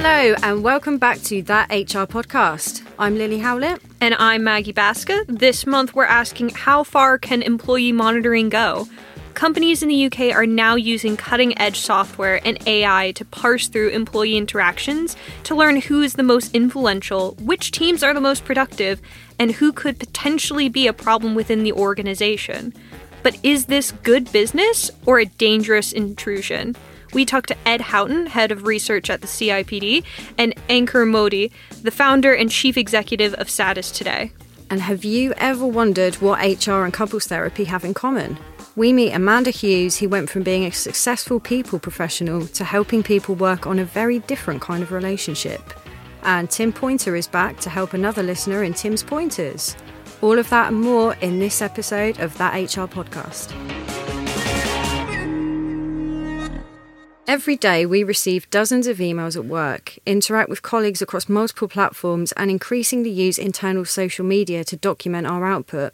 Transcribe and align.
Hello, 0.00 0.36
and 0.44 0.62
welcome 0.62 0.96
back 0.96 1.18
to 1.22 1.42
That 1.42 1.70
HR 1.70 2.06
podcast. 2.06 2.86
I'm 3.00 3.18
Lilly 3.18 3.40
Howlett. 3.40 3.82
And 4.00 4.14
I'm 4.14 4.44
Maggie 4.44 4.72
Baska. 4.72 5.24
This 5.26 5.66
month, 5.66 5.92
we're 5.92 6.04
asking 6.04 6.50
how 6.50 6.84
far 6.84 7.18
can 7.18 7.42
employee 7.42 7.90
monitoring 7.90 8.48
go? 8.48 8.86
Companies 9.34 9.82
in 9.82 9.88
the 9.88 10.06
UK 10.06 10.32
are 10.32 10.46
now 10.46 10.76
using 10.76 11.16
cutting 11.16 11.58
edge 11.58 11.80
software 11.80 12.40
and 12.46 12.64
AI 12.68 13.10
to 13.16 13.24
parse 13.24 13.66
through 13.66 13.88
employee 13.88 14.36
interactions 14.36 15.16
to 15.42 15.56
learn 15.56 15.80
who 15.80 16.00
is 16.00 16.12
the 16.12 16.22
most 16.22 16.54
influential, 16.54 17.34
which 17.40 17.72
teams 17.72 18.04
are 18.04 18.14
the 18.14 18.20
most 18.20 18.44
productive, 18.44 19.00
and 19.36 19.50
who 19.50 19.72
could 19.72 19.98
potentially 19.98 20.68
be 20.68 20.86
a 20.86 20.92
problem 20.92 21.34
within 21.34 21.64
the 21.64 21.72
organization. 21.72 22.72
But 23.24 23.36
is 23.42 23.66
this 23.66 23.90
good 24.04 24.30
business 24.30 24.92
or 25.06 25.18
a 25.18 25.24
dangerous 25.24 25.92
intrusion? 25.92 26.76
We 27.12 27.24
talked 27.24 27.48
to 27.48 27.56
Ed 27.66 27.80
Houghton, 27.80 28.26
head 28.26 28.52
of 28.52 28.66
research 28.66 29.08
at 29.08 29.20
the 29.20 29.26
CIPD, 29.26 30.04
and 30.36 30.54
Ankur 30.68 31.08
Modi, 31.08 31.50
the 31.82 31.90
founder 31.90 32.34
and 32.34 32.50
chief 32.50 32.76
executive 32.76 33.34
of 33.34 33.48
Status 33.48 33.90
Today. 33.90 34.32
And 34.70 34.82
have 34.82 35.04
you 35.04 35.32
ever 35.38 35.66
wondered 35.66 36.16
what 36.16 36.40
HR 36.40 36.84
and 36.84 36.92
couples 36.92 37.26
therapy 37.26 37.64
have 37.64 37.84
in 37.84 37.94
common? 37.94 38.38
We 38.76 38.92
meet 38.92 39.12
Amanda 39.12 39.50
Hughes, 39.50 39.98
who 39.98 40.08
went 40.08 40.28
from 40.30 40.42
being 40.42 40.64
a 40.64 40.70
successful 40.70 41.40
people 41.40 41.78
professional 41.78 42.46
to 42.48 42.64
helping 42.64 43.02
people 43.02 43.34
work 43.34 43.66
on 43.66 43.78
a 43.78 43.84
very 43.84 44.20
different 44.20 44.60
kind 44.60 44.82
of 44.82 44.92
relationship. 44.92 45.62
And 46.22 46.50
Tim 46.50 46.72
Pointer 46.72 47.16
is 47.16 47.26
back 47.26 47.58
to 47.60 47.70
help 47.70 47.94
another 47.94 48.22
listener 48.22 48.62
in 48.62 48.74
Tim's 48.74 49.02
Pointers. 49.02 49.74
All 50.20 50.38
of 50.38 50.50
that 50.50 50.72
and 50.72 50.80
more 50.80 51.14
in 51.22 51.38
this 51.38 51.62
episode 51.62 52.20
of 52.20 52.36
That 52.38 52.54
HR 52.54 52.86
podcast. 52.86 53.54
Every 57.28 57.56
day, 57.56 57.84
we 57.84 58.04
receive 58.04 58.48
dozens 58.48 58.86
of 58.86 58.96
emails 58.96 59.36
at 59.36 59.44
work, 59.44 59.98
interact 60.06 60.48
with 60.48 60.62
colleagues 60.62 61.02
across 61.02 61.28
multiple 61.28 61.68
platforms, 61.68 62.32
and 62.32 62.50
increasingly 62.50 63.10
use 63.10 63.36
internal 63.36 63.84
social 63.84 64.24
media 64.24 64.64
to 64.64 64.76
document 64.78 65.26
our 65.26 65.44
output. 65.44 65.92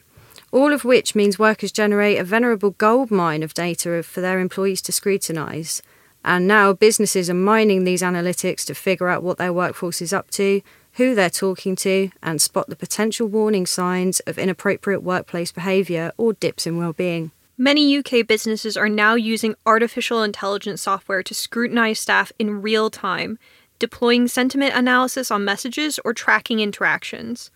All 0.52 0.72
of 0.72 0.84
which 0.84 1.16
means 1.16 1.36
workers 1.36 1.72
generate 1.72 2.18
a 2.18 2.24
venerable 2.24 2.70
goldmine 2.78 3.42
of 3.42 3.52
data 3.52 4.00
for 4.04 4.20
their 4.20 4.38
employees 4.38 4.80
to 4.82 4.92
scrutinise. 4.92 5.82
And 6.24 6.46
now 6.46 6.72
businesses 6.72 7.28
are 7.28 7.34
mining 7.34 7.82
these 7.82 8.00
analytics 8.00 8.64
to 8.66 8.74
figure 8.76 9.08
out 9.08 9.24
what 9.24 9.36
their 9.36 9.52
workforce 9.52 10.00
is 10.00 10.12
up 10.12 10.30
to, 10.30 10.62
who 10.92 11.16
they're 11.16 11.30
talking 11.30 11.74
to, 11.74 12.10
and 12.22 12.40
spot 12.40 12.68
the 12.68 12.76
potential 12.76 13.26
warning 13.26 13.66
signs 13.66 14.20
of 14.20 14.38
inappropriate 14.38 15.02
workplace 15.02 15.50
behaviour 15.50 16.12
or 16.16 16.34
dips 16.34 16.64
in 16.64 16.76
well-being. 16.76 17.32
Many 17.56 17.96
UK 17.96 18.26
businesses 18.26 18.76
are 18.76 18.88
now 18.88 19.14
using 19.14 19.54
artificial 19.64 20.24
intelligence 20.24 20.82
software 20.82 21.22
to 21.22 21.34
scrutinize 21.34 22.00
staff 22.00 22.32
in 22.36 22.60
real 22.62 22.90
time, 22.90 23.38
deploying 23.78 24.26
sentiment 24.26 24.74
analysis 24.74 25.30
on 25.30 25.44
messages 25.44 26.00
or 26.04 26.12
tracking 26.12 26.58
interactions. 26.58 27.52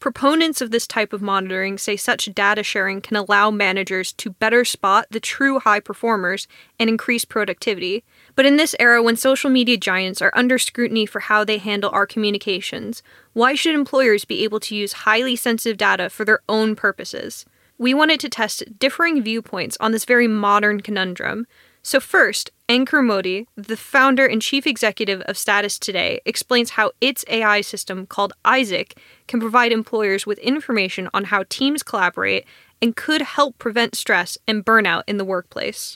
Proponents 0.00 0.60
of 0.60 0.72
this 0.72 0.88
type 0.88 1.12
of 1.12 1.22
monitoring 1.22 1.78
say 1.78 1.96
such 1.96 2.34
data 2.34 2.64
sharing 2.64 3.00
can 3.00 3.16
allow 3.16 3.52
managers 3.52 4.12
to 4.14 4.30
better 4.30 4.64
spot 4.64 5.06
the 5.10 5.20
true 5.20 5.60
high 5.60 5.80
performers 5.80 6.48
and 6.80 6.90
increase 6.90 7.24
productivity. 7.24 8.02
But 8.34 8.46
in 8.46 8.56
this 8.56 8.74
era, 8.80 9.00
when 9.00 9.16
social 9.16 9.48
media 9.48 9.76
giants 9.76 10.20
are 10.20 10.32
under 10.34 10.58
scrutiny 10.58 11.06
for 11.06 11.20
how 11.20 11.44
they 11.44 11.58
handle 11.58 11.90
our 11.90 12.06
communications, 12.06 13.00
why 13.32 13.54
should 13.54 13.76
employers 13.76 14.24
be 14.24 14.42
able 14.42 14.58
to 14.60 14.74
use 14.74 14.92
highly 14.92 15.36
sensitive 15.36 15.76
data 15.76 16.10
for 16.10 16.24
their 16.24 16.40
own 16.48 16.74
purposes? 16.74 17.46
We 17.78 17.94
wanted 17.94 18.20
to 18.20 18.28
test 18.28 18.78
differing 18.78 19.22
viewpoints 19.22 19.76
on 19.80 19.92
this 19.92 20.04
very 20.04 20.26
modern 20.26 20.80
conundrum. 20.80 21.46
So, 21.82 22.00
first, 22.00 22.50
Ankur 22.68 23.04
Modi, 23.04 23.46
the 23.56 23.76
founder 23.76 24.26
and 24.26 24.42
chief 24.42 24.66
executive 24.66 25.20
of 25.22 25.38
Status 25.38 25.78
Today, 25.78 26.20
explains 26.24 26.70
how 26.70 26.90
its 27.00 27.24
AI 27.28 27.60
system 27.60 28.06
called 28.06 28.32
Isaac 28.44 28.98
can 29.28 29.38
provide 29.38 29.70
employers 29.70 30.26
with 30.26 30.38
information 30.38 31.08
on 31.14 31.24
how 31.24 31.44
teams 31.48 31.82
collaborate 31.82 32.44
and 32.82 32.96
could 32.96 33.22
help 33.22 33.58
prevent 33.58 33.94
stress 33.94 34.36
and 34.48 34.64
burnout 34.64 35.04
in 35.06 35.16
the 35.16 35.24
workplace. 35.24 35.94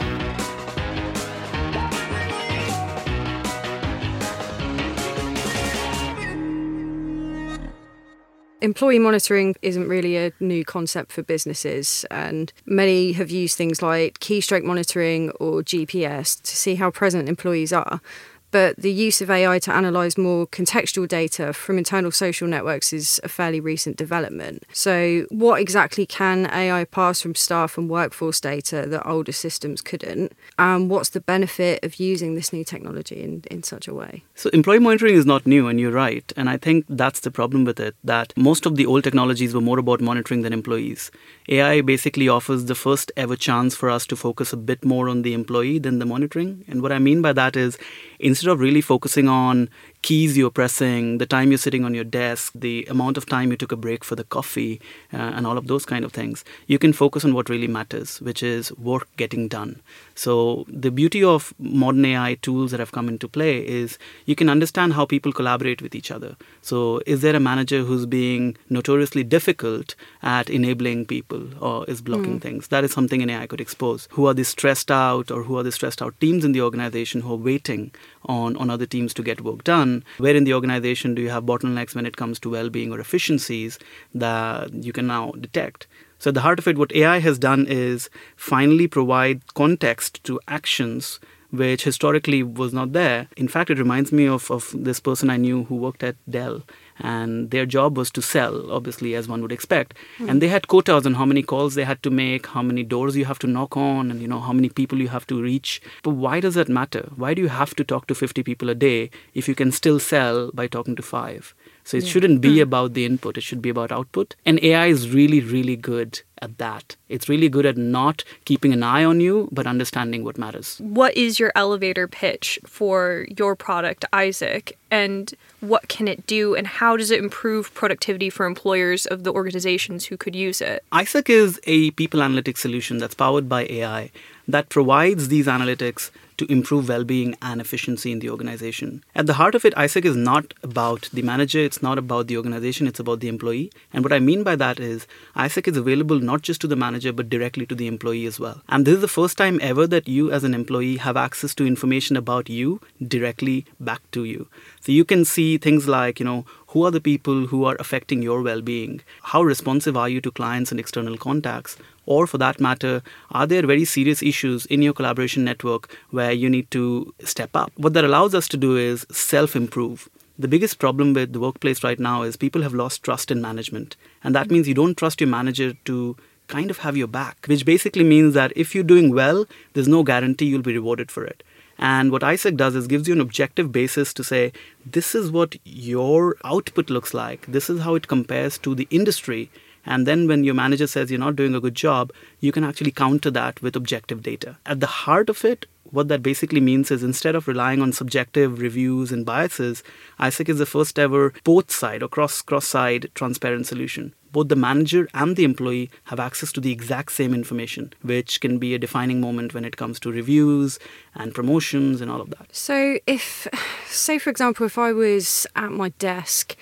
Employee 8.62 8.98
monitoring 8.98 9.56
isn't 9.62 9.88
really 9.88 10.18
a 10.18 10.32
new 10.38 10.66
concept 10.66 11.12
for 11.12 11.22
businesses, 11.22 12.04
and 12.10 12.52
many 12.66 13.12
have 13.12 13.30
used 13.30 13.56
things 13.56 13.80
like 13.80 14.18
keystroke 14.18 14.64
monitoring 14.64 15.30
or 15.40 15.62
GPS 15.62 16.40
to 16.42 16.56
see 16.56 16.74
how 16.74 16.90
present 16.90 17.26
employees 17.26 17.72
are. 17.72 18.02
But 18.50 18.76
the 18.76 18.92
use 18.92 19.20
of 19.20 19.30
AI 19.30 19.58
to 19.60 19.76
analyse 19.76 20.18
more 20.18 20.46
contextual 20.46 21.06
data 21.06 21.52
from 21.52 21.78
internal 21.78 22.10
social 22.10 22.48
networks 22.48 22.92
is 22.92 23.20
a 23.22 23.28
fairly 23.28 23.60
recent 23.60 23.96
development. 23.96 24.64
So, 24.72 25.26
what 25.30 25.60
exactly 25.60 26.06
can 26.06 26.46
AI 26.52 26.84
pass 26.84 27.20
from 27.20 27.34
staff 27.34 27.78
and 27.78 27.88
workforce 27.88 28.40
data 28.40 28.86
that 28.86 29.06
older 29.06 29.32
systems 29.32 29.80
couldn't? 29.80 30.32
And 30.58 30.90
what's 30.90 31.10
the 31.10 31.20
benefit 31.20 31.84
of 31.84 32.00
using 32.00 32.34
this 32.34 32.52
new 32.52 32.64
technology 32.64 33.22
in, 33.22 33.44
in 33.50 33.62
such 33.62 33.86
a 33.86 33.94
way? 33.94 34.24
So, 34.34 34.50
employee 34.50 34.80
monitoring 34.80 35.14
is 35.14 35.26
not 35.26 35.46
new, 35.46 35.68
and 35.68 35.78
you're 35.78 35.92
right. 35.92 36.32
And 36.36 36.48
I 36.48 36.56
think 36.56 36.86
that's 36.88 37.20
the 37.20 37.30
problem 37.30 37.64
with 37.64 37.78
it 37.78 37.94
that 38.04 38.32
most 38.36 38.66
of 38.66 38.76
the 38.76 38.86
old 38.86 39.04
technologies 39.04 39.54
were 39.54 39.60
more 39.60 39.78
about 39.78 40.00
monitoring 40.00 40.42
than 40.42 40.52
employees. 40.52 41.10
AI 41.48 41.80
basically 41.80 42.28
offers 42.28 42.64
the 42.64 42.74
first 42.74 43.12
ever 43.16 43.36
chance 43.36 43.74
for 43.74 43.90
us 43.90 44.06
to 44.06 44.16
focus 44.16 44.52
a 44.52 44.56
bit 44.56 44.84
more 44.84 45.08
on 45.08 45.22
the 45.22 45.34
employee 45.34 45.78
than 45.78 45.98
the 45.98 46.06
monitoring. 46.06 46.64
And 46.68 46.82
what 46.82 46.92
I 46.92 46.98
mean 46.98 47.22
by 47.22 47.32
that 47.32 47.56
is, 47.56 47.78
instead 48.20 48.50
of 48.50 48.60
really 48.60 48.80
focusing 48.80 49.28
on 49.28 49.68
keys 50.02 50.36
you're 50.36 50.50
pressing, 50.50 51.18
the 51.18 51.26
time 51.26 51.50
you're 51.50 51.58
sitting 51.58 51.84
on 51.84 51.94
your 51.94 52.04
desk, 52.04 52.52
the 52.54 52.86
amount 52.88 53.16
of 53.16 53.26
time 53.26 53.50
you 53.50 53.56
took 53.56 53.72
a 53.72 53.76
break 53.76 54.04
for 54.04 54.16
the 54.16 54.24
coffee, 54.24 54.80
uh, 55.12 55.16
and 55.16 55.46
all 55.46 55.58
of 55.58 55.66
those 55.66 55.84
kind 55.84 56.04
of 56.04 56.12
things, 56.12 56.44
you 56.66 56.78
can 56.78 56.92
focus 56.92 57.24
on 57.24 57.34
what 57.34 57.48
really 57.48 57.66
matters, 57.66 58.20
which 58.20 58.42
is 58.42 58.72
work 58.78 59.08
getting 59.16 59.48
done. 59.48 59.80
So, 60.14 60.64
the 60.68 60.90
beauty 60.90 61.22
of 61.22 61.54
modern 61.58 62.04
AI 62.04 62.34
tools 62.42 62.70
that 62.70 62.80
have 62.80 62.92
come 62.92 63.08
into 63.08 63.28
play 63.28 63.66
is 63.66 63.98
you 64.26 64.34
can 64.34 64.48
understand 64.48 64.94
how 64.94 65.04
people 65.04 65.32
collaborate 65.32 65.82
with 65.82 65.94
each 65.94 66.10
other. 66.10 66.36
So, 66.62 67.00
is 67.06 67.20
there 67.22 67.36
a 67.36 67.40
manager 67.40 67.82
who's 67.82 68.06
being 68.06 68.56
notoriously 68.68 69.24
difficult 69.24 69.94
at 70.22 70.50
enabling 70.50 71.06
people 71.06 71.42
or 71.62 71.88
is 71.88 72.00
blocking 72.00 72.38
mm. 72.38 72.42
things? 72.42 72.68
That 72.68 72.84
is 72.84 72.92
something 72.92 73.22
an 73.22 73.30
AI 73.30 73.46
could 73.46 73.60
expose. 73.60 74.08
Who 74.12 74.26
are 74.26 74.34
the 74.34 74.44
stressed 74.44 74.90
out 74.90 75.30
or 75.30 75.42
who 75.44 75.58
are 75.58 75.62
the 75.62 75.72
stressed 75.72 76.02
out 76.02 76.18
teams 76.20 76.44
in 76.44 76.52
the 76.52 76.62
organization 76.62 77.20
who 77.22 77.32
are 77.32 77.44
waiting 77.50 77.92
on, 78.24 78.56
on 78.56 78.70
other 78.70 78.86
teams 78.86 79.14
to 79.14 79.22
get 79.22 79.42
work 79.42 79.64
done? 79.64 79.89
Where 80.18 80.36
in 80.36 80.44
the 80.44 80.54
organization 80.54 81.14
do 81.14 81.22
you 81.22 81.30
have 81.30 81.44
bottlenecks 81.44 81.94
when 81.94 82.06
it 82.06 82.16
comes 82.16 82.38
to 82.40 82.50
well 82.50 82.70
being 82.70 82.92
or 82.92 83.00
efficiencies 83.00 83.78
that 84.14 84.72
you 84.72 84.92
can 84.92 85.06
now 85.06 85.32
detect? 85.46 85.86
So, 86.18 86.28
at 86.30 86.34
the 86.34 86.42
heart 86.42 86.58
of 86.58 86.68
it, 86.68 86.76
what 86.76 86.94
AI 86.94 87.18
has 87.20 87.38
done 87.38 87.66
is 87.66 88.10
finally 88.36 88.86
provide 88.86 89.54
context 89.54 90.22
to 90.24 90.40
actions 90.46 91.18
which 91.50 91.84
historically 91.84 92.42
was 92.42 92.72
not 92.72 92.92
there. 92.92 93.28
In 93.36 93.48
fact, 93.48 93.70
it 93.70 93.78
reminds 93.78 94.12
me 94.12 94.26
of, 94.26 94.50
of 94.50 94.72
this 94.76 95.00
person 95.00 95.30
I 95.30 95.36
knew 95.36 95.64
who 95.64 95.76
worked 95.76 96.02
at 96.02 96.16
Dell 96.28 96.62
and 97.00 97.50
their 97.50 97.66
job 97.66 97.96
was 97.96 98.10
to 98.10 98.22
sell 98.22 98.70
obviously 98.70 99.14
as 99.14 99.28
one 99.28 99.42
would 99.42 99.52
expect. 99.52 99.94
Mm. 100.18 100.30
and 100.30 100.42
they 100.42 100.48
had 100.48 100.68
quotas 100.68 101.06
on 101.06 101.14
how 101.14 101.24
many 101.24 101.42
calls 101.42 101.74
they 101.74 101.84
had 101.84 102.02
to 102.02 102.10
make 102.10 102.46
how 102.46 102.62
many 102.62 102.82
doors 102.82 103.16
you 103.16 103.24
have 103.24 103.38
to 103.38 103.46
knock 103.46 103.76
on 103.76 104.10
and 104.10 104.20
you 104.20 104.28
know 104.28 104.40
how 104.40 104.52
many 104.52 104.68
people 104.68 104.98
you 105.00 105.08
have 105.08 105.26
to 105.26 105.40
reach. 105.40 105.80
But 106.02 106.10
why 106.10 106.40
does 106.40 106.54
that 106.54 106.68
matter? 106.68 107.10
Why 107.16 107.34
do 107.34 107.42
you 107.42 107.48
have 107.48 107.74
to 107.76 107.84
talk 107.84 108.06
to 108.06 108.14
50 108.14 108.42
people 108.42 108.70
a 108.70 108.74
day 108.74 109.10
if 109.34 109.48
you 109.48 109.54
can 109.54 109.72
still 109.72 109.98
sell 109.98 110.50
by 110.52 110.66
talking 110.66 110.96
to 110.96 111.02
5 111.02 111.54
so 111.84 111.96
it 111.96 112.04
yeah. 112.04 112.10
shouldn't 112.10 112.40
be 112.40 112.56
mm. 112.56 112.62
about 112.62 112.94
the 112.94 113.04
input 113.04 113.36
it 113.36 113.42
should 113.42 113.62
be 113.62 113.68
about 113.68 113.92
output 113.92 114.34
and 114.44 114.62
ai 114.62 114.86
is 114.86 115.10
really 115.10 115.40
really 115.40 115.76
good 115.76 116.22
at 116.40 116.58
that. 116.58 116.96
It's 117.08 117.28
really 117.28 117.48
good 117.48 117.66
at 117.66 117.76
not 117.76 118.24
keeping 118.44 118.72
an 118.72 118.82
eye 118.82 119.04
on 119.04 119.20
you, 119.20 119.48
but 119.52 119.66
understanding 119.66 120.24
what 120.24 120.38
matters. 120.38 120.78
What 120.78 121.16
is 121.16 121.38
your 121.38 121.52
elevator 121.54 122.08
pitch 122.08 122.58
for 122.64 123.26
your 123.36 123.54
product, 123.54 124.04
Isaac? 124.12 124.78
And 124.90 125.32
what 125.60 125.88
can 125.88 126.08
it 126.08 126.26
do? 126.26 126.54
And 126.54 126.66
how 126.66 126.96
does 126.96 127.10
it 127.10 127.20
improve 127.20 127.72
productivity 127.74 128.30
for 128.30 128.46
employers 128.46 129.06
of 129.06 129.24
the 129.24 129.32
organizations 129.32 130.06
who 130.06 130.16
could 130.16 130.34
use 130.34 130.60
it? 130.60 130.84
Isaac 130.92 131.28
is 131.28 131.60
a 131.64 131.90
people 131.92 132.20
analytics 132.20 132.58
solution 132.58 132.98
that's 132.98 133.14
powered 133.14 133.48
by 133.48 133.66
AI 133.66 134.10
that 134.48 134.68
provides 134.68 135.28
these 135.28 135.46
analytics 135.46 136.10
to 136.40 136.50
improve 136.52 136.88
well-being 136.88 137.36
and 137.40 137.60
efficiency 137.60 138.10
in 138.10 138.18
the 138.18 138.30
organization. 138.30 139.04
At 139.14 139.26
the 139.26 139.34
heart 139.34 139.54
of 139.54 139.64
it, 139.64 139.76
Isaac 139.76 140.04
is 140.04 140.16
not 140.16 140.52
about 140.62 141.08
the 141.12 141.22
manager, 141.22 141.60
it's 141.60 141.82
not 141.82 141.98
about 141.98 142.26
the 142.26 142.36
organization, 142.36 142.86
it's 142.86 142.98
about 142.98 143.20
the 143.20 143.28
employee. 143.28 143.70
And 143.92 144.04
what 144.04 144.12
I 144.12 144.18
mean 144.18 144.42
by 144.42 144.56
that 144.56 144.80
is 144.80 145.06
Isaac 145.36 145.68
is 145.68 145.76
available 145.76 146.18
not 146.18 146.42
just 146.42 146.60
to 146.62 146.66
the 146.66 146.76
manager, 146.76 147.12
but 147.12 147.28
directly 147.28 147.66
to 147.66 147.74
the 147.74 147.86
employee 147.86 148.26
as 148.26 148.40
well. 148.40 148.62
And 148.68 148.86
this 148.86 148.94
is 148.94 149.00
the 149.00 149.08
first 149.08 149.36
time 149.38 149.60
ever 149.62 149.86
that 149.86 150.08
you, 150.08 150.32
as 150.32 150.44
an 150.44 150.54
employee, 150.54 150.96
have 150.96 151.16
access 151.16 151.54
to 151.56 151.66
information 151.66 152.16
about 152.16 152.48
you 152.48 152.80
directly 153.06 153.66
back 153.78 154.02
to 154.12 154.24
you. 154.24 154.48
So 154.80 154.92
you 154.92 155.04
can 155.04 155.24
see 155.24 155.58
things 155.58 155.86
like, 155.86 156.18
you 156.18 156.24
know, 156.24 156.46
who 156.70 156.84
are 156.84 156.90
the 156.90 157.00
people 157.00 157.46
who 157.46 157.64
are 157.64 157.76
affecting 157.80 158.22
your 158.22 158.42
well 158.42 158.60
being? 158.60 159.00
How 159.22 159.42
responsive 159.42 159.96
are 159.96 160.08
you 160.08 160.20
to 160.20 160.30
clients 160.30 160.70
and 160.70 160.78
external 160.78 161.16
contacts? 161.16 161.76
Or, 162.06 162.26
for 162.26 162.38
that 162.38 162.60
matter, 162.60 163.02
are 163.32 163.46
there 163.46 163.66
very 163.66 163.84
serious 163.84 164.22
issues 164.22 164.66
in 164.66 164.82
your 164.82 164.92
collaboration 164.92 165.44
network 165.44 165.96
where 166.10 166.32
you 166.32 166.48
need 166.48 166.70
to 166.70 167.12
step 167.24 167.50
up? 167.54 167.72
What 167.76 167.94
that 167.94 168.04
allows 168.04 168.34
us 168.34 168.48
to 168.48 168.56
do 168.56 168.76
is 168.76 169.06
self 169.10 169.56
improve. 169.56 170.08
The 170.38 170.48
biggest 170.48 170.78
problem 170.78 171.12
with 171.12 171.32
the 171.32 171.40
workplace 171.40 171.84
right 171.84 171.98
now 171.98 172.22
is 172.22 172.36
people 172.36 172.62
have 172.62 172.72
lost 172.72 173.02
trust 173.02 173.30
in 173.30 173.42
management. 173.42 173.96
And 174.24 174.34
that 174.34 174.50
means 174.50 174.68
you 174.68 174.74
don't 174.74 174.96
trust 174.96 175.20
your 175.20 175.28
manager 175.28 175.74
to 175.84 176.16
kind 176.46 176.70
of 176.70 176.78
have 176.78 176.96
your 176.96 177.06
back, 177.06 177.46
which 177.46 177.64
basically 177.64 178.04
means 178.04 178.34
that 178.34 178.52
if 178.56 178.74
you're 178.74 178.84
doing 178.84 179.14
well, 179.14 179.46
there's 179.72 179.88
no 179.88 180.02
guarantee 180.02 180.46
you'll 180.46 180.62
be 180.62 180.74
rewarded 180.74 181.10
for 181.10 181.24
it. 181.24 181.42
And 181.80 182.12
what 182.12 182.22
Isaac 182.22 182.56
does 182.56 182.76
is 182.76 182.86
gives 182.86 183.08
you 183.08 183.14
an 183.14 183.22
objective 183.22 183.72
basis 183.72 184.12
to 184.14 184.22
say, 184.22 184.52
this 184.84 185.14
is 185.14 185.30
what 185.30 185.56
your 185.64 186.36
output 186.44 186.90
looks 186.90 187.14
like. 187.14 187.46
This 187.46 187.70
is 187.70 187.80
how 187.80 187.94
it 187.94 188.06
compares 188.06 188.58
to 188.58 188.74
the 188.74 188.86
industry. 188.90 189.50
And 189.86 190.06
then 190.06 190.28
when 190.28 190.44
your 190.44 190.52
manager 190.52 190.86
says 190.86 191.10
you're 191.10 191.18
not 191.18 191.36
doing 191.36 191.54
a 191.54 191.60
good 191.60 191.74
job, 191.74 192.12
you 192.38 192.52
can 192.52 192.64
actually 192.64 192.90
counter 192.90 193.30
that 193.30 193.62
with 193.62 193.76
objective 193.76 194.22
data. 194.22 194.58
At 194.66 194.80
the 194.80 194.86
heart 194.86 195.30
of 195.30 195.42
it, 195.42 195.64
what 195.84 196.08
that 196.08 196.22
basically 196.22 196.60
means 196.60 196.90
is 196.90 197.02
instead 197.02 197.34
of 197.34 197.48
relying 197.48 197.80
on 197.80 197.94
subjective 197.94 198.60
reviews 198.60 199.10
and 199.10 199.24
biases, 199.24 199.82
Isaac 200.18 200.50
is 200.50 200.58
the 200.58 200.66
first 200.66 200.98
ever 200.98 201.32
both 201.44 201.70
side 201.70 202.02
or 202.02 202.08
cross 202.08 202.42
cross 202.42 202.66
side 202.66 203.10
transparent 203.14 203.66
solution 203.66 204.12
both 204.32 204.48
the 204.48 204.56
manager 204.56 205.08
and 205.14 205.36
the 205.36 205.44
employee 205.44 205.90
have 206.04 206.20
access 206.20 206.52
to 206.52 206.60
the 206.60 206.72
exact 206.72 207.12
same 207.12 207.34
information, 207.34 207.92
which 208.02 208.40
can 208.40 208.58
be 208.58 208.74
a 208.74 208.78
defining 208.78 209.20
moment 209.20 209.54
when 209.54 209.64
it 209.64 209.76
comes 209.76 210.00
to 210.00 210.12
reviews 210.12 210.78
and 211.14 211.34
promotions 211.34 212.00
and 212.00 212.10
all 212.10 212.20
of 212.20 212.30
that. 212.30 212.54
So, 212.54 212.98
if, 213.06 213.46
say, 213.86 214.18
for 214.18 214.30
example, 214.30 214.66
if 214.66 214.78
I 214.78 214.92
was 214.92 215.46
at 215.56 215.72
my 215.72 215.90
desk 215.98 216.56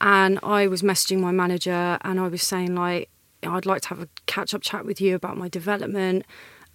and 0.00 0.38
I 0.42 0.66
was 0.66 0.82
messaging 0.82 1.20
my 1.20 1.32
manager 1.32 1.98
and 2.02 2.18
I 2.20 2.28
was 2.28 2.42
saying, 2.42 2.74
like, 2.74 3.10
I'd 3.42 3.66
like 3.66 3.82
to 3.82 3.88
have 3.88 4.02
a 4.02 4.08
catch 4.26 4.52
up 4.54 4.62
chat 4.62 4.84
with 4.84 5.00
you 5.00 5.14
about 5.14 5.36
my 5.36 5.48
development 5.48 6.24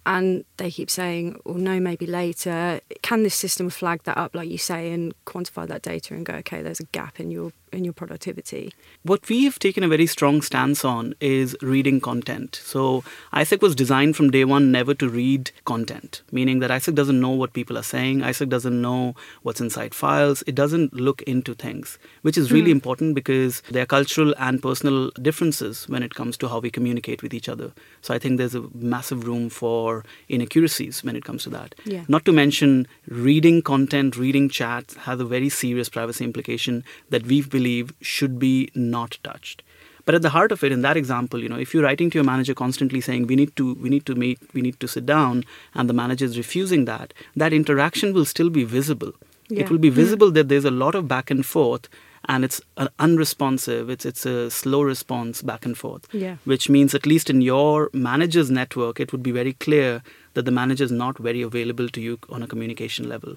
and 0.06 0.44
they 0.56 0.70
keep 0.70 0.88
saying, 0.88 1.40
"Well, 1.44 1.56
no, 1.56 1.80
maybe 1.80 2.06
later." 2.06 2.80
Can 3.02 3.24
this 3.24 3.34
system 3.34 3.68
flag 3.68 4.04
that 4.04 4.16
up, 4.16 4.34
like 4.34 4.48
you 4.48 4.56
say, 4.56 4.92
and 4.92 5.12
quantify 5.26 5.66
that 5.66 5.82
data 5.82 6.14
and 6.14 6.24
go, 6.24 6.34
"Okay, 6.34 6.62
there's 6.62 6.80
a 6.80 6.84
gap 6.84 7.18
in 7.18 7.32
your 7.32 7.52
in 7.76 7.84
your 7.84 7.92
productivity?" 7.92 8.72
What 9.02 9.28
we 9.28 9.44
have 9.44 9.58
taken 9.58 9.84
a 9.84 9.88
very 9.88 10.06
strong 10.06 10.42
stance 10.42 10.84
on 10.84 11.14
is 11.20 11.56
reading 11.62 12.00
content. 12.00 12.60
So 12.64 13.04
Isaac 13.32 13.62
was 13.62 13.74
designed 13.74 14.16
from 14.16 14.30
day 14.30 14.44
one 14.44 14.72
never 14.72 14.94
to 14.94 15.08
read 15.08 15.50
content, 15.64 16.22
meaning 16.32 16.58
that 16.60 16.70
Isaac 16.70 16.94
doesn't 16.94 17.20
know 17.20 17.30
what 17.30 17.52
people 17.52 17.78
are 17.78 17.82
saying. 17.82 18.22
Isaac 18.22 18.48
doesn't 18.48 18.80
know 18.80 19.14
what's 19.42 19.60
inside 19.60 19.94
files. 19.94 20.42
It 20.46 20.54
doesn't 20.54 20.94
look 20.94 21.22
into 21.22 21.54
things, 21.54 21.98
which 22.22 22.38
is 22.38 22.50
really 22.50 22.70
mm. 22.70 22.78
important 22.80 23.14
because 23.14 23.62
there 23.70 23.82
are 23.82 23.86
cultural 23.86 24.34
and 24.38 24.62
personal 24.62 25.10
differences 25.22 25.88
when 25.88 26.02
it 26.02 26.14
comes 26.14 26.36
to 26.38 26.48
how 26.48 26.58
we 26.60 26.70
communicate 26.70 27.22
with 27.22 27.34
each 27.34 27.48
other. 27.48 27.72
So 28.02 28.14
I 28.14 28.18
think 28.18 28.38
there's 28.38 28.54
a 28.54 28.64
massive 28.74 29.26
room 29.26 29.48
for 29.48 30.04
inaccuracies 30.28 31.04
when 31.04 31.16
it 31.16 31.24
comes 31.24 31.42
to 31.44 31.50
that. 31.50 31.74
Yeah. 31.84 32.04
Not 32.08 32.24
to 32.26 32.32
mention 32.32 32.86
reading 33.08 33.62
content, 33.62 34.16
reading 34.16 34.48
chats 34.48 34.94
has 34.94 35.20
a 35.20 35.24
very 35.24 35.48
serious 35.48 35.88
privacy 35.88 36.24
implication 36.24 36.84
that 37.10 37.26
we 37.26 37.40
believe 37.66 37.92
should 38.00 38.38
be 38.38 38.70
not 38.74 39.18
touched. 39.22 39.62
But 40.04 40.14
at 40.14 40.22
the 40.22 40.30
heart 40.30 40.52
of 40.52 40.62
it, 40.62 40.70
in 40.70 40.82
that 40.82 40.96
example, 40.96 41.42
you 41.42 41.48
know, 41.48 41.58
if 41.58 41.74
you're 41.74 41.82
writing 41.82 42.10
to 42.10 42.18
your 42.18 42.24
manager 42.24 42.54
constantly 42.54 43.00
saying 43.00 43.26
we 43.26 43.34
need 43.34 43.54
to 43.56 43.74
we 43.74 43.88
need 43.94 44.06
to 44.06 44.14
meet, 44.14 44.38
we 44.54 44.62
need 44.66 44.78
to 44.84 44.88
sit 44.96 45.04
down, 45.04 45.44
and 45.74 45.90
the 45.90 45.98
manager 46.02 46.24
is 46.24 46.38
refusing 46.38 46.84
that, 46.84 47.12
that 47.34 47.52
interaction 47.52 48.14
will 48.14 48.28
still 48.34 48.50
be 48.58 48.62
visible. 48.62 49.12
Yeah. 49.48 49.62
It 49.62 49.70
will 49.70 49.78
be 49.78 49.88
mm-hmm. 49.88 50.02
visible 50.02 50.28
mm-hmm. 50.28 50.34
that 50.34 50.48
there's 50.48 50.70
a 50.72 50.76
lot 50.84 50.94
of 50.94 51.08
back 51.08 51.30
and 51.30 51.44
forth 51.44 51.88
and 52.28 52.44
it's 52.44 52.60
unresponsive. 52.98 53.90
It's 53.94 54.04
it's 54.04 54.26
a 54.26 54.50
slow 54.50 54.82
response 54.82 55.42
back 55.42 55.64
and 55.64 55.78
forth. 55.82 56.08
Yeah. 56.12 56.36
Which 56.44 56.68
means 56.68 56.94
at 56.94 57.06
least 57.06 57.30
in 57.30 57.40
your 57.40 57.90
manager's 57.92 58.50
network, 58.50 59.00
it 59.00 59.12
would 59.12 59.22
be 59.22 59.34
very 59.40 59.52
clear 59.66 60.02
that 60.36 60.44
the 60.44 60.52
manager 60.52 60.84
is 60.84 60.92
not 60.92 61.18
very 61.18 61.42
available 61.42 61.88
to 61.88 62.00
you 62.00 62.18
on 62.28 62.42
a 62.42 62.46
communication 62.46 63.08
level. 63.08 63.36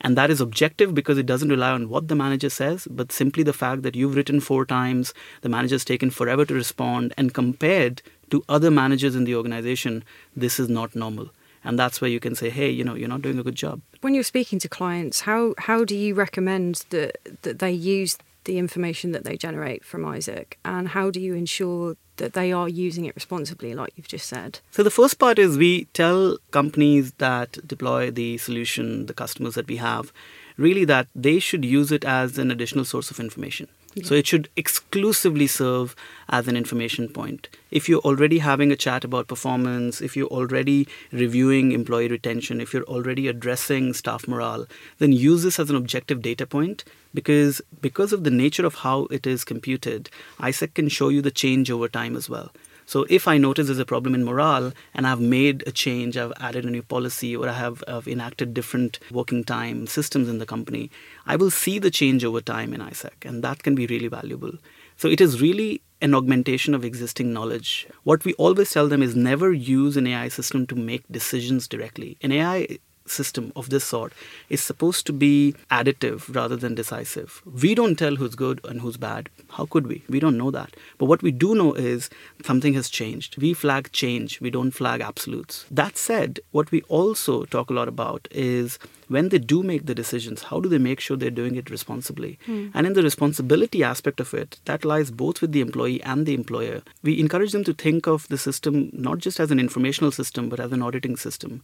And 0.00 0.16
that 0.16 0.30
is 0.30 0.40
objective 0.40 0.94
because 0.94 1.18
it 1.18 1.26
doesn't 1.26 1.48
rely 1.50 1.70
on 1.70 1.88
what 1.88 2.08
the 2.08 2.14
manager 2.14 2.48
says, 2.48 2.88
but 2.90 3.12
simply 3.12 3.42
the 3.42 3.52
fact 3.52 3.82
that 3.82 3.94
you've 3.94 4.16
written 4.16 4.40
four 4.40 4.64
times, 4.64 5.12
the 5.42 5.48
manager's 5.48 5.84
taken 5.84 6.10
forever 6.10 6.44
to 6.46 6.54
respond, 6.54 7.12
and 7.18 7.34
compared 7.34 8.00
to 8.30 8.44
other 8.48 8.70
managers 8.70 9.14
in 9.14 9.24
the 9.24 9.34
organization, 9.34 10.04
this 10.34 10.58
is 10.58 10.68
not 10.68 10.96
normal 10.96 11.30
and 11.64 11.78
that's 11.78 12.00
where 12.00 12.10
you 12.10 12.20
can 12.20 12.34
say 12.34 12.50
hey 12.50 12.70
you 12.70 12.84
know 12.84 12.94
you're 12.94 13.08
not 13.08 13.20
doing 13.20 13.38
a 13.38 13.42
good 13.42 13.56
job 13.56 13.80
when 14.00 14.14
you're 14.14 14.22
speaking 14.22 14.60
to 14.60 14.68
clients 14.68 15.22
how 15.22 15.54
how 15.58 15.84
do 15.84 15.96
you 15.96 16.14
recommend 16.14 16.84
that 16.90 17.18
that 17.42 17.58
they 17.58 17.72
use 17.72 18.16
the 18.44 18.58
information 18.58 19.12
that 19.12 19.24
they 19.24 19.36
generate 19.36 19.84
from 19.84 20.04
Isaac, 20.04 20.58
and 20.64 20.88
how 20.88 21.10
do 21.10 21.20
you 21.20 21.34
ensure 21.34 21.96
that 22.16 22.32
they 22.32 22.52
are 22.52 22.68
using 22.68 23.04
it 23.04 23.14
responsibly, 23.14 23.74
like 23.74 23.92
you've 23.96 24.08
just 24.08 24.26
said? 24.26 24.60
So, 24.70 24.82
the 24.82 24.90
first 24.90 25.18
part 25.18 25.38
is 25.38 25.56
we 25.56 25.84
tell 25.86 26.38
companies 26.50 27.12
that 27.18 27.66
deploy 27.66 28.10
the 28.10 28.38
solution, 28.38 29.06
the 29.06 29.14
customers 29.14 29.54
that 29.54 29.68
we 29.68 29.76
have, 29.76 30.12
really 30.56 30.84
that 30.84 31.08
they 31.14 31.38
should 31.38 31.64
use 31.64 31.92
it 31.92 32.04
as 32.04 32.38
an 32.38 32.50
additional 32.50 32.84
source 32.84 33.10
of 33.10 33.20
information. 33.20 33.68
So 34.04 34.14
it 34.14 34.26
should 34.26 34.48
exclusively 34.56 35.46
serve 35.46 35.96
as 36.28 36.46
an 36.46 36.56
information 36.56 37.08
point. 37.08 37.48
If 37.70 37.88
you're 37.88 38.00
already 38.00 38.38
having 38.38 38.70
a 38.70 38.76
chat 38.76 39.02
about 39.02 39.28
performance, 39.28 40.00
if 40.00 40.16
you're 40.16 40.28
already 40.28 40.86
reviewing 41.10 41.72
employee 41.72 42.08
retention, 42.08 42.60
if 42.60 42.72
you're 42.72 42.84
already 42.84 43.28
addressing 43.28 43.92
staff 43.94 44.28
morale, 44.28 44.66
then 44.98 45.12
use 45.12 45.42
this 45.42 45.58
as 45.58 45.70
an 45.70 45.76
objective 45.76 46.22
data 46.22 46.46
point 46.46 46.84
because 47.14 47.60
because 47.80 48.12
of 48.12 48.24
the 48.24 48.30
nature 48.30 48.66
of 48.66 48.76
how 48.76 49.06
it 49.10 49.26
is 49.26 49.44
computed, 49.44 50.10
Isaac 50.40 50.74
can 50.74 50.88
show 50.88 51.08
you 51.08 51.22
the 51.22 51.30
change 51.30 51.70
over 51.70 51.88
time 51.88 52.16
as 52.16 52.28
well. 52.28 52.50
So 52.86 53.04
if 53.10 53.28
I 53.28 53.36
notice 53.36 53.66
there's 53.66 53.78
a 53.78 53.84
problem 53.84 54.14
in 54.14 54.24
morale 54.24 54.72
and 54.94 55.06
I've 55.06 55.20
made 55.20 55.62
a 55.66 55.70
change, 55.70 56.16
I've 56.16 56.32
added 56.40 56.64
a 56.64 56.70
new 56.70 56.82
policy 56.82 57.36
or 57.36 57.46
I 57.46 57.52
have 57.52 57.84
I've 57.86 58.08
enacted 58.08 58.54
different 58.54 58.98
working 59.10 59.44
time 59.44 59.86
systems 59.86 60.26
in 60.26 60.38
the 60.38 60.46
company, 60.46 60.90
I 61.26 61.36
will 61.36 61.50
see 61.50 61.78
the 61.78 61.90
change 61.90 62.24
over 62.24 62.40
time 62.40 62.72
in 62.72 62.80
Isaac 62.80 63.26
and 63.26 63.44
that 63.44 63.62
can 63.62 63.74
be 63.74 63.86
really 63.86 64.08
valuable. 64.08 64.52
So 64.96 65.06
it 65.06 65.20
is 65.20 65.42
really 65.42 65.82
an 66.00 66.14
augmentation 66.14 66.74
of 66.74 66.82
existing 66.82 67.30
knowledge. 67.32 67.86
What 68.04 68.24
we 68.24 68.32
always 68.34 68.70
tell 68.70 68.88
them 68.88 69.02
is 69.02 69.14
never 69.14 69.52
use 69.52 69.98
an 69.98 70.06
AI 70.06 70.28
system 70.28 70.66
to 70.68 70.74
make 70.74 71.04
decisions 71.10 71.68
directly. 71.68 72.16
An 72.22 72.32
AI 72.32 72.78
system 73.10 73.52
of 73.56 73.70
this 73.70 73.84
sort 73.84 74.12
is 74.48 74.60
supposed 74.62 75.06
to 75.06 75.12
be 75.12 75.54
additive 75.70 76.34
rather 76.34 76.56
than 76.56 76.74
decisive. 76.74 77.42
We 77.44 77.74
don't 77.74 77.96
tell 77.96 78.16
who's 78.16 78.34
good 78.34 78.60
and 78.64 78.80
who's 78.80 78.96
bad. 78.96 79.28
How 79.50 79.66
could 79.66 79.86
we? 79.86 80.02
We 80.08 80.20
don't 80.20 80.38
know 80.38 80.50
that. 80.50 80.74
But 80.98 81.06
what 81.06 81.22
we 81.22 81.30
do 81.30 81.54
know 81.54 81.74
is 81.74 82.10
something 82.44 82.74
has 82.74 82.88
changed. 82.88 83.38
We 83.38 83.54
flag 83.54 83.92
change, 83.92 84.40
we 84.40 84.50
don't 84.50 84.70
flag 84.70 85.00
absolutes. 85.00 85.64
That 85.70 85.96
said, 85.96 86.40
what 86.50 86.70
we 86.70 86.82
also 86.82 87.44
talk 87.44 87.70
a 87.70 87.74
lot 87.74 87.88
about 87.88 88.28
is 88.30 88.78
when 89.08 89.30
they 89.30 89.38
do 89.38 89.62
make 89.62 89.86
the 89.86 89.94
decisions, 89.94 90.42
how 90.44 90.60
do 90.60 90.68
they 90.68 90.78
make 90.78 91.00
sure 91.00 91.16
they're 91.16 91.30
doing 91.30 91.56
it 91.56 91.70
responsibly? 91.70 92.38
Mm. 92.46 92.70
And 92.74 92.86
in 92.86 92.92
the 92.92 93.02
responsibility 93.02 93.82
aspect 93.82 94.20
of 94.20 94.34
it, 94.34 94.58
that 94.66 94.84
lies 94.84 95.10
both 95.10 95.40
with 95.40 95.52
the 95.52 95.62
employee 95.62 96.02
and 96.02 96.26
the 96.26 96.34
employer. 96.34 96.82
We 97.02 97.18
encourage 97.18 97.52
them 97.52 97.64
to 97.64 97.72
think 97.72 98.06
of 98.06 98.28
the 98.28 98.38
system 98.38 98.90
not 98.92 99.18
just 99.18 99.40
as 99.40 99.50
an 99.50 99.58
informational 99.58 100.12
system, 100.12 100.48
but 100.48 100.60
as 100.60 100.72
an 100.72 100.82
auditing 100.82 101.16
system, 101.16 101.62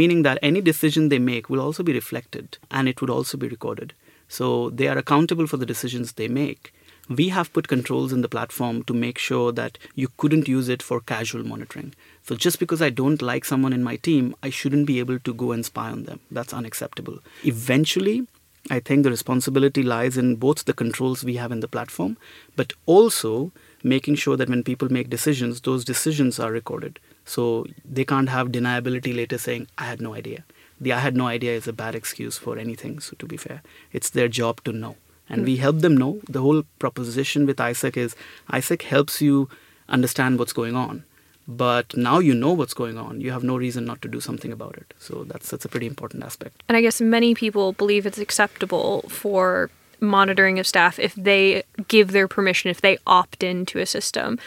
meaning 0.00 0.22
that 0.22 0.38
any 0.50 0.60
decision 0.60 1.08
they 1.08 1.18
make 1.18 1.48
will 1.50 1.60
also 1.66 1.82
be 1.82 1.98
reflected 2.00 2.58
and 2.70 2.88
it 2.88 3.00
would 3.00 3.14
also 3.16 3.36
be 3.44 3.48
recorded. 3.48 3.94
So 4.28 4.70
they 4.70 4.88
are 4.88 4.98
accountable 4.98 5.46
for 5.46 5.56
the 5.56 5.70
decisions 5.74 6.12
they 6.12 6.28
make 6.28 6.72
we 7.08 7.28
have 7.28 7.52
put 7.52 7.68
controls 7.68 8.12
in 8.12 8.22
the 8.22 8.28
platform 8.28 8.82
to 8.84 8.94
make 8.94 9.18
sure 9.18 9.52
that 9.52 9.78
you 9.94 10.08
couldn't 10.16 10.48
use 10.48 10.68
it 10.68 10.82
for 10.82 11.00
casual 11.00 11.44
monitoring. 11.44 11.94
So 12.22 12.34
just 12.34 12.58
because 12.58 12.82
I 12.82 12.90
don't 12.90 13.22
like 13.22 13.44
someone 13.44 13.72
in 13.72 13.84
my 13.84 13.96
team, 13.96 14.34
I 14.42 14.50
shouldn't 14.50 14.86
be 14.86 14.98
able 14.98 15.18
to 15.20 15.34
go 15.34 15.52
and 15.52 15.64
spy 15.64 15.90
on 15.90 16.04
them. 16.04 16.20
That's 16.30 16.52
unacceptable. 16.52 17.20
Eventually, 17.44 18.26
I 18.68 18.80
think 18.80 19.04
the 19.04 19.10
responsibility 19.10 19.84
lies 19.84 20.16
in 20.16 20.36
both 20.36 20.64
the 20.64 20.72
controls 20.72 21.22
we 21.22 21.36
have 21.36 21.52
in 21.52 21.60
the 21.60 21.68
platform, 21.68 22.16
but 22.56 22.72
also 22.84 23.52
making 23.84 24.16
sure 24.16 24.36
that 24.36 24.48
when 24.48 24.64
people 24.64 24.92
make 24.92 25.08
decisions, 25.08 25.60
those 25.60 25.84
decisions 25.84 26.40
are 26.40 26.50
recorded. 26.50 26.98
So 27.26 27.66
they 27.84 28.04
can't 28.04 28.30
have 28.30 28.48
deniability 28.48 29.14
later 29.14 29.36
saying, 29.36 29.66
I 29.76 29.84
had 29.84 30.00
no 30.00 30.14
idea. 30.14 30.44
The 30.80 30.92
I 30.92 31.00
had 31.00 31.16
no 31.16 31.26
idea 31.26 31.52
is 31.52 31.68
a 31.68 31.72
bad 31.72 31.94
excuse 31.94 32.38
for 32.38 32.56
anything, 32.56 33.00
so 33.00 33.16
to 33.18 33.26
be 33.26 33.36
fair. 33.36 33.62
It's 33.92 34.10
their 34.10 34.28
job 34.28 34.62
to 34.64 34.72
know 34.72 34.96
and 35.28 35.44
we 35.44 35.56
hmm. 35.56 35.62
help 35.62 35.78
them 35.80 35.96
know. 35.96 36.20
The 36.28 36.40
whole 36.40 36.62
proposition 36.78 37.46
with 37.46 37.60
Isaac 37.60 37.96
is 37.96 38.14
Isaac 38.50 38.82
helps 38.82 39.20
you 39.20 39.48
understand 39.88 40.38
what's 40.38 40.52
going 40.52 40.76
on. 40.76 41.04
But 41.48 41.96
now 41.96 42.18
you 42.18 42.34
know 42.34 42.52
what's 42.52 42.74
going 42.74 42.98
on. 42.98 43.20
You 43.20 43.30
have 43.30 43.44
no 43.44 43.56
reason 43.56 43.84
not 43.84 44.02
to 44.02 44.08
do 44.08 44.20
something 44.20 44.52
about 44.52 44.76
it. 44.76 44.94
So 44.98 45.24
that's 45.24 45.50
that's 45.50 45.64
a 45.64 45.68
pretty 45.68 45.86
important 45.86 46.24
aspect. 46.24 46.62
And 46.68 46.76
I 46.76 46.80
guess 46.80 47.00
many 47.00 47.34
people 47.34 47.72
believe 47.72 48.04
it's 48.04 48.18
acceptable 48.18 49.02
for 49.08 49.70
monitoring 50.00 50.58
of 50.58 50.66
staff 50.66 50.98
if 50.98 51.14
they 51.14 51.62
give 51.86 52.10
their 52.10 52.26
permission, 52.26 52.70
if 52.70 52.80
they 52.80 52.98
opt 53.06 53.44
into 53.44 53.78
a 53.78 53.86
system. 53.86 54.38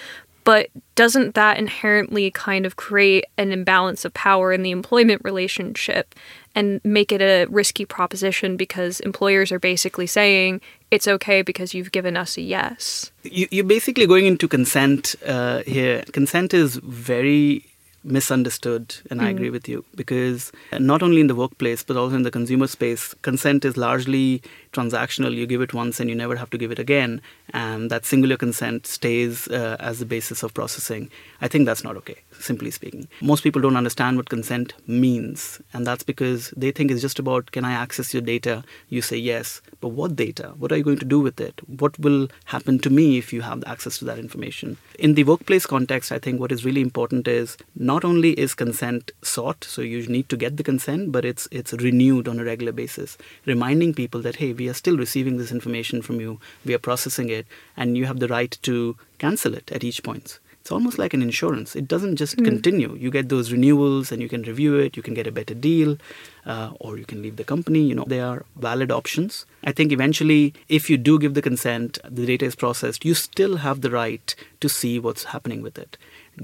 But 0.49 0.71
doesn't 0.95 1.35
that 1.35 1.59
inherently 1.59 2.31
kind 2.31 2.65
of 2.65 2.75
create 2.75 3.25
an 3.37 3.51
imbalance 3.51 4.03
of 4.03 4.15
power 4.15 4.51
in 4.51 4.63
the 4.63 4.71
employment 4.71 5.21
relationship 5.23 6.15
and 6.55 6.81
make 6.83 7.11
it 7.11 7.21
a 7.21 7.45
risky 7.51 7.85
proposition 7.85 8.57
because 8.57 8.99
employers 9.01 9.51
are 9.51 9.59
basically 9.59 10.07
saying 10.07 10.61
it's 10.89 11.07
okay 11.07 11.43
because 11.43 11.75
you've 11.75 11.91
given 11.91 12.17
us 12.17 12.35
a 12.35 12.41
yes? 12.41 13.11
You, 13.21 13.47
you're 13.51 13.63
basically 13.63 14.07
going 14.07 14.25
into 14.25 14.47
consent 14.47 15.13
uh, 15.23 15.61
here. 15.67 16.03
Consent 16.13 16.55
is 16.55 16.77
very 16.77 17.67
misunderstood, 18.03 18.95
and 19.11 19.19
mm. 19.19 19.25
I 19.25 19.29
agree 19.29 19.51
with 19.51 19.67
you 19.67 19.85
because 19.93 20.51
not 20.79 21.03
only 21.03 21.21
in 21.21 21.27
the 21.27 21.35
workplace 21.35 21.83
but 21.83 21.95
also 21.95 22.15
in 22.15 22.23
the 22.23 22.31
consumer 22.31 22.65
space, 22.65 23.13
consent 23.21 23.65
is 23.65 23.77
largely 23.77 24.41
transactional. 24.73 25.33
You 25.33 25.45
give 25.45 25.61
it 25.61 25.73
once 25.73 25.99
and 25.99 26.09
you 26.09 26.15
never 26.15 26.35
have 26.35 26.49
to 26.51 26.57
give 26.57 26.71
it 26.71 26.79
again, 26.79 27.21
and 27.53 27.89
that 27.91 28.05
singular 28.05 28.37
consent 28.37 28.87
stays 28.87 29.47
uh, 29.47 29.77
as 29.79 29.99
the 29.99 30.05
basis 30.05 30.43
of 30.43 30.53
processing. 30.53 31.09
I 31.41 31.47
think 31.47 31.65
that's 31.65 31.83
not 31.83 31.95
okay, 31.97 32.17
simply 32.39 32.71
speaking. 32.71 33.07
Most 33.21 33.43
people 33.43 33.61
don't 33.61 33.77
understand 33.77 34.17
what 34.17 34.29
consent 34.29 34.73
means, 34.87 35.61
and 35.73 35.85
that's 35.85 36.03
because 36.03 36.53
they 36.55 36.71
think 36.71 36.91
it's 36.91 37.01
just 37.01 37.19
about 37.19 37.51
can 37.51 37.65
I 37.65 37.71
access 37.71 38.13
your 38.13 38.21
data? 38.21 38.63
You 38.89 39.01
say 39.01 39.17
yes, 39.17 39.61
but 39.81 39.89
what 39.89 40.15
data? 40.15 40.53
What 40.57 40.71
are 40.71 40.77
you 40.77 40.83
going 40.83 40.99
to 40.99 41.05
do 41.05 41.19
with 41.19 41.39
it? 41.39 41.61
What 41.67 41.97
will 41.99 42.29
happen 42.45 42.79
to 42.79 42.89
me 42.89 43.17
if 43.17 43.31
you 43.33 43.41
have 43.41 43.63
access 43.65 43.97
to 43.99 44.05
that 44.05 44.19
information? 44.19 44.77
In 44.97 45.13
the 45.13 45.23
workplace 45.23 45.65
context, 45.65 46.11
I 46.11 46.19
think 46.19 46.39
what 46.39 46.51
is 46.51 46.65
really 46.65 46.81
important 46.81 47.27
is 47.27 47.57
not 47.75 48.03
only 48.03 48.31
is 48.31 48.53
consent 48.53 49.11
sought, 49.21 49.63
so 49.63 49.81
you 49.81 50.05
need 50.07 50.29
to 50.29 50.37
get 50.37 50.57
the 50.57 50.63
consent, 50.63 51.11
but 51.11 51.25
it's 51.25 51.47
it's 51.51 51.73
renewed 51.73 52.27
on 52.27 52.39
a 52.39 52.43
regular 52.43 52.71
basis, 52.71 53.17
reminding 53.45 53.93
people 53.93 54.21
that 54.21 54.35
hey, 54.37 54.53
we 54.59 54.69
are 54.69 54.73
still 54.73 54.97
receiving 54.97 55.37
this 55.37 55.51
information 55.51 56.01
from 56.01 56.19
you, 56.19 56.39
we 56.65 56.73
are 56.75 56.79
processing 56.79 57.29
it, 57.29 57.47
and 57.75 57.97
you 57.97 58.05
have 58.05 58.19
the 58.19 58.27
right 58.27 58.57
to 58.61 58.97
cancel 59.17 59.55
it 59.55 59.71
at 59.71 59.83
each 59.83 60.03
point 60.03 60.39
it's 60.69 60.71
almost 60.71 60.99
like 60.99 61.15
an 61.15 61.23
insurance. 61.23 61.75
It 61.75 61.87
doesn't 61.87 62.17
just 62.17 62.37
mm. 62.37 62.45
continue. 62.45 62.95
You 62.95 63.09
get 63.09 63.29
those 63.29 63.51
renewals 63.51 64.11
and 64.11 64.21
you 64.21 64.29
can 64.29 64.43
review 64.43 64.75
it, 64.75 64.95
you 64.95 65.01
can 65.01 65.15
get 65.15 65.25
a 65.25 65.31
better 65.31 65.55
deal, 65.55 65.97
uh, 66.45 66.73
or 66.79 66.99
you 66.99 67.05
can 67.05 67.23
leave 67.23 67.37
the 67.37 67.43
company. 67.43 67.79
You 67.79 67.95
know, 67.95 68.03
they 68.05 68.19
are 68.19 68.45
valid 68.55 68.91
options. 68.91 69.47
I 69.63 69.71
think 69.71 69.91
eventually, 69.91 70.53
if 70.67 70.87
you 70.87 70.97
do 70.97 71.17
give 71.17 71.33
the 71.33 71.41
consent, 71.41 71.97
the 72.03 72.23
data 72.23 72.45
is 72.45 72.55
processed, 72.55 73.03
you 73.03 73.15
still 73.15 73.57
have 73.57 73.81
the 73.81 73.89
right 73.89 74.35
to 74.59 74.69
see 74.69 74.99
what's 74.99 75.23
happening 75.23 75.63
with 75.63 75.79
it. 75.79 75.97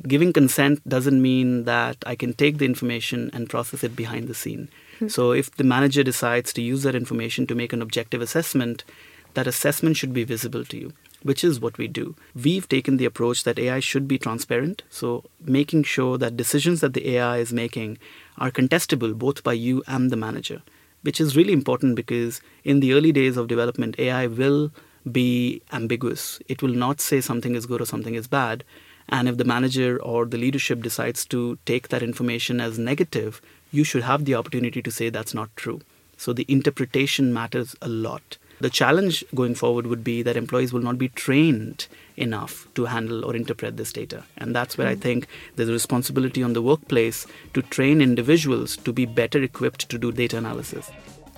Giving 0.08 0.34
consent 0.34 0.88
doesn't 0.90 1.22
mean 1.22 1.66
that 1.66 1.98
I 2.06 2.16
can 2.16 2.34
take 2.34 2.58
the 2.58 2.66
information 2.66 3.30
and 3.32 3.48
process 3.48 3.84
it 3.84 3.96
behind 3.96 4.28
the 4.28 4.34
scene. 4.34 4.70
So 5.08 5.32
if 5.32 5.52
the 5.52 5.64
manager 5.64 6.04
decides 6.04 6.54
to 6.54 6.62
use 6.62 6.84
that 6.84 6.96
information 6.96 7.48
to 7.48 7.56
make 7.56 7.74
an 7.74 7.82
objective 7.82 8.22
assessment, 8.22 8.84
that 9.34 9.48
assessment 9.48 9.98
should 9.98 10.14
be 10.14 10.24
visible 10.24 10.66
to 10.66 10.78
you 10.78 10.94
which 11.26 11.44
is 11.44 11.60
what 11.60 11.80
we 11.80 11.88
do. 11.88 12.16
We've 12.36 12.70
taken 12.70 12.98
the 12.98 13.06
approach 13.06 13.46
that 13.46 13.58
AI 13.58 13.80
should 13.80 14.08
be 14.08 14.20
transparent, 14.20 14.84
so 14.92 15.24
making 15.42 15.82
sure 15.82 16.20
that 16.20 16.38
decisions 16.38 16.82
that 16.82 16.94
the 16.94 17.16
AI 17.16 17.38
is 17.38 17.52
making 17.52 17.98
are 18.38 18.52
contestable 18.52 19.18
both 19.18 19.44
by 19.44 19.54
you 19.54 19.82
and 19.88 20.12
the 20.12 20.18
manager, 20.18 20.62
which 21.02 21.20
is 21.20 21.36
really 21.36 21.52
important 21.52 21.96
because 21.96 22.42
in 22.64 22.80
the 22.80 22.94
early 22.94 23.12
days 23.12 23.38
of 23.38 23.48
development, 23.48 23.98
AI 23.98 24.28
will 24.28 24.72
be 25.12 25.64
ambiguous. 25.74 26.40
It 26.48 26.62
will 26.62 26.76
not 26.76 27.02
say 27.02 27.22
something 27.22 27.56
is 27.56 27.66
good 27.66 27.82
or 27.82 27.86
something 27.86 28.14
is 28.14 28.28
bad. 28.28 28.64
And 29.10 29.28
if 29.28 29.38
the 29.38 29.46
manager 29.46 30.00
or 30.04 30.26
the 30.26 30.38
leadership 30.38 30.84
decides 30.84 31.26
to 31.28 31.58
take 31.66 31.88
that 31.88 32.04
information 32.04 32.62
as 32.62 32.78
negative, 32.78 33.42
you 33.76 33.84
should 33.84 34.04
have 34.04 34.26
the 34.26 34.36
opportunity 34.36 34.82
to 34.82 34.92
say 34.92 35.10
that's 35.10 35.34
not 35.34 35.56
true. 35.56 35.82
So 36.18 36.34
the 36.34 36.46
interpretation 36.48 37.34
matters 37.34 37.76
a 37.82 37.90
lot. 37.90 38.38
The 38.62 38.70
challenge 38.70 39.26
going 39.36 39.56
forward 39.56 39.86
would 39.88 40.04
be 40.04 40.22
that 40.24 40.38
employees 40.38 40.72
will 40.72 40.82
not 40.82 40.98
be 40.98 41.10
trained 41.10 41.88
enough 42.16 42.68
to 42.76 42.86
handle 42.86 43.26
or 43.26 43.36
interpret 43.36 43.76
this 43.76 43.92
data. 43.92 44.24
And 44.38 44.56
that's 44.56 44.78
where 44.78 44.88
mm. 44.88 44.92
I 44.92 44.96
think 44.96 45.28
there's 45.56 45.68
a 45.68 45.74
responsibility 45.74 46.42
on 46.42 46.54
the 46.54 46.62
workplace 46.62 47.28
to 47.54 47.62
train 47.62 48.02
individuals 48.02 48.78
to 48.78 48.94
be 48.94 49.06
better 49.06 49.44
equipped 49.44 49.90
to 49.90 49.98
do 49.98 50.14
data 50.14 50.38
analysis. 50.38 50.90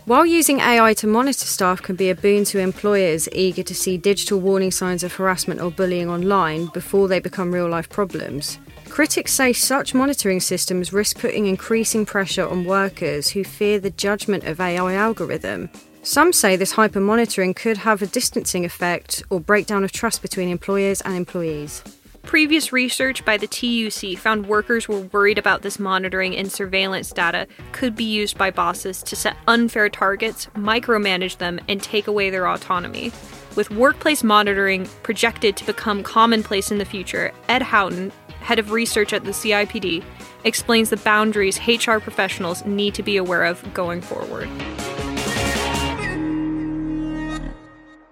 While 0.05 0.25
using 0.25 0.59
AI 0.59 0.93
to 0.93 1.07
monitor 1.07 1.45
staff 1.45 1.81
can 1.81 1.95
be 1.97 2.09
a 2.09 2.15
boon 2.15 2.45
to 2.45 2.59
employers 2.59 3.27
eager 3.33 3.63
to 3.63 3.75
see 3.75 3.97
digital 3.97 4.39
warning 4.39 4.71
signs 4.71 5.03
of 5.03 5.15
harassment 5.15 5.59
or 5.59 5.71
bullying 5.71 6.09
online 6.09 6.67
before 6.67 7.07
they 7.07 7.19
become 7.19 7.51
real 7.51 7.67
life 7.67 7.89
problems, 7.89 8.57
critics 8.97 9.31
say 9.31 9.53
such 9.53 9.93
monitoring 9.93 10.39
systems 10.39 10.91
risk 10.91 11.19
putting 11.19 11.45
increasing 11.45 12.03
pressure 12.03 12.47
on 12.47 12.65
workers 12.65 13.29
who 13.29 13.43
fear 13.43 13.79
the 13.79 13.91
judgment 13.91 14.43
of 14.43 14.59
AI 14.59 14.95
algorithm. 14.95 15.69
Some 16.01 16.33
say 16.33 16.55
this 16.55 16.71
hyper 16.71 16.99
monitoring 16.99 17.53
could 17.53 17.77
have 17.77 18.01
a 18.01 18.07
distancing 18.07 18.65
effect 18.65 19.21
or 19.29 19.39
breakdown 19.39 19.83
of 19.83 19.91
trust 19.91 20.23
between 20.23 20.49
employers 20.49 21.01
and 21.01 21.13
employees. 21.13 21.83
Previous 22.23 22.73
research 22.73 23.23
by 23.23 23.37
the 23.37 23.45
TUC 23.45 24.17
found 24.17 24.47
workers 24.47 24.87
were 24.87 25.01
worried 25.01 25.37
about 25.37 25.61
this 25.61 25.77
monitoring 25.77 26.35
and 26.35 26.51
surveillance 26.51 27.11
data 27.11 27.45
could 27.73 27.95
be 27.95 28.03
used 28.03 28.35
by 28.35 28.49
bosses 28.49 29.03
to 29.03 29.15
set 29.15 29.37
unfair 29.47 29.89
targets, 29.89 30.47
micromanage 30.55 31.37
them, 31.37 31.59
and 31.67 31.83
take 31.83 32.07
away 32.07 32.31
their 32.31 32.47
autonomy. 32.47 33.11
With 33.55 33.69
workplace 33.69 34.23
monitoring 34.23 34.87
projected 35.03 35.55
to 35.57 35.65
become 35.67 36.01
commonplace 36.01 36.71
in 36.71 36.79
the 36.79 36.85
future, 36.85 37.31
Ed 37.47 37.61
Houghton, 37.61 38.11
head 38.47 38.59
of 38.59 38.71
research 38.71 39.11
at 39.11 39.25
the 39.25 39.31
CIPD, 39.31 40.01
explains 40.45 40.89
the 40.89 40.95
boundaries 40.95 41.59
HR 41.67 41.97
professionals 41.99 42.63
need 42.63 42.93
to 42.93 43.03
be 43.03 43.17
aware 43.17 43.43
of 43.43 43.61
going 43.73 43.99
forward. 43.99 44.47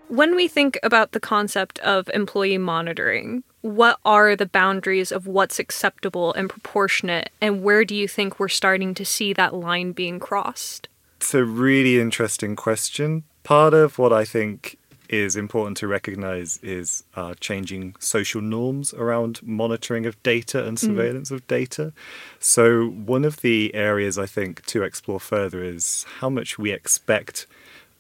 When 0.10 0.36
we 0.36 0.50
think 0.50 0.78
about 0.84 1.14
the 1.14 1.22
concept 1.22 1.80
of 1.80 2.10
employee 2.14 2.58
monitoring, 2.58 3.44
what 3.62 3.98
are 4.04 4.36
the 4.36 4.46
boundaries 4.46 5.10
of 5.10 5.26
what's 5.26 5.58
acceptable 5.58 6.34
and 6.34 6.50
proportionate, 6.50 7.30
and 7.40 7.64
where 7.64 7.86
do 7.86 7.96
you 7.96 8.06
think 8.06 8.38
we're 8.38 8.50
starting 8.50 8.94
to 8.96 9.06
see 9.06 9.32
that 9.32 9.54
line 9.54 9.94
being 9.94 10.20
crossed? 10.20 10.90
It's 11.16 11.34
a 11.34 11.46
really 11.46 11.98
interesting 12.02 12.58
question. 12.58 13.24
Part 13.44 13.74
of 13.74 13.98
what 13.98 14.12
I 14.12 14.26
think 14.26 14.78
is 15.10 15.36
important 15.36 15.78
to 15.78 15.88
recognize 15.88 16.60
is 16.64 17.04
uh, 17.16 17.34
changing 17.40 17.96
social 18.00 18.42
norms 18.42 18.94
around 18.94 19.42
monitoring 19.44 20.06
of 20.06 20.22
data 20.24 20.66
and 20.66 20.78
mm. 20.78 20.82
surveillance 20.82 21.30
mm. 21.30 21.36
of 21.36 21.48
data. 21.48 21.94
So, 22.40 22.88
one 22.88 23.26
of 23.26 23.42
the 23.42 23.74
areas 23.74 24.18
I 24.18 24.26
think 24.26 24.66
to 24.68 24.84
explore 24.84 25.20
further 25.20 25.64
is 25.64 26.06
how 26.20 26.30
much 26.30 26.58
we 26.58 26.72
expect 26.72 27.48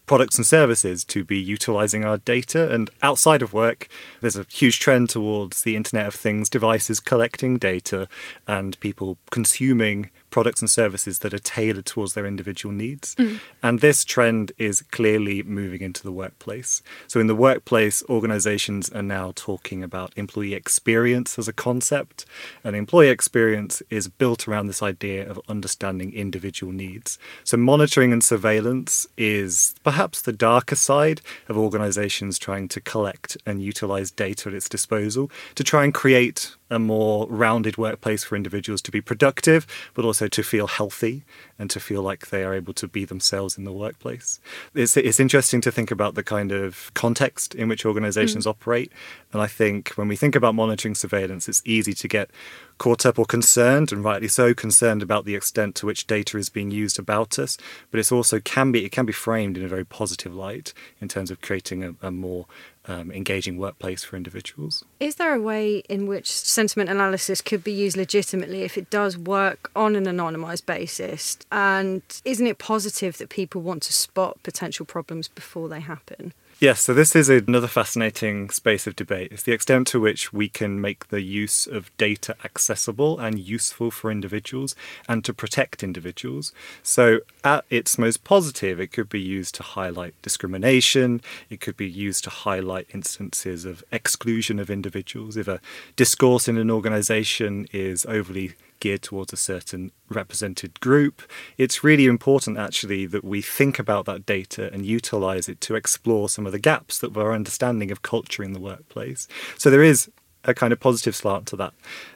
products 0.06 0.38
and 0.38 0.46
services 0.46 1.04
to 1.04 1.24
be 1.24 1.38
utilizing 1.38 2.06
our 2.06 2.18
data. 2.18 2.72
And 2.72 2.90
outside 3.02 3.42
of 3.42 3.54
work, 3.54 3.88
there's 4.22 4.38
a 4.38 4.46
huge 4.50 4.80
trend 4.80 5.10
towards 5.10 5.64
the 5.64 5.76
Internet 5.76 6.08
of 6.08 6.16
Things 6.16 6.50
devices 6.50 7.00
collecting 7.00 7.58
data 7.58 8.08
and 8.48 8.80
people 8.80 9.18
consuming 9.32 10.10
products 10.36 10.62
and 10.62 10.70
services 10.70 11.20
that 11.20 11.34
are 11.34 11.40
tailored 11.40 11.86
towards 11.86 12.14
their 12.14 12.26
individual 12.26 12.76
needs. 12.76 13.16
Mm. 13.16 13.40
And 13.64 13.80
this 13.80 14.04
trend 14.04 14.52
is 14.58 14.82
clearly 14.82 15.44
moving 15.44 15.80
into 15.80 16.04
the 16.04 16.12
workplace. 16.12 16.84
So, 17.08 17.22
in 17.22 17.28
the 17.28 17.42
workplace, 17.48 18.04
organizations 18.10 18.90
are 18.90 19.02
now 19.02 19.32
talking 19.34 19.82
about 19.82 20.12
employee 20.18 20.54
experience 20.54 21.40
as 21.40 21.48
a 21.48 21.54
concept. 21.54 22.26
And 22.66 22.76
employee 22.76 23.08
experience 23.08 23.82
is 23.90 24.10
built 24.10 24.46
around 24.46 24.68
this 24.68 24.84
idea 24.84 25.26
of 25.26 25.40
understanding 25.48 26.12
individual 26.12 26.74
needs. 26.74 27.18
So, 27.46 27.56
monitoring 27.56 28.12
and 28.12 28.22
surveillance 28.22 29.08
is 29.16 29.74
perhaps 29.86 30.22
the 30.22 30.34
darker 30.34 30.76
side 30.76 31.22
of 31.48 31.58
organizations 31.58 32.38
trying 32.38 32.68
to 32.76 32.82
collect 32.82 33.38
and 33.46 33.64
utilize 33.64 34.12
data 34.12 34.50
at 34.50 34.56
its 34.56 34.68
disposal 34.68 35.32
to 35.56 35.64
try 35.64 35.86
and 35.86 35.94
create 35.94 36.58
a 36.70 36.80
more 36.80 37.28
rounded 37.30 37.78
workplace 37.78 38.24
for 38.24 38.36
individuals 38.36 38.82
to 38.82 38.92
be 38.92 39.02
productive, 39.02 39.68
but 39.94 40.06
also 40.06 40.28
to 40.28 40.44
feel 40.44 40.68
healthy 40.68 41.24
and 41.60 41.70
to 41.70 41.80
feel 41.80 42.02
like 42.02 42.30
they 42.30 42.44
are 42.44 42.54
able 42.54 42.74
to 42.74 42.88
be 42.88 43.06
themselves 43.06 43.58
in 43.58 43.64
the 43.64 43.72
workplace. 43.72 44.40
It's, 44.74 44.98
it's 44.98 45.20
interesting 45.20 45.62
to 45.62 45.72
think 45.72 45.92
about 45.92 46.16
the 46.16 46.24
kind 46.24 46.52
of 46.52 46.92
context 46.94 47.54
in 47.54 47.68
which 47.68 47.86
organizations 47.86 48.46
mm. 48.46 48.50
operate. 48.50 48.92
And 49.32 49.42
I 49.42 49.48
think 49.48 49.90
when 49.90 50.08
we 50.08 50.16
think 50.16 50.36
about 50.36 50.56
monitoring 50.56 50.96
surveillance, 50.96 51.48
it's 51.48 51.62
easy 51.66 51.94
to 51.94 52.08
get 52.08 52.32
caught 52.78 53.06
up 53.06 53.18
or 53.18 53.26
concerned, 53.26 53.92
and 53.92 54.04
rightly 54.04 54.28
so, 54.28 54.54
concerned 54.54 55.02
about 55.02 55.26
the 55.26 55.36
extent 55.36 55.76
to 55.76 55.86
which 55.86 56.08
data 56.08 56.38
is 56.38 56.50
being 56.50 56.72
used 56.72 57.00
about 57.00 57.40
us. 57.40 57.58
But 57.92 58.00
it's 58.00 58.12
also 58.12 58.40
can 58.40 58.72
be 58.72 58.86
it 58.86 58.92
can 58.92 59.06
be 59.06 59.14
framed 59.14 59.58
in 59.58 59.64
a 59.64 59.68
very 59.68 59.86
positive 59.86 60.34
light 60.34 60.74
in 61.00 61.08
terms 61.08 61.32
of 61.32 61.42
creating 61.42 61.84
a, 61.84 61.96
a 62.02 62.12
more 62.12 62.48
um, 62.88 63.12
engaging 63.12 63.58
workplace 63.58 64.04
for 64.04 64.16
individuals. 64.16 64.84
Is 65.00 65.16
there 65.16 65.34
a 65.34 65.42
way 65.42 65.78
in 65.90 66.08
which 66.08 66.32
sentiment 66.32 66.90
analysis 66.90 67.42
could 67.42 67.64
be 67.64 67.72
used 67.72 67.98
legitimately 67.98 68.64
if 68.64 68.78
it 68.78 68.90
does 68.90 69.18
work 69.18 69.72
on 69.76 69.96
an 69.96 70.06
anonymised 70.06 70.66
basis? 70.66 71.38
And 71.52 72.02
isn't 72.24 72.48
it 72.48 72.58
positive 72.58 73.18
that 73.18 73.30
people 73.30 73.62
want 73.62 73.84
to 73.84 73.94
spot 73.94 74.42
potential 74.44 74.86
problems 74.86 75.28
before 75.28 75.70
they 75.70 75.80
happen? 75.80 76.34
Yes, 76.58 76.80
so 76.80 76.94
this 76.94 77.18
is 77.18 77.28
another 77.28 77.68
fascinating 77.68 78.50
space 78.50 78.88
of 78.88 78.96
debate. 78.96 79.30
It's 79.30 79.44
the 79.44 79.52
extent 79.52 79.88
to 79.88 80.00
which 80.00 80.32
we 80.32 80.48
can 80.48 80.80
make 80.80 81.10
the 81.10 81.20
use 81.20 81.68
of 81.68 81.96
data 81.98 82.38
accessible 82.46 83.20
and 83.20 83.38
useful 83.38 83.92
for 83.92 84.10
individuals 84.10 84.74
and 85.06 85.26
to 85.26 85.34
protect 85.34 85.84
individuals. 85.84 86.54
So, 86.82 87.20
at 87.44 87.66
its 87.70 87.98
most 87.98 88.24
positive, 88.24 88.80
it 88.80 88.94
could 88.94 89.10
be 89.10 89.20
used 89.20 89.54
to 89.56 89.64
highlight 89.64 90.20
discrimination, 90.22 91.22
it 91.50 91.60
could 91.60 91.76
be 91.76 91.90
used 91.90 92.24
to 92.24 92.30
highlight 92.30 92.88
instances 92.94 93.66
of 93.66 93.84
exclusion 93.92 94.58
of 94.58 94.70
individuals. 94.70 95.36
If 95.36 95.50
a 95.50 95.60
discourse 95.98 96.48
in 96.48 96.58
an 96.58 96.72
organization 96.72 97.68
is 97.74 98.06
overly 98.06 98.54
geared 98.80 99.02
towards 99.02 99.34
a 99.34 99.38
certain 99.38 99.92
represented 100.10 100.80
group. 100.80 101.22
It's 101.58 101.84
really 101.84 102.06
important, 102.06 102.58
actually, 102.58 103.06
that 103.08 103.24
we 103.24 103.42
think 103.42 103.80
about 103.80 104.06
that 104.06 104.26
data 104.26 104.72
and 104.72 104.86
utilize 104.86 105.50
it 105.50 105.62
to 105.62 105.76
explore 105.76 106.30
some 106.30 106.46
of 106.46 106.52
the 106.52 106.60
gaps 106.60 107.00
that 107.00 107.16
our 107.18 107.34
understanding 107.34 107.92
of 107.92 108.02
culture 108.02 108.44
in 108.44 108.54
the 108.54 108.60
workplace. 108.60 109.28
So 109.58 109.70
there 109.70 109.84
is 109.84 110.10
a 110.46 110.54
kind 110.54 110.72
of 110.72 110.80
positive 110.80 111.16
slant 111.16 111.48
to 111.48 111.56
that. 111.58 111.74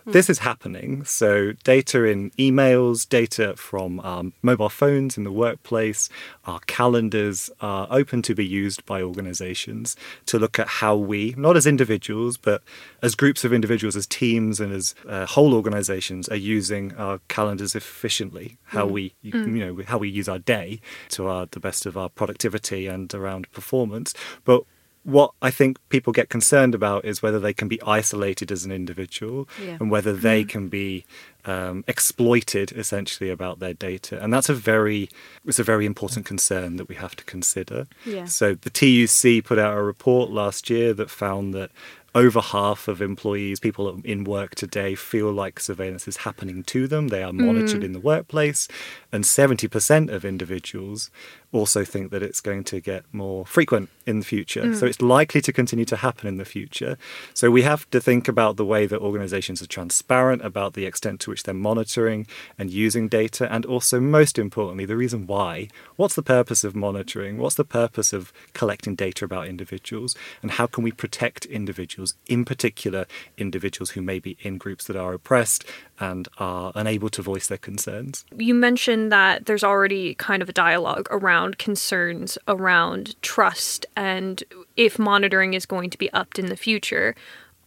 Mm. 0.07 0.13
This 0.13 0.29
is 0.29 0.39
happening. 0.39 1.03
So, 1.05 1.53
data 1.63 2.03
in 2.05 2.31
emails, 2.31 3.07
data 3.07 3.55
from 3.55 4.00
um, 4.01 4.33
mobile 4.41 4.69
phones 4.69 5.17
in 5.17 5.24
the 5.24 5.31
workplace, 5.31 6.09
our 6.45 6.59
calendars 6.62 7.50
are 7.62 7.88
open 7.89 8.21
to 8.24 8.36
be 8.36 8.45
used 8.45 8.86
by 8.86 9.01
organizations 9.01 9.95
to 10.27 10.39
look 10.39 10.59
at 10.59 10.67
how 10.67 10.95
we, 10.95 11.33
not 11.38 11.57
as 11.57 11.65
individuals, 11.65 12.38
but 12.38 12.63
as 13.01 13.15
groups 13.15 13.43
of 13.43 13.51
individuals, 13.51 13.95
as 13.95 14.07
teams, 14.07 14.59
and 14.59 14.74
as 14.74 14.95
uh, 15.07 15.25
whole 15.25 15.53
organizations, 15.53 16.29
are 16.29 16.36
using 16.36 16.95
our 16.95 17.19
calendars 17.27 17.75
efficiently. 17.75 18.57
How 18.63 18.88
mm. 18.88 18.91
we, 18.91 19.13
you, 19.21 19.31
mm. 19.33 19.57
you 19.57 19.65
know, 19.65 19.83
how 19.86 19.98
we 19.98 20.09
use 20.09 20.29
our 20.29 20.39
day 20.39 20.81
to 21.09 21.27
our, 21.27 21.48
the 21.48 21.59
best 21.59 21.86
of 21.86 21.98
our 21.98 22.09
productivity 22.09 22.88
and 22.88 23.13
around 23.13 23.51
performance. 23.51 24.13
But 24.43 24.63
what 25.03 25.31
I 25.41 25.49
think 25.49 25.77
people 25.89 26.13
get 26.13 26.29
concerned 26.29 26.75
about 26.75 27.05
is 27.05 27.21
whether 27.21 27.39
they 27.39 27.53
can 27.53 27.67
be 27.67 27.81
isolated 27.81 28.51
as 28.51 28.65
an 28.65 28.71
individual 28.71 29.47
yeah. 29.63 29.77
and 29.79 29.89
whether 29.89 30.13
they 30.13 30.43
mm. 30.43 30.49
can 30.49 30.67
be 30.67 31.05
um, 31.45 31.83
exploited 31.87 32.71
essentially 32.73 33.29
about 33.29 33.59
their 33.59 33.73
data, 33.73 34.21
and 34.21 34.33
that's 34.33 34.49
a 34.49 34.53
very 34.53 35.09
it's 35.45 35.59
a 35.59 35.63
very 35.63 35.85
important 35.85 36.25
concern 36.25 36.75
that 36.75 36.89
we 36.89 36.95
have 36.95 37.15
to 37.15 37.23
consider. 37.23 37.87
Yeah. 38.05 38.25
So 38.25 38.55
the 38.55 38.69
TUC 38.69 39.45
put 39.45 39.57
out 39.57 39.77
a 39.77 39.81
report 39.81 40.31
last 40.31 40.69
year 40.69 40.93
that 40.93 41.09
found 41.09 41.53
that 41.53 41.71
over 42.15 42.41
half 42.41 42.87
of 42.87 43.01
employees, 43.01 43.59
people 43.59 44.01
in 44.03 44.23
work 44.23 44.55
today, 44.55 44.95
feel 44.95 45.31
like 45.31 45.59
surveillance 45.59 46.07
is 46.07 46.17
happening 46.17 46.63
to 46.63 46.87
them. 46.87 47.09
They 47.09 47.23
are 47.23 47.33
monitored 47.33 47.81
mm. 47.81 47.85
in 47.85 47.93
the 47.93 47.99
workplace, 47.99 48.67
and 49.11 49.23
70% 49.23 50.11
of 50.11 50.25
individuals 50.25 51.09
also 51.51 51.83
think 51.83 52.11
that 52.11 52.21
it's 52.21 52.41
going 52.41 52.63
to 52.63 52.79
get 52.79 53.03
more 53.11 53.45
frequent 53.45 53.89
in 54.05 54.19
the 54.19 54.25
future. 54.25 54.63
Mm. 54.63 54.75
So 54.75 54.85
it's 54.85 55.01
likely 55.01 55.41
to 55.41 55.51
continue 55.51 55.85
to 55.85 55.97
happen 55.97 56.27
in 56.27 56.37
the 56.37 56.45
future. 56.45 56.97
So 57.33 57.49
we 57.49 57.63
have 57.63 57.89
to 57.89 57.99
think 57.99 58.27
about 58.27 58.57
the 58.57 58.65
way 58.65 58.85
that 58.85 59.01
organizations 59.01 59.61
are 59.61 59.67
transparent 59.67 60.45
about 60.45 60.73
the 60.73 60.85
extent 60.85 61.19
to 61.21 61.31
which 61.31 61.43
they're 61.43 61.53
monitoring 61.53 62.27
and 62.57 62.69
using 62.69 63.07
data, 63.07 63.51
and 63.51 63.65
also, 63.65 63.99
most 63.99 64.37
importantly, 64.37 64.85
the 64.85 64.97
reason 64.97 65.25
why. 65.25 65.69
What's 65.95 66.15
the 66.15 66.21
purpose 66.21 66.63
of 66.63 66.75
monitoring? 66.75 67.37
What's 67.37 67.55
the 67.55 67.65
purpose 67.65 68.13
of 68.13 68.31
collecting 68.53 68.95
data 68.95 69.25
about 69.25 69.47
individuals? 69.47 70.15
And 70.41 70.51
how 70.51 70.67
can 70.67 70.83
we 70.83 70.91
protect 70.91 71.45
individuals, 71.45 71.98
in 72.27 72.45
particular, 72.45 73.05
individuals 73.37 73.91
who 73.91 74.01
may 74.01 74.19
be 74.19 74.37
in 74.41 74.57
groups 74.57 74.85
that 74.85 74.95
are 74.95 75.13
oppressed 75.13 75.65
and 75.99 76.27
are 76.37 76.71
unable 76.75 77.09
to 77.09 77.21
voice 77.21 77.47
their 77.47 77.57
concerns? 77.57 78.25
You 78.35 78.53
mentioned 78.53 79.11
that 79.11 79.45
there's 79.45 79.63
already 79.63 80.15
kind 80.15 80.41
of 80.41 80.49
a 80.49 80.53
dialogue 80.53 81.07
around 81.11 81.57
concerns 81.57 82.37
around 82.47 83.21
trust 83.21 83.85
and 83.95 84.43
if 84.75 84.97
monitoring 84.99 85.53
is 85.53 85.65
going 85.65 85.89
to 85.89 85.97
be 85.97 86.11
upped 86.13 86.39
in 86.39 86.47
the 86.47 86.57
future 86.57 87.15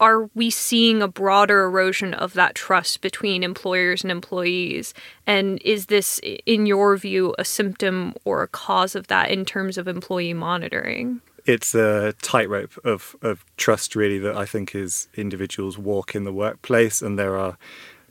are 0.03 0.29
we 0.35 0.51
seeing 0.51 1.01
a 1.01 1.07
broader 1.07 1.63
erosion 1.63 2.13
of 2.13 2.33
that 2.33 2.57
trust 2.57 3.03
between 3.03 3.45
employers 3.45 4.03
and 4.03 4.11
employees? 4.11 4.95
And 5.29 5.63
is 5.63 5.87
this, 5.87 6.21
in 6.45 6.67
your 6.67 6.97
view, 6.97 7.37
a 7.39 7.45
symptom 7.45 8.15
or 8.25 8.43
a 8.43 8.49
cause 8.49 8.97
of 8.97 9.07
that 9.07 9.31
in 9.31 9.45
terms 9.45 9.79
of 9.79 9.87
employee 9.87 10.35
monitoring? 10.35 11.21
It's 11.45 11.75
a 11.75 12.15
tightrope 12.23 12.79
of, 12.85 13.17
of 13.23 13.45
trust, 13.57 13.97
really, 13.97 14.19
that 14.19 14.37
I 14.37 14.45
think 14.45 14.75
is 14.75 15.09
individuals 15.15 15.77
walk 15.77 16.15
in 16.15 16.25
the 16.25 16.33
workplace, 16.33 17.03
and 17.03 17.19
there 17.19 17.37
are 17.37 17.57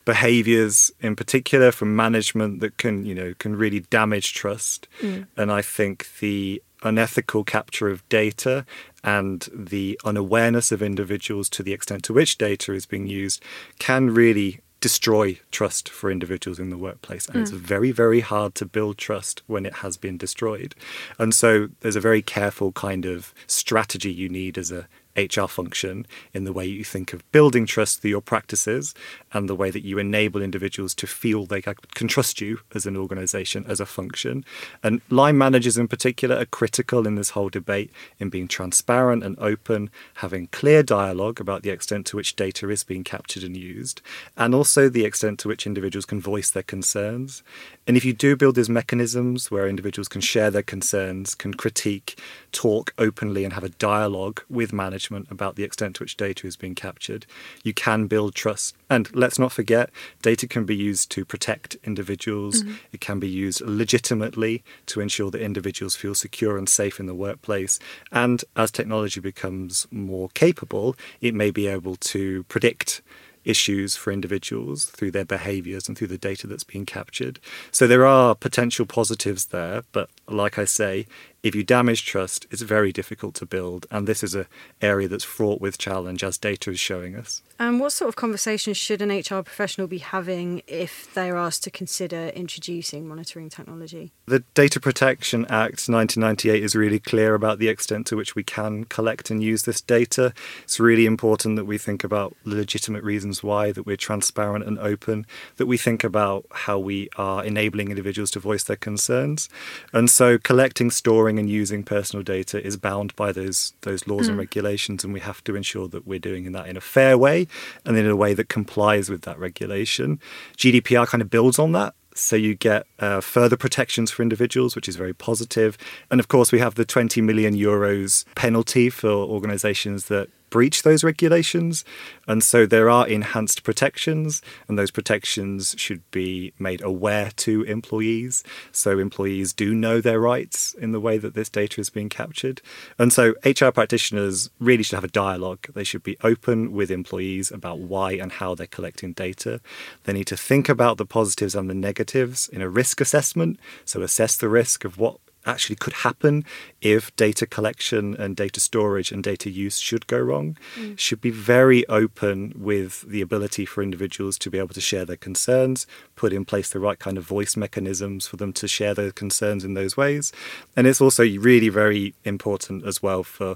behaviors 0.06 0.92
in 1.00 1.16
particular 1.16 1.72
from 1.72 1.96
management 1.96 2.60
that 2.60 2.78
can 2.78 3.06
you 3.06 3.14
know 3.14 3.34
can 3.38 3.56
really 3.56 3.82
damage 3.82 4.34
trust 4.34 4.88
mm. 5.00 5.28
and 5.38 5.52
i 5.52 5.62
think 5.62 6.08
the 6.20 6.62
unethical 6.84 7.44
capture 7.44 7.88
of 7.88 8.08
data 8.10 8.66
and 9.04 9.48
the 9.54 10.00
unawareness 10.04 10.72
of 10.72 10.82
individuals 10.82 11.50
to 11.50 11.62
the 11.62 11.74
extent 11.74 12.04
to 12.04 12.14
which 12.14 12.38
data 12.40 12.74
is 12.74 12.88
being 12.88 13.06
used 13.06 13.44
can 13.78 14.10
really 14.10 14.60
destroy 14.82 15.40
trust 15.52 15.88
for 15.88 16.12
individuals 16.12 16.60
in 16.60 16.72
the 16.72 16.78
workplace. 16.78 17.28
And 17.28 17.38
mm. 17.38 17.42
it's 17.42 17.52
very, 17.52 17.92
very 17.92 18.20
hard 18.20 18.56
to 18.56 18.66
build 18.66 18.98
trust 18.98 19.44
when 19.48 19.66
it 19.66 19.76
has 19.76 19.96
been 19.96 20.18
destroyed. 20.18 20.76
And 21.18 21.34
so 21.34 21.70
there's 21.80 21.96
a 21.96 22.02
very 22.02 22.22
careful 22.22 22.72
kind 22.74 23.06
of 23.06 23.34
strategy 23.48 24.12
you 24.12 24.28
need 24.28 24.58
as 24.58 24.72
a 24.72 24.88
HR 25.16 25.48
function 25.48 26.06
in 26.34 26.44
the 26.44 26.54
way 26.54 26.66
you 26.66 26.84
think 26.84 27.14
of 27.14 27.30
building 27.32 27.66
trust 27.66 28.02
through 28.02 28.12
your 28.12 28.22
practices 28.22 28.94
and 29.34 29.50
the 29.50 29.56
way 29.56 29.70
that 29.70 29.86
you 29.86 29.98
enable 29.98 30.42
individuals 30.42 30.94
to 30.96 31.08
feel 31.08 31.46
they 31.46 31.62
can 31.62 32.08
trust 32.08 32.42
you 32.42 32.60
as 32.74 32.86
an 32.86 32.98
organization, 32.98 33.66
as 33.68 33.80
a 33.80 33.86
function. 33.86 34.46
And 34.84 35.02
line 35.10 35.38
managers 35.38 35.78
in 35.78 35.88
particular 35.88 36.36
are 36.38 36.46
critical 36.46 37.08
in 37.08 37.16
this 37.16 37.32
whole 37.32 37.50
debate 37.50 37.92
in 38.20 38.30
being 38.30 38.48
transparent 38.48 39.24
and 39.24 39.38
open, 39.40 39.90
having 40.16 40.48
clear 40.48 40.84
dialogue 40.84 41.40
about 41.40 41.64
the 41.64 41.70
extent 41.70 42.06
to 42.08 42.16
which 42.16 42.36
data 42.36 42.70
is 42.70 42.84
being 42.84 43.04
captured 43.04 43.44
and 43.44 43.58
used, 43.58 44.02
and 44.38 44.54
also 44.56 44.90
the 44.90 45.06
extent 45.06 45.40
to 45.40 45.48
which 45.48 45.66
individuals 45.66 46.06
can 46.06 46.22
voice 46.22 46.52
their 46.52 46.64
concerns. 46.64 47.44
And 47.88 47.98
if 47.98 48.06
you 48.06 48.14
do 48.14 48.36
build 48.36 48.56
these 48.56 48.70
mechanisms 48.70 49.50
where 49.50 49.68
individuals 49.68 50.08
can 50.08 50.22
share 50.22 50.52
their 50.52 50.62
concerns, 50.62 51.36
can 51.36 51.54
critique, 51.54 52.20
talk 52.52 52.94
openly, 52.98 53.44
and 53.44 53.54
have 53.54 53.64
a 53.64 53.70
dialogue 53.70 54.42
with 54.50 54.72
management 55.10 55.32
about 55.32 55.56
the 55.56 55.64
extent 55.64 55.96
to 55.96 56.04
which 56.04 56.18
data 56.18 56.46
is 56.46 56.56
being 56.56 56.76
captured, 56.76 57.26
you 57.64 57.74
can 57.74 58.08
build 58.08 58.36
trust. 58.36 58.76
And 58.90 59.14
let's 59.16 59.40
not 59.40 59.52
forget, 59.52 59.90
data 60.22 60.48
can 60.48 60.66
be 60.66 60.76
used 60.76 61.10
to 61.12 61.26
protect 61.26 61.78
individuals, 61.84 62.64
mm-hmm. 62.64 62.76
it 62.92 63.02
can 63.02 63.20
be 63.20 63.30
used 63.30 63.62
legitimately 63.62 64.64
to 64.88 65.02
ensure 65.02 65.32
that 65.32 65.42
individuals 65.42 65.96
feel 65.96 66.14
secure 66.14 66.58
and 66.58 66.70
safe 66.70 67.00
in 67.00 67.08
the 67.08 67.16
workplace. 67.16 67.80
And 68.12 68.44
as 68.56 68.72
technology 68.72 69.22
becomes 69.22 69.88
more 69.92 70.30
capable, 70.34 70.96
it 71.22 71.34
may 71.34 71.52
be 71.52 71.68
able 71.68 71.96
to 71.96 72.44
predict 72.44 73.02
issues 73.44 73.96
for 73.96 74.12
individuals 74.12 74.86
through 74.86 75.12
their 75.12 75.26
behaviors 75.26 75.88
and 75.88 75.98
through 75.98 76.08
the 76.08 76.18
data 76.18 76.48
that's 76.48 76.64
being 76.64 76.86
captured. 76.86 77.40
So 77.72 77.88
there 77.88 78.06
are 78.06 78.36
potential 78.36 78.86
positives 78.86 79.46
there, 79.46 79.84
but 79.92 80.10
like 80.28 80.60
I 80.60 80.66
say, 80.66 81.08
if 81.44 81.56
you 81.56 81.64
damage 81.64 82.06
trust, 82.06 82.46
it's 82.52 82.62
very 82.62 82.92
difficult 82.92 83.34
to 83.36 83.46
build. 83.46 83.88
And 83.90 84.08
this 84.08 84.24
is 84.24 84.36
an 84.36 84.46
area 84.82 85.08
that's 85.08 85.24
fraught 85.24 85.60
with 85.60 85.78
challenge, 85.78 86.24
as 86.24 86.38
data 86.38 86.72
is 86.72 86.80
showing 86.80 87.16
us. 87.16 87.42
And 87.60 87.80
what 87.80 87.92
sort 87.92 88.10
of 88.10 88.16
conversations 88.16 88.78
should 88.78 89.02
an 89.02 89.10
HR 89.10 89.44
professional 89.44 89.88
be 89.88 90.00
having 90.00 90.62
if 90.68 91.12
they 91.14 91.30
are 91.30 91.38
asked 91.38 91.64
to 91.64 91.72
consider 91.72 92.28
introducing 92.30 93.08
monitoring 93.08 93.50
technology? 93.50 94.12
The 94.26 94.44
Data 94.54 94.80
Protection 94.80 95.46
Act 95.46 95.88
1998 95.88 96.64
is 96.64 96.76
really 96.76 97.00
clear 97.00 97.34
about 97.36 97.60
the 97.60 97.70
extent 97.70 98.08
to 98.08 98.16
which 98.16 98.36
we 98.36 98.44
can 98.44 98.86
collect 98.86 99.30
and 99.30 99.44
use 99.44 99.64
this 99.64 99.82
data. 99.82 100.34
It's 100.64 100.80
really 100.80 101.06
important 101.06 101.56
that 101.56 101.66
we 101.66 101.78
think 101.78 102.04
about 102.04 102.36
legitimate 102.44 103.04
reasons 103.04 103.44
why, 103.44 103.72
that 103.72 103.86
we're 103.86 103.98
transparent 103.98 104.66
and 104.66 104.78
open, 104.80 105.26
that 105.58 105.66
we 105.66 105.78
think 105.78 106.04
about 106.04 106.46
how 106.52 106.80
we 106.80 107.10
are 107.18 107.44
enabling 107.44 107.90
individuals 107.90 108.32
to 108.32 108.40
voice 108.40 108.64
their 108.64 108.76
concerns. 108.76 109.50
And 109.94 110.10
so 110.10 110.38
collecting, 110.38 110.92
storing, 110.92 111.31
storing 111.32 111.40
and 111.40 111.50
using 111.50 111.84
personal 111.84 112.24
data 112.24 112.64
is 112.66 112.78
bound 112.78 113.16
by 113.16 113.32
those 113.32 113.74
those 113.82 114.06
laws 114.08 114.28
mm. 114.28 114.30
and 114.30 114.38
regulations, 114.38 115.04
and 115.04 115.14
we 115.14 115.22
have 115.22 115.44
to 115.44 115.56
ensure 115.56 115.88
that 115.88 116.06
we're 116.06 116.20
doing 116.20 116.52
that 116.52 116.68
in 116.68 116.78
a 116.78 116.82
fair 116.82 117.18
way 117.18 117.48
and 117.86 117.98
in 117.98 118.08
a 118.08 118.16
way 118.16 118.36
that 118.36 118.50
complies 118.50 119.10
with 119.10 119.22
that 119.22 119.40
regulation. 119.40 120.20
GDPR 120.58 121.08
kind 121.08 121.22
of 121.22 121.30
builds 121.30 121.60
on 121.60 121.72
that. 121.74 121.94
So 122.14 122.36
you 122.36 122.56
get 122.56 122.86
uh, 123.00 123.22
further 123.22 123.56
protections 123.56 124.12
for 124.12 124.22
individuals, 124.22 124.76
which 124.76 124.90
is 124.90 124.98
very 124.98 125.14
positive. 125.14 125.78
And 126.10 126.20
of 126.20 126.28
course, 126.28 126.52
we 126.52 126.60
have 126.60 126.76
the 126.76 126.84
20 126.84 127.22
million 127.22 127.56
euros 127.56 128.26
penalty 128.36 128.90
for 128.90 129.10
organisations 129.10 130.06
that 130.08 130.28
breach 130.52 130.84
those 130.84 131.04
regulations. 131.04 131.84
And 132.28 132.44
so 132.44 132.68
there 132.68 132.92
are 132.92 133.08
enhanced 133.08 133.64
protections, 133.64 134.44
and 134.68 134.78
those 134.78 134.92
protections 134.92 135.74
should 135.80 136.04
be 136.12 136.54
made 136.60 136.84
aware 136.84 137.32
to 137.38 137.64
employees. 137.64 138.44
So 138.72 139.00
employees 139.00 139.54
do 139.54 139.74
know 139.74 140.00
their 140.00 140.20
rights 140.20 140.76
in 140.76 140.92
the 140.92 141.00
way 141.00 141.18
that 141.18 141.34
this 141.34 141.50
data 141.50 141.82
is 141.82 141.90
being 141.90 142.10
captured. 142.10 142.62
And 143.00 143.12
so 143.12 143.34
HR 143.44 143.70
practitioners 143.70 144.52
really 144.60 144.84
should 144.84 144.98
have 144.98 145.04
a 145.04 145.08
dialogue. 145.08 145.66
They 145.74 145.84
should 145.84 146.04
be 146.04 146.18
open 146.24 146.72
with 146.72 146.92
employees 146.92 147.50
about 147.50 147.80
why 147.80 148.12
and 148.12 148.34
how 148.34 148.54
they're 148.54 148.68
collecting 148.68 149.14
data. 149.14 149.62
They 150.04 150.14
need 150.14 150.28
to 150.28 150.38
think 150.38 150.70
about 150.70 150.98
the 150.98 151.06
positives 151.06 151.56
and 151.56 151.70
the 151.70 151.74
negatives 151.74 152.48
in 152.50 152.62
a 152.62 152.70
risk 152.70 153.02
assessment. 153.02 153.60
So 153.86 154.02
assess 154.02 154.36
the 154.36 154.50
risk 154.50 154.84
of 154.84 154.98
what 154.98 155.18
actually 155.46 155.76
could 155.76 155.94
happen 155.94 156.46
if 156.82 157.16
data 157.16 157.46
collection 157.46 158.16
and 158.16 158.36
data 158.36 158.60
storage 158.60 159.12
and 159.12 159.24
data 159.24 159.50
use 159.50 159.80
should 159.80 160.06
go 160.08 160.20
wrong 160.20 160.58
mm. 160.76 160.98
should 160.98 161.22
be 161.22 161.32
very 161.32 161.88
open 161.88 162.54
with 162.56 163.02
the 163.02 163.22
ability 163.22 163.66
for 163.66 163.82
individuals 163.82 164.38
to 164.38 164.50
be 164.50 164.58
able 164.58 164.74
to 164.74 164.82
share 164.82 165.06
their 165.06 165.18
concerns 165.18 165.88
put 166.16 166.34
in 166.34 166.46
place 166.46 166.70
the 166.70 166.80
right 166.80 167.00
kind 167.00 167.18
of 167.18 167.24
voice 167.24 167.58
mechanisms 167.58 168.28
for 168.28 168.38
them 168.38 168.54
to 168.54 168.68
share 168.68 168.94
their 168.94 169.12
concerns 169.12 169.64
in 169.64 169.74
those 169.74 169.98
ways 169.98 170.32
and 170.76 170.88
it's 170.88 171.02
also 171.02 171.24
really 171.24 171.70
very 171.70 172.14
important 172.24 172.86
as 172.86 173.02
well 173.02 173.24
for 173.24 173.56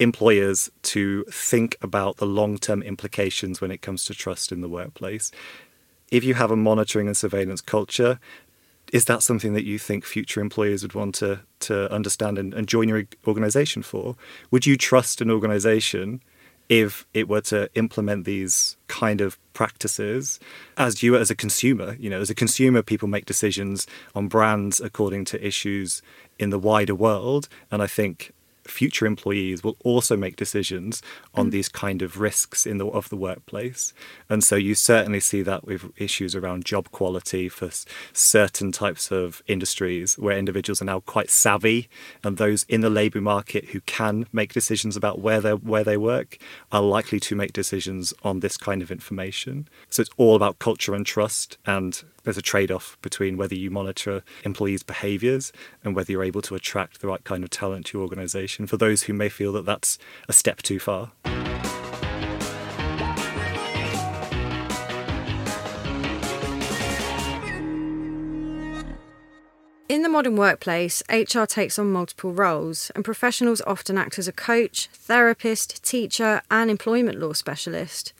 employers 0.00 0.70
to 0.82 1.24
think 1.24 1.76
about 1.82 2.16
the 2.16 2.26
long-term 2.26 2.82
implications 2.82 3.60
when 3.60 3.70
it 3.70 3.82
comes 3.82 4.04
to 4.04 4.14
trust 4.14 4.50
in 4.50 4.62
the 4.62 4.68
workplace 4.68 5.30
if 6.10 6.24
you 6.24 6.34
have 6.34 6.50
a 6.50 6.56
monitoring 6.56 7.06
and 7.06 7.16
surveillance 7.16 7.60
culture 7.60 8.18
is 8.92 9.04
that 9.06 9.22
something 9.22 9.54
that 9.54 9.64
you 9.64 9.78
think 9.78 10.04
future 10.04 10.40
employers 10.40 10.82
would 10.82 10.94
want 10.94 11.14
to 11.16 11.40
to 11.60 11.92
understand 11.92 12.38
and, 12.38 12.54
and 12.54 12.66
join 12.66 12.88
your 12.88 13.04
organization 13.26 13.82
for? 13.82 14.16
Would 14.50 14.66
you 14.66 14.76
trust 14.76 15.20
an 15.20 15.30
organization 15.30 16.22
if 16.70 17.04
it 17.12 17.28
were 17.28 17.40
to 17.40 17.68
implement 17.74 18.24
these 18.24 18.76
kind 18.86 19.20
of 19.20 19.36
practices 19.52 20.38
as 20.76 21.02
you 21.02 21.16
as 21.16 21.30
a 21.30 21.34
consumer 21.34 21.96
you 21.98 22.08
know 22.08 22.20
as 22.20 22.30
a 22.30 22.34
consumer 22.34 22.80
people 22.80 23.08
make 23.08 23.26
decisions 23.26 23.86
on 24.14 24.28
brands 24.28 24.80
according 24.80 25.24
to 25.24 25.44
issues 25.44 26.00
in 26.38 26.50
the 26.50 26.58
wider 26.58 26.94
world 26.94 27.48
and 27.72 27.82
i 27.82 27.86
think 27.86 28.32
future 28.70 29.06
employees 29.06 29.62
will 29.62 29.76
also 29.84 30.16
make 30.16 30.36
decisions 30.36 31.02
on 31.34 31.48
mm. 31.48 31.50
these 31.50 31.68
kind 31.68 32.02
of 32.02 32.20
risks 32.20 32.66
in 32.66 32.78
the 32.78 32.86
of 32.86 33.08
the 33.08 33.16
workplace 33.16 33.92
and 34.28 34.42
so 34.42 34.56
you 34.56 34.74
certainly 34.74 35.20
see 35.20 35.42
that 35.42 35.64
with 35.64 35.90
issues 35.96 36.34
around 36.34 36.64
job 36.64 36.90
quality 36.90 37.48
for 37.48 37.70
certain 38.12 38.72
types 38.72 39.10
of 39.10 39.42
industries 39.46 40.18
where 40.18 40.36
individuals 40.36 40.80
are 40.80 40.86
now 40.86 41.00
quite 41.00 41.30
savvy 41.30 41.88
and 42.24 42.36
those 42.36 42.64
in 42.68 42.80
the 42.80 42.90
labor 42.90 43.20
market 43.20 43.66
who 43.66 43.80
can 43.82 44.26
make 44.32 44.52
decisions 44.52 44.96
about 44.96 45.20
where 45.20 45.40
they 45.40 45.52
where 45.52 45.84
they 45.84 45.96
work 45.96 46.38
are 46.72 46.82
likely 46.82 47.20
to 47.20 47.34
make 47.34 47.52
decisions 47.52 48.12
on 48.22 48.40
this 48.40 48.56
kind 48.56 48.82
of 48.82 48.90
information 48.90 49.68
so 49.88 50.00
it's 50.00 50.10
all 50.16 50.36
about 50.36 50.58
culture 50.58 50.94
and 50.94 51.06
trust 51.06 51.58
and 51.66 52.04
there's 52.24 52.38
a 52.38 52.42
trade 52.42 52.70
off 52.70 52.98
between 53.02 53.36
whether 53.36 53.54
you 53.54 53.70
monitor 53.70 54.22
employees' 54.44 54.82
behaviors 54.82 55.52
and 55.84 55.94
whether 55.94 56.12
you're 56.12 56.24
able 56.24 56.42
to 56.42 56.54
attract 56.54 57.00
the 57.00 57.08
right 57.08 57.24
kind 57.24 57.44
of 57.44 57.50
talent 57.50 57.86
to 57.86 57.98
your 57.98 58.02
organization 58.02 58.66
for 58.66 58.76
those 58.76 59.04
who 59.04 59.12
may 59.12 59.28
feel 59.28 59.52
that 59.52 59.64
that's 59.64 59.98
a 60.28 60.32
step 60.32 60.62
too 60.62 60.78
far. 60.78 61.12
In 69.88 70.02
the 70.02 70.08
modern 70.08 70.36
workplace, 70.36 71.02
HR 71.10 71.46
takes 71.46 71.76
on 71.76 71.90
multiple 71.90 72.32
roles, 72.32 72.92
and 72.94 73.04
professionals 73.04 73.60
often 73.66 73.98
act 73.98 74.20
as 74.20 74.28
a 74.28 74.32
coach, 74.32 74.86
therapist, 74.92 75.82
teacher, 75.82 76.42
and 76.48 76.70
employment 76.70 77.18
law 77.18 77.32
specialist. 77.32 78.12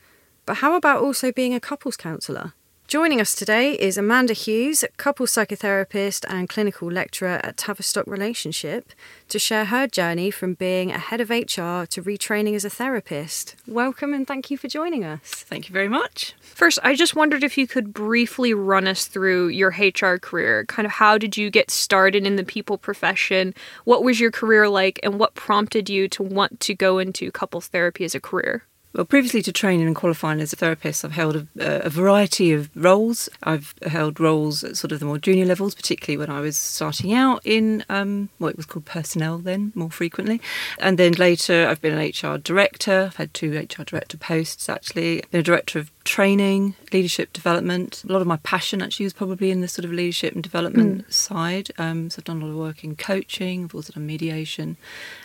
But 0.46 0.56
how 0.56 0.74
about 0.74 1.00
also 1.00 1.30
being 1.30 1.54
a 1.54 1.60
couples 1.60 1.96
counsellor? 1.96 2.54
Joining 2.90 3.20
us 3.20 3.36
today 3.36 3.74
is 3.74 3.96
Amanda 3.96 4.32
Hughes, 4.32 4.84
couple 4.96 5.24
psychotherapist 5.26 6.24
and 6.28 6.48
clinical 6.48 6.90
lecturer 6.90 7.38
at 7.44 7.56
Tavistock 7.56 8.04
Relationship, 8.08 8.92
to 9.28 9.38
share 9.38 9.66
her 9.66 9.86
journey 9.86 10.32
from 10.32 10.54
being 10.54 10.90
a 10.90 10.98
head 10.98 11.20
of 11.20 11.30
HR 11.30 11.86
to 11.86 12.02
retraining 12.02 12.56
as 12.56 12.64
a 12.64 12.68
therapist. 12.68 13.54
Welcome 13.68 14.12
and 14.12 14.26
thank 14.26 14.50
you 14.50 14.58
for 14.58 14.66
joining 14.66 15.04
us. 15.04 15.20
Thank 15.22 15.68
you 15.68 15.72
very 15.72 15.86
much. 15.86 16.34
First, 16.40 16.80
I 16.82 16.96
just 16.96 17.14
wondered 17.14 17.44
if 17.44 17.56
you 17.56 17.68
could 17.68 17.94
briefly 17.94 18.54
run 18.54 18.88
us 18.88 19.06
through 19.06 19.50
your 19.50 19.70
HR 19.70 20.18
career. 20.18 20.64
Kind 20.64 20.84
of 20.84 20.90
how 20.90 21.16
did 21.16 21.36
you 21.36 21.48
get 21.48 21.70
started 21.70 22.26
in 22.26 22.34
the 22.34 22.42
people 22.42 22.76
profession? 22.76 23.54
What 23.84 24.02
was 24.02 24.18
your 24.18 24.32
career 24.32 24.68
like, 24.68 24.98
and 25.04 25.16
what 25.16 25.36
prompted 25.36 25.88
you 25.88 26.08
to 26.08 26.24
want 26.24 26.58
to 26.58 26.74
go 26.74 26.98
into 26.98 27.30
couples 27.30 27.68
therapy 27.68 28.04
as 28.04 28.16
a 28.16 28.20
career? 28.20 28.64
Well, 28.92 29.04
previously 29.04 29.40
to 29.42 29.52
training 29.52 29.86
and 29.86 29.94
qualifying 29.94 30.40
as 30.40 30.52
a 30.52 30.56
therapist, 30.56 31.04
I've 31.04 31.12
held 31.12 31.36
a, 31.36 31.46
a, 31.86 31.88
variety 31.88 32.52
of 32.52 32.68
roles. 32.74 33.28
I've 33.44 33.72
held 33.86 34.18
roles 34.18 34.64
at 34.64 34.76
sort 34.76 34.90
of 34.90 34.98
the 34.98 35.06
more 35.06 35.18
junior 35.18 35.46
levels, 35.46 35.76
particularly 35.76 36.18
when 36.18 36.28
I 36.28 36.40
was 36.40 36.56
starting 36.56 37.14
out 37.14 37.40
in 37.44 37.84
um, 37.88 38.30
what 38.38 38.56
was 38.56 38.66
called 38.66 38.86
personnel 38.86 39.38
then, 39.38 39.70
more 39.76 39.92
frequently. 39.92 40.40
And 40.80 40.98
then 40.98 41.12
later, 41.12 41.68
I've 41.68 41.80
been 41.80 41.96
an 41.96 42.04
HR 42.04 42.36
director. 42.38 43.04
I've 43.06 43.16
had 43.16 43.32
two 43.32 43.56
HR 43.56 43.84
director 43.84 44.18
posts 44.18 44.68
actually. 44.68 45.22
I've 45.22 45.30
been 45.30 45.40
a 45.40 45.44
director 45.44 45.78
of 45.78 45.92
training, 46.04 46.74
leadership 46.92 47.32
development. 47.32 48.02
A 48.08 48.12
lot 48.12 48.20
of 48.20 48.26
my 48.26 48.38
passion 48.38 48.82
actually 48.82 49.04
was 49.04 49.12
probably 49.12 49.50
in 49.50 49.60
the 49.60 49.68
sort 49.68 49.84
of 49.84 49.92
leadership 49.92 50.34
and 50.34 50.42
development 50.42 51.06
mm. 51.06 51.12
side. 51.12 51.70
Um, 51.78 52.10
so 52.10 52.20
I've 52.20 52.24
done 52.24 52.42
a 52.42 52.46
lot 52.46 52.52
of 52.52 52.56
work 52.58 52.84
in 52.84 52.96
coaching, 52.96 53.64
I've 53.64 53.74
also 53.74 53.92
done 53.92 54.06
mediation. 54.06 54.76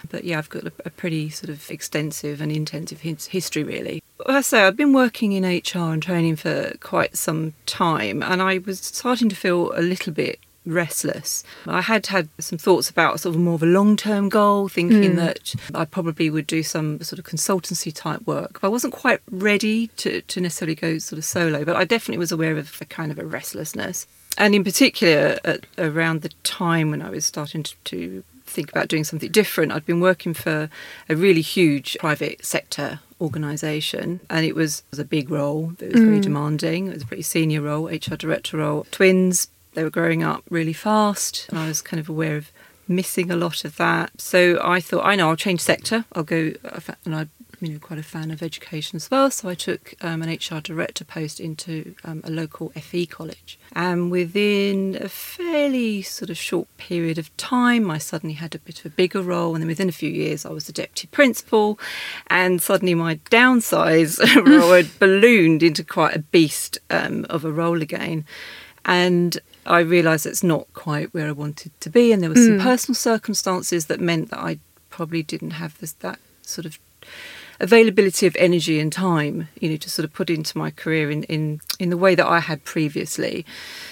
But 0.09 0.23
yeah, 0.23 0.37
I've 0.37 0.49
got 0.49 0.65
a, 0.65 0.71
a 0.85 0.89
pretty 0.89 1.29
sort 1.29 1.49
of 1.49 1.69
extensive 1.69 2.41
and 2.41 2.51
intensive 2.51 3.01
his, 3.01 3.27
history 3.27 3.63
really. 3.63 4.03
As 4.27 4.35
I 4.35 4.41
say, 4.41 4.61
I've 4.63 4.77
been 4.77 4.93
working 4.93 5.33
in 5.33 5.43
HR 5.43 5.93
and 5.93 6.01
training 6.01 6.37
for 6.37 6.73
quite 6.79 7.17
some 7.17 7.53
time, 7.65 8.23
and 8.23 8.41
I 8.41 8.59
was 8.59 8.79
starting 8.79 9.29
to 9.29 9.35
feel 9.35 9.71
a 9.75 9.81
little 9.81 10.13
bit 10.13 10.39
restless. 10.65 11.43
I 11.67 11.81
had 11.81 12.07
had 12.07 12.29
some 12.39 12.57
thoughts 12.57 12.89
about 12.89 13.19
sort 13.19 13.35
of 13.35 13.41
more 13.41 13.55
of 13.55 13.63
a 13.63 13.67
long 13.67 13.95
term 13.95 14.29
goal, 14.29 14.67
thinking 14.67 15.13
mm. 15.13 15.15
that 15.15 15.55
I 15.73 15.85
probably 15.85 16.29
would 16.29 16.47
do 16.47 16.63
some 16.63 17.01
sort 17.01 17.19
of 17.19 17.25
consultancy 17.25 17.93
type 17.93 18.25
work. 18.25 18.59
But 18.61 18.67
I 18.67 18.69
wasn't 18.69 18.93
quite 18.93 19.21
ready 19.29 19.87
to, 19.87 20.21
to 20.21 20.41
necessarily 20.41 20.75
go 20.75 20.97
sort 20.97 21.17
of 21.17 21.25
solo, 21.25 21.65
but 21.65 21.75
I 21.75 21.85
definitely 21.85 22.19
was 22.19 22.31
aware 22.31 22.57
of 22.57 22.77
a 22.81 22.85
kind 22.85 23.11
of 23.11 23.19
a 23.19 23.25
restlessness. 23.25 24.07
And 24.37 24.53
in 24.53 24.63
particular, 24.63 25.39
at, 25.45 25.65
around 25.77 26.21
the 26.21 26.29
time 26.43 26.91
when 26.91 27.01
I 27.01 27.09
was 27.09 27.25
starting 27.25 27.63
to, 27.63 27.75
to 27.85 28.23
think 28.45 28.69
about 28.69 28.87
doing 28.87 29.03
something 29.03 29.31
different, 29.31 29.71
I'd 29.71 29.85
been 29.85 30.01
working 30.01 30.33
for 30.33 30.69
a 31.09 31.15
really 31.15 31.41
huge 31.41 31.97
private 31.99 32.45
sector 32.45 32.99
organisation, 33.21 34.19
and 34.29 34.45
it 34.45 34.55
was, 34.55 34.83
was, 34.91 34.99
a 34.99 35.05
big 35.05 35.29
role. 35.29 35.73
It 35.79 35.93
was 35.93 36.01
mm. 36.01 36.05
very 36.05 36.19
demanding. 36.19 36.87
It 36.87 36.93
was 36.95 37.03
a 37.03 37.07
pretty 37.07 37.23
senior 37.23 37.61
role, 37.61 37.87
HR 37.87 38.15
director 38.15 38.57
role. 38.57 38.85
Twins, 38.91 39.47
they 39.75 39.83
were 39.83 39.89
growing 39.89 40.23
up 40.23 40.43
really 40.49 40.73
fast, 40.73 41.47
and 41.49 41.59
I 41.59 41.67
was 41.67 41.81
kind 41.81 41.99
of 41.99 42.09
aware 42.09 42.35
of 42.35 42.51
missing 42.87 43.31
a 43.31 43.35
lot 43.35 43.65
of 43.65 43.77
that. 43.77 44.19
So 44.21 44.59
I 44.63 44.79
thought, 44.79 45.05
I 45.05 45.15
know, 45.15 45.29
I'll 45.29 45.35
change 45.35 45.61
sector. 45.61 46.05
I'll 46.13 46.23
go, 46.23 46.53
and 47.05 47.15
I'm 47.15 47.29
you 47.61 47.69
know 47.69 47.79
quite 47.79 47.99
a 47.99 48.03
fan 48.03 48.31
of 48.31 48.43
education 48.43 48.97
as 48.97 49.09
well. 49.09 49.31
So 49.31 49.49
I 49.49 49.55
took 49.55 49.93
um, 50.01 50.21
an 50.21 50.29
HR 50.29 50.59
director 50.61 51.03
post 51.03 51.39
into 51.39 51.95
um, 52.03 52.21
a 52.23 52.29
local 52.29 52.69
FE 52.69 53.05
college, 53.05 53.57
and 53.73 54.11
within 54.11 54.97
a 55.01 55.09
fairly 55.09 56.01
sort 56.01 56.29
of 56.29 56.37
short 56.37 56.67
period 56.77 57.17
of 57.17 57.35
time, 57.37 57.89
I 57.89 57.97
suddenly 57.97 58.35
had 58.35 58.55
a 58.55 58.59
bit 58.59 58.79
of 58.79 58.85
a 58.85 58.89
bigger 58.89 59.21
role, 59.21 59.55
and 59.55 59.61
then 59.61 59.67
within 59.67 59.89
a 59.89 59.93
few 59.93 60.09
years, 60.09 60.45
I 60.45 60.49
was 60.49 60.67
the 60.67 60.73
deputy 60.73 61.07
principal, 61.07 61.79
and 62.27 62.61
suddenly 62.61 62.95
my 62.95 63.15
downsize 63.29 64.19
role 64.45 64.73
had 64.73 64.99
ballooned 64.99 65.63
into 65.63 65.83
quite 65.83 66.15
a 66.15 66.19
beast 66.19 66.79
um, 66.89 67.25
of 67.29 67.45
a 67.45 67.51
role 67.51 67.81
again. 67.81 68.25
And 68.87 69.39
I 69.65 69.79
realised 69.79 70.25
it's 70.25 70.43
not 70.43 70.71
quite 70.73 71.13
where 71.13 71.27
I 71.27 71.31
wanted 71.31 71.71
to 71.81 71.89
be, 71.89 72.11
and 72.11 72.21
there 72.21 72.29
were 72.29 72.35
some 72.35 72.59
mm. 72.59 72.63
personal 72.63 72.95
circumstances 72.95 73.87
that 73.87 73.99
meant 73.99 74.29
that 74.29 74.39
I 74.39 74.59
probably 74.89 75.23
didn't 75.23 75.51
have 75.51 75.77
this 75.79 75.93
that 75.93 76.19
sort 76.41 76.65
of 76.65 76.77
availability 77.59 78.27
of 78.27 78.35
energy 78.37 78.79
and 78.79 78.91
time, 78.91 79.47
you 79.59 79.69
know, 79.69 79.77
to 79.77 79.89
sort 79.89 80.03
of 80.03 80.13
put 80.13 80.29
into 80.29 80.57
my 80.57 80.71
career 80.71 81.09
in 81.09 81.23
in 81.23 81.61
in 81.79 81.89
the 81.89 81.97
way 81.97 82.15
that 82.15 82.27
I 82.27 82.39
had 82.39 82.63
previously. 82.63 83.45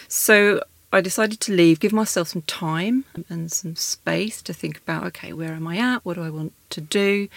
So 0.08 0.62
I 0.92 1.02
decided 1.02 1.40
to 1.42 1.54
leave, 1.54 1.80
give 1.80 1.92
myself 1.92 2.30
some 2.30 2.44
time 2.44 3.06
and 3.28 3.52
some 3.52 3.76
space 3.76 4.44
to 4.44 4.54
think 4.54 4.78
about, 4.78 5.04
okay, 5.06 5.34
where 5.34 5.54
am 5.54 5.68
I 5.68 5.78
at? 5.78 6.06
What 6.06 6.16
do 6.16 6.24
I 6.24 6.30
want 6.30 6.54
to 6.70 6.82
do? 6.82 7.30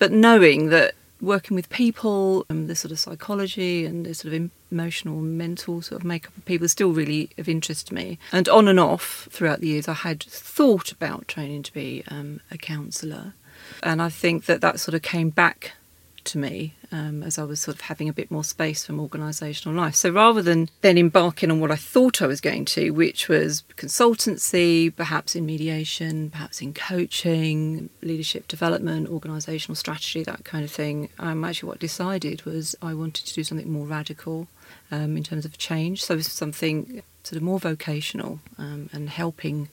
But 0.00 0.10
knowing 0.10 0.70
that 0.70 0.94
working 1.20 1.54
with 1.54 1.68
people, 1.70 2.44
um, 2.50 2.66
the 2.66 2.74
sort 2.74 2.92
of 2.92 2.98
psychology 2.98 3.84
and 3.84 4.06
the 4.06 4.14
sort 4.14 4.34
of 4.34 4.50
emotional, 4.70 5.20
mental 5.20 5.82
sort 5.82 6.00
of 6.00 6.06
makeup 6.06 6.36
of 6.36 6.44
people 6.44 6.64
is 6.64 6.72
still 6.72 6.92
really 6.92 7.30
of 7.38 7.48
interest 7.48 7.88
to 7.88 7.94
me. 7.94 8.18
And 8.32 8.48
on 8.48 8.68
and 8.68 8.78
off 8.78 9.28
throughout 9.30 9.60
the 9.60 9.68
years, 9.68 9.88
I 9.88 9.94
had 9.94 10.22
thought 10.22 10.92
about 10.92 11.28
training 11.28 11.62
to 11.64 11.72
be 11.72 12.04
um, 12.08 12.40
a 12.50 12.58
counsellor. 12.58 13.34
And 13.82 14.02
I 14.02 14.08
think 14.08 14.46
that 14.46 14.60
that 14.60 14.80
sort 14.80 14.94
of 14.94 15.02
came 15.02 15.30
back 15.30 15.72
to 16.26 16.38
me 16.38 16.74
um, 16.92 17.22
as 17.22 17.38
I 17.38 17.44
was 17.44 17.60
sort 17.60 17.76
of 17.76 17.82
having 17.82 18.08
a 18.08 18.12
bit 18.12 18.30
more 18.30 18.44
space 18.44 18.84
from 18.84 18.98
organisational 18.98 19.74
life. 19.74 19.94
So 19.94 20.10
rather 20.10 20.42
than 20.42 20.68
then 20.80 20.98
embarking 20.98 21.50
on 21.50 21.60
what 21.60 21.70
I 21.70 21.76
thought 21.76 22.22
I 22.22 22.26
was 22.26 22.40
going 22.40 22.64
to, 22.66 22.90
which 22.90 23.28
was 23.28 23.64
consultancy, 23.76 24.94
perhaps 24.94 25.34
in 25.34 25.46
mediation, 25.46 26.30
perhaps 26.30 26.60
in 26.60 26.74
coaching, 26.74 27.90
leadership 28.02 28.48
development, 28.48 29.08
organisational 29.08 29.76
strategy, 29.76 30.22
that 30.24 30.44
kind 30.44 30.64
of 30.64 30.70
thing, 30.70 31.08
um, 31.18 31.44
actually 31.44 31.68
what 31.68 31.78
I 31.78 31.80
decided 31.80 32.44
was 32.44 32.76
I 32.82 32.94
wanted 32.94 33.26
to 33.26 33.34
do 33.34 33.44
something 33.44 33.70
more 33.70 33.86
radical 33.86 34.48
um, 34.90 35.16
in 35.16 35.22
terms 35.22 35.44
of 35.44 35.58
change. 35.58 36.04
So 36.04 36.18
something 36.20 37.02
sort 37.22 37.36
of 37.36 37.42
more 37.42 37.58
vocational 37.58 38.40
um, 38.58 38.88
and 38.92 39.10
helping 39.10 39.68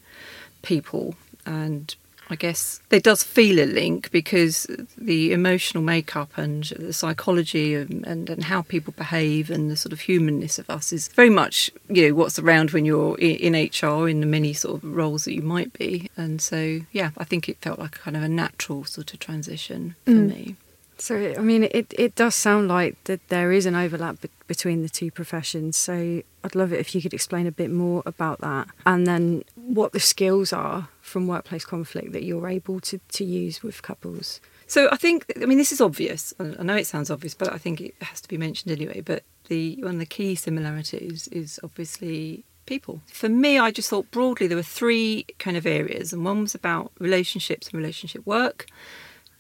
people 0.61 1.15
and 1.45 1.95
I 2.33 2.35
guess 2.35 2.81
there 2.89 2.99
does 2.99 3.21
feel 3.21 3.59
a 3.59 3.69
link 3.69 4.09
because 4.09 4.65
the 4.97 5.31
emotional 5.33 5.83
makeup 5.83 6.31
and 6.35 6.63
the 6.63 6.91
psychology 6.91 7.75
and, 7.75 8.03
and, 8.07 8.27
and, 8.27 8.43
how 8.45 8.63
people 8.63 8.91
behave 8.97 9.51
and 9.51 9.69
the 9.69 9.77
sort 9.77 9.93
of 9.93 9.99
humanness 9.99 10.57
of 10.57 10.67
us 10.67 10.91
is 10.91 11.09
very 11.09 11.29
much 11.29 11.69
you 11.89 12.07
know 12.07 12.15
what's 12.15 12.39
around 12.39 12.71
when 12.71 12.85
you're 12.85 13.15
in, 13.19 13.53
in 13.53 13.69
HR 13.69 14.09
in 14.09 14.19
the 14.19 14.25
many 14.25 14.51
sort 14.51 14.83
of 14.83 14.95
roles 14.95 15.25
that 15.25 15.35
you 15.35 15.43
might 15.43 15.73
be. 15.73 16.09
And 16.17 16.41
so 16.41 16.79
yeah, 16.91 17.11
I 17.19 17.23
think 17.23 17.47
it 17.47 17.57
felt 17.61 17.77
like 17.77 17.97
a 17.97 17.99
kind 17.99 18.17
of 18.17 18.23
a 18.23 18.27
natural 18.27 18.83
sort 18.83 19.13
of 19.13 19.19
transition 19.19 19.95
for 20.03 20.11
mm. 20.11 20.29
me. 20.29 20.55
So, 20.97 21.35
I 21.37 21.41
mean, 21.41 21.63
it, 21.63 21.93
it 21.97 22.15
does 22.15 22.33
sound 22.33 22.67
like 22.67 23.03
that 23.05 23.27
there 23.27 23.51
is 23.51 23.65
an 23.65 23.75
overlap 23.75 24.21
be- 24.21 24.29
between 24.47 24.83
the 24.83 24.89
two 24.89 25.11
professions. 25.11 25.75
So, 25.75 26.21
I'd 26.43 26.55
love 26.55 26.71
it 26.71 26.79
if 26.79 26.93
you 26.93 27.01
could 27.01 27.13
explain 27.13 27.47
a 27.47 27.51
bit 27.51 27.71
more 27.71 28.03
about 28.05 28.41
that 28.41 28.67
and 28.85 29.07
then 29.07 29.43
what 29.65 29.93
the 29.93 29.99
skills 29.99 30.51
are 30.51 30.89
from 31.01 31.27
workplace 31.27 31.65
conflict 31.65 32.11
that 32.11 32.23
you're 32.23 32.47
able 32.47 32.79
to, 32.81 32.99
to 33.13 33.23
use 33.23 33.63
with 33.63 33.81
couples. 33.81 34.41
So, 34.67 34.89
I 34.91 34.97
think, 34.97 35.25
I 35.41 35.45
mean, 35.45 35.57
this 35.57 35.71
is 35.71 35.81
obvious. 35.81 36.33
I 36.39 36.63
know 36.63 36.75
it 36.75 36.87
sounds 36.87 37.09
obvious, 37.09 37.33
but 37.33 37.51
I 37.53 37.57
think 37.57 37.79
it 37.79 37.95
has 38.01 38.21
to 38.21 38.27
be 38.27 38.37
mentioned 38.37 38.71
anyway. 38.71 39.01
But 39.01 39.23
the 39.47 39.77
one 39.83 39.95
of 39.95 39.99
the 39.99 40.05
key 40.05 40.35
similarities 40.35 41.27
is 41.29 41.59
obviously 41.63 42.43
people. 42.65 43.01
For 43.07 43.29
me, 43.29 43.57
I 43.59 43.71
just 43.71 43.89
thought 43.89 44.11
broadly 44.11 44.47
there 44.47 44.57
were 44.57 44.63
three 44.63 45.25
kind 45.39 45.57
of 45.57 45.65
areas, 45.65 46.13
and 46.13 46.25
one 46.25 46.41
was 46.41 46.55
about 46.55 46.91
relationships 46.99 47.67
and 47.67 47.77
relationship 47.77 48.25
work. 48.25 48.67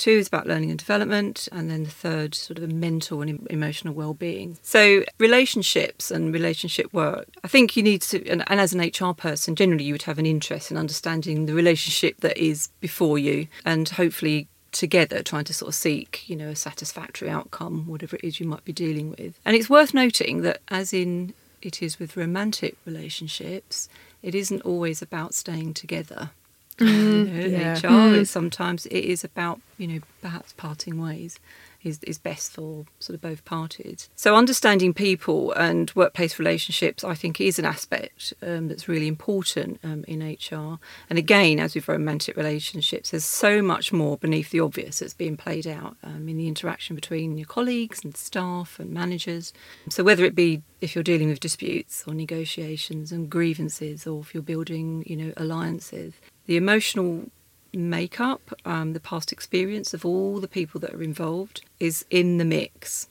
Two 0.03 0.11
is 0.11 0.27
about 0.27 0.47
learning 0.47 0.69
and 0.69 0.77
development, 0.77 1.47
and 1.53 1.71
then 1.71 1.85
the 1.85 1.89
third, 1.89 2.35
sort 2.35 2.57
of 2.57 2.65
a 2.65 2.67
mental 2.67 3.21
and 3.21 3.47
emotional 3.49 3.93
well-being. 3.93 4.57
So 4.61 5.05
relationships 5.17 6.11
and 6.11 6.33
relationship 6.33 6.91
work. 6.91 7.29
I 7.41 7.47
think 7.47 7.77
you 7.77 7.83
need 7.83 8.01
to, 8.01 8.27
and, 8.27 8.43
and 8.47 8.59
as 8.59 8.73
an 8.73 8.81
HR 8.81 9.13
person, 9.13 9.55
generally 9.55 9.85
you 9.85 9.93
would 9.93 10.01
have 10.01 10.19
an 10.19 10.25
interest 10.25 10.71
in 10.71 10.75
understanding 10.75 11.45
the 11.45 11.53
relationship 11.53 12.19
that 12.19 12.37
is 12.37 12.67
before 12.81 13.17
you, 13.17 13.47
and 13.63 13.87
hopefully 13.87 14.49
together 14.73 15.23
trying 15.23 15.45
to 15.45 15.53
sort 15.53 15.69
of 15.69 15.75
seek 15.75 16.27
you 16.27 16.35
know 16.35 16.49
a 16.49 16.55
satisfactory 16.55 17.29
outcome 17.29 17.85
whatever 17.85 18.15
it 18.15 18.23
is 18.23 18.39
you 18.39 18.47
might 18.47 18.65
be 18.65 18.73
dealing 18.73 19.11
with 19.11 19.39
and 19.45 19.55
it's 19.55 19.69
worth 19.69 19.93
noting 19.93 20.41
that 20.41 20.59
as 20.69 20.91
in 20.91 21.31
it 21.61 21.79
is 21.79 21.99
with 21.99 22.17
romantic 22.17 22.75
relationships 22.83 23.87
it 24.23 24.33
isn't 24.33 24.63
always 24.63 24.99
about 24.99 25.35
staying 25.35 25.75
together 25.75 26.31
Mm, 26.75 27.27
you 27.43 27.49
know, 27.49 27.57
yeah. 27.57 27.73
HR 27.73 28.17
mm. 28.17 28.27
sometimes 28.27 28.85
it 28.87 29.03
is 29.03 29.23
about 29.23 29.59
you 29.77 29.87
know 29.87 29.99
perhaps 30.21 30.53
parting 30.53 31.01
ways 31.01 31.39
is, 31.83 31.99
is 32.03 32.17
best 32.17 32.53
for 32.53 32.85
sort 32.99 33.15
of 33.15 33.21
both 33.21 33.43
parties. 33.45 34.09
So 34.15 34.35
understanding 34.35 34.93
people 34.93 35.51
and 35.53 35.91
workplace 35.95 36.39
relationships, 36.39 37.03
I 37.03 37.13
think, 37.13 37.39
is 37.41 37.59
an 37.59 37.65
aspect 37.65 38.33
um, 38.41 38.67
that's 38.67 38.87
really 38.87 39.07
important 39.07 39.79
um, 39.83 40.03
in 40.07 40.21
HR. 40.21 40.79
And 41.09 41.19
again, 41.19 41.59
as 41.59 41.75
with 41.75 41.87
romantic 41.87 42.37
relationships, 42.37 43.11
there's 43.11 43.25
so 43.25 43.61
much 43.61 43.91
more 43.91 44.17
beneath 44.17 44.51
the 44.51 44.59
obvious 44.59 44.99
that's 44.99 45.13
being 45.13 45.37
played 45.37 45.67
out 45.67 45.97
um, 46.03 46.27
in 46.29 46.37
the 46.37 46.47
interaction 46.47 46.95
between 46.95 47.37
your 47.37 47.47
colleagues 47.47 48.03
and 48.03 48.15
staff 48.15 48.79
and 48.79 48.91
managers. 48.91 49.53
So 49.89 50.03
whether 50.03 50.25
it 50.25 50.35
be 50.35 50.61
if 50.81 50.95
you're 50.95 51.03
dealing 51.03 51.29
with 51.29 51.39
disputes 51.39 52.03
or 52.05 52.13
negotiations 52.13 53.13
and 53.13 53.29
grievances, 53.29 54.05
or 54.05 54.19
if 54.19 54.33
you're 54.33 54.43
building, 54.43 55.03
you 55.07 55.15
know, 55.15 55.33
alliances, 55.37 56.13
the 56.45 56.57
emotional 56.57 57.29
makeup, 57.73 58.53
um, 58.65 58.93
the 58.93 58.99
past 58.99 59.31
experience 59.31 59.93
of 59.93 60.05
all 60.05 60.39
the 60.39 60.47
people 60.47 60.79
that 60.81 60.93
are 60.93 61.03
involved 61.03 61.61
is 61.79 62.05
in 62.09 62.37
the 62.37 62.45
mix. 62.45 63.07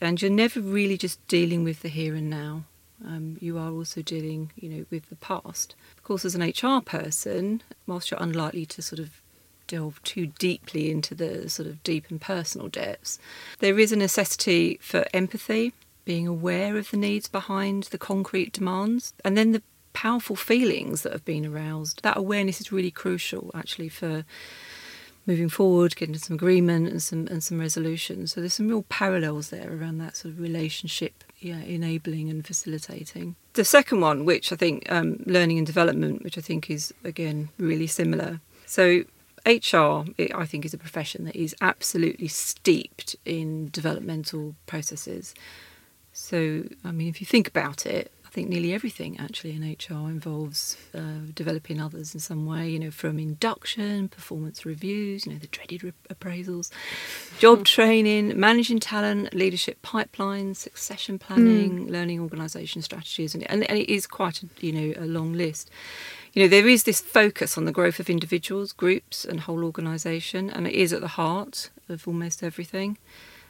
And 0.00 0.20
you're 0.20 0.30
never 0.30 0.60
really 0.60 0.96
just 0.96 1.26
dealing 1.28 1.64
with 1.64 1.82
the 1.82 1.88
here 1.88 2.14
and 2.14 2.30
now. 2.30 2.64
Um, 3.04 3.38
you 3.40 3.58
are 3.58 3.70
also 3.70 4.02
dealing, 4.02 4.52
you 4.56 4.68
know, 4.68 4.84
with 4.90 5.08
the 5.08 5.16
past. 5.16 5.74
Of 5.96 6.04
course, 6.04 6.24
as 6.24 6.34
an 6.34 6.42
HR 6.42 6.80
person, 6.80 7.62
whilst 7.86 8.10
you're 8.10 8.22
unlikely 8.22 8.66
to 8.66 8.82
sort 8.82 8.98
of 8.98 9.22
delve 9.66 10.02
too 10.02 10.26
deeply 10.38 10.90
into 10.90 11.14
the 11.14 11.48
sort 11.48 11.68
of 11.68 11.82
deep 11.82 12.06
and 12.10 12.20
personal 12.20 12.68
depths, 12.68 13.18
there 13.60 13.78
is 13.78 13.92
a 13.92 13.96
necessity 13.96 14.78
for 14.82 15.06
empathy, 15.14 15.72
being 16.04 16.26
aware 16.26 16.76
of 16.76 16.90
the 16.90 16.96
needs 16.96 17.28
behind 17.28 17.84
the 17.84 17.98
concrete 17.98 18.52
demands, 18.52 19.14
and 19.24 19.36
then 19.36 19.52
the 19.52 19.62
powerful 19.92 20.36
feelings 20.36 21.02
that 21.02 21.12
have 21.12 21.24
been 21.24 21.46
aroused. 21.46 22.02
That 22.02 22.16
awareness 22.16 22.60
is 22.60 22.72
really 22.72 22.90
crucial, 22.90 23.50
actually, 23.54 23.88
for 23.88 24.24
moving 25.26 25.48
forward, 25.48 25.96
getting 25.96 26.14
to 26.14 26.20
some 26.20 26.34
agreement 26.34 26.88
and 26.88 27.02
some 27.02 27.26
and 27.28 27.42
some 27.42 27.58
resolution. 27.58 28.26
So 28.26 28.40
there's 28.40 28.54
some 28.54 28.68
real 28.68 28.84
parallels 28.88 29.50
there 29.50 29.70
around 29.72 29.98
that 29.98 30.16
sort 30.16 30.34
of 30.34 30.40
relationship, 30.40 31.24
yeah, 31.38 31.60
enabling 31.60 32.30
and 32.30 32.46
facilitating. 32.46 33.36
The 33.54 33.64
second 33.64 34.00
one, 34.00 34.24
which 34.24 34.52
I 34.52 34.56
think 34.56 34.90
um, 34.90 35.22
learning 35.26 35.58
and 35.58 35.66
development, 35.66 36.24
which 36.24 36.38
I 36.38 36.40
think 36.40 36.70
is 36.70 36.92
again 37.04 37.50
really 37.58 37.86
similar. 37.86 38.40
So 38.66 39.04
HR, 39.46 40.04
it, 40.18 40.34
I 40.34 40.46
think, 40.46 40.64
is 40.64 40.74
a 40.74 40.78
profession 40.78 41.24
that 41.24 41.36
is 41.36 41.54
absolutely 41.60 42.28
steeped 42.28 43.16
in 43.24 43.70
developmental 43.70 44.54
processes. 44.66 45.34
So, 46.12 46.64
I 46.84 46.90
mean, 46.90 47.08
if 47.08 47.20
you 47.20 47.26
think 47.26 47.48
about 47.48 47.86
it, 47.86 48.12
I 48.30 48.32
think 48.32 48.48
nearly 48.48 48.72
everything 48.72 49.18
actually 49.18 49.56
in 49.56 49.62
HR 49.72 50.08
involves 50.08 50.76
uh, 50.94 51.32
developing 51.34 51.80
others 51.80 52.14
in 52.14 52.20
some 52.20 52.46
way, 52.46 52.68
you 52.68 52.78
know, 52.78 52.92
from 52.92 53.18
induction, 53.18 54.06
performance 54.06 54.64
reviews, 54.64 55.26
you 55.26 55.32
know, 55.32 55.38
the 55.40 55.48
dreaded 55.48 55.82
re- 55.82 55.92
appraisals, 56.08 56.70
job 57.40 57.64
training, 57.64 58.38
managing 58.38 58.78
talent, 58.78 59.34
leadership 59.34 59.82
pipelines, 59.82 60.58
succession 60.58 61.18
planning, 61.18 61.86
mm. 61.86 61.90
learning 61.90 62.20
organisation 62.20 62.82
strategies, 62.82 63.34
and, 63.34 63.50
and, 63.50 63.68
and 63.68 63.80
it 63.80 63.92
is 63.92 64.06
quite 64.06 64.44
a, 64.44 64.48
you 64.60 64.70
know, 64.70 64.94
a 64.96 65.06
long 65.06 65.32
list. 65.32 65.68
You 66.32 66.44
know, 66.44 66.48
there 66.48 66.68
is 66.68 66.84
this 66.84 67.00
focus 67.00 67.58
on 67.58 67.64
the 67.64 67.72
growth 67.72 67.98
of 67.98 68.08
individuals, 68.08 68.72
groups, 68.72 69.24
and 69.24 69.40
whole 69.40 69.64
organisation, 69.64 70.48
and 70.50 70.68
it 70.68 70.74
is 70.74 70.92
at 70.92 71.00
the 71.00 71.08
heart 71.08 71.70
of 71.88 72.06
almost 72.06 72.44
everything. 72.44 72.96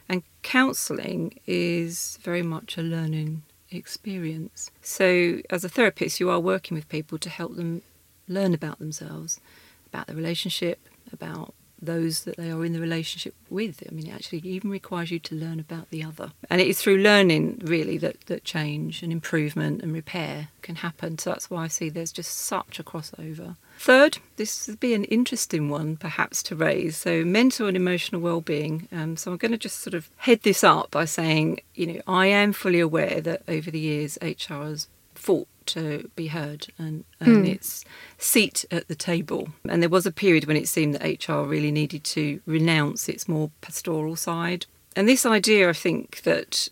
And 0.09 0.23
counselling 0.41 1.39
is 1.45 2.17
very 2.23 2.41
much 2.41 2.79
a 2.79 2.81
learning 2.81 3.43
experience. 3.71 4.71
So, 4.81 5.41
as 5.49 5.63
a 5.63 5.69
therapist, 5.69 6.19
you 6.19 6.29
are 6.29 6.39
working 6.39 6.75
with 6.75 6.89
people 6.89 7.17
to 7.19 7.29
help 7.29 7.55
them 7.55 7.81
learn 8.27 8.53
about 8.53 8.79
themselves, 8.79 9.39
about 9.87 10.07
the 10.07 10.15
relationship, 10.15 10.79
about 11.11 11.53
those 11.81 12.23
that 12.23 12.37
they 12.37 12.51
are 12.51 12.63
in 12.63 12.73
the 12.73 12.79
relationship 12.79 13.33
with. 13.49 13.83
I 13.89 13.93
mean, 13.93 14.07
it 14.07 14.13
actually 14.13 14.39
even 14.39 14.69
requires 14.69 15.11
you 15.11 15.19
to 15.19 15.35
learn 15.35 15.59
about 15.59 15.89
the 15.89 16.03
other. 16.03 16.31
And 16.49 16.61
it 16.61 16.67
is 16.67 16.81
through 16.81 16.97
learning, 16.97 17.61
really, 17.63 17.97
that, 17.97 18.21
that 18.27 18.43
change 18.43 19.03
and 19.03 19.11
improvement 19.11 19.81
and 19.81 19.93
repair 19.93 20.49
can 20.61 20.75
happen. 20.75 21.17
So 21.17 21.31
that's 21.31 21.49
why 21.49 21.63
I 21.63 21.67
see 21.67 21.89
there's 21.89 22.11
just 22.11 22.33
such 22.35 22.79
a 22.79 22.83
crossover. 22.83 23.55
Third, 23.79 24.19
this 24.35 24.67
would 24.67 24.79
be 24.79 24.93
an 24.93 25.05
interesting 25.05 25.69
one 25.69 25.97
perhaps 25.97 26.43
to 26.43 26.55
raise. 26.55 26.97
So, 26.97 27.25
mental 27.25 27.67
and 27.67 27.75
emotional 27.75 28.21
well-being. 28.21 28.87
Um, 28.91 29.17
so, 29.17 29.31
I'm 29.31 29.37
going 29.37 29.51
to 29.51 29.57
just 29.57 29.79
sort 29.79 29.95
of 29.95 30.09
head 30.17 30.41
this 30.43 30.63
up 30.63 30.91
by 30.91 31.05
saying, 31.05 31.61
you 31.73 31.87
know, 31.87 32.01
I 32.05 32.27
am 32.27 32.53
fully 32.53 32.79
aware 32.79 33.21
that 33.21 33.41
over 33.47 33.71
the 33.71 33.79
years 33.79 34.19
HR 34.21 34.65
has 34.65 34.87
fought 35.15 35.47
to 35.67 36.09
be 36.15 36.27
heard 36.27 36.67
and, 36.77 37.03
and 37.19 37.45
mm. 37.45 37.49
its 37.49 37.85
seat 38.17 38.65
at 38.71 38.87
the 38.87 38.95
table. 38.95 39.49
And 39.67 39.81
there 39.81 39.89
was 39.89 40.05
a 40.05 40.11
period 40.11 40.45
when 40.45 40.57
it 40.57 40.67
seemed 40.67 40.95
that 40.95 41.27
HR 41.27 41.47
really 41.47 41.71
needed 41.71 42.03
to 42.05 42.41
renounce 42.45 43.07
its 43.09 43.27
more 43.27 43.51
pastoral 43.61 44.15
side. 44.15 44.65
And 44.95 45.07
this 45.07 45.25
idea, 45.25 45.69
I 45.69 45.73
think, 45.73 46.21
that 46.23 46.69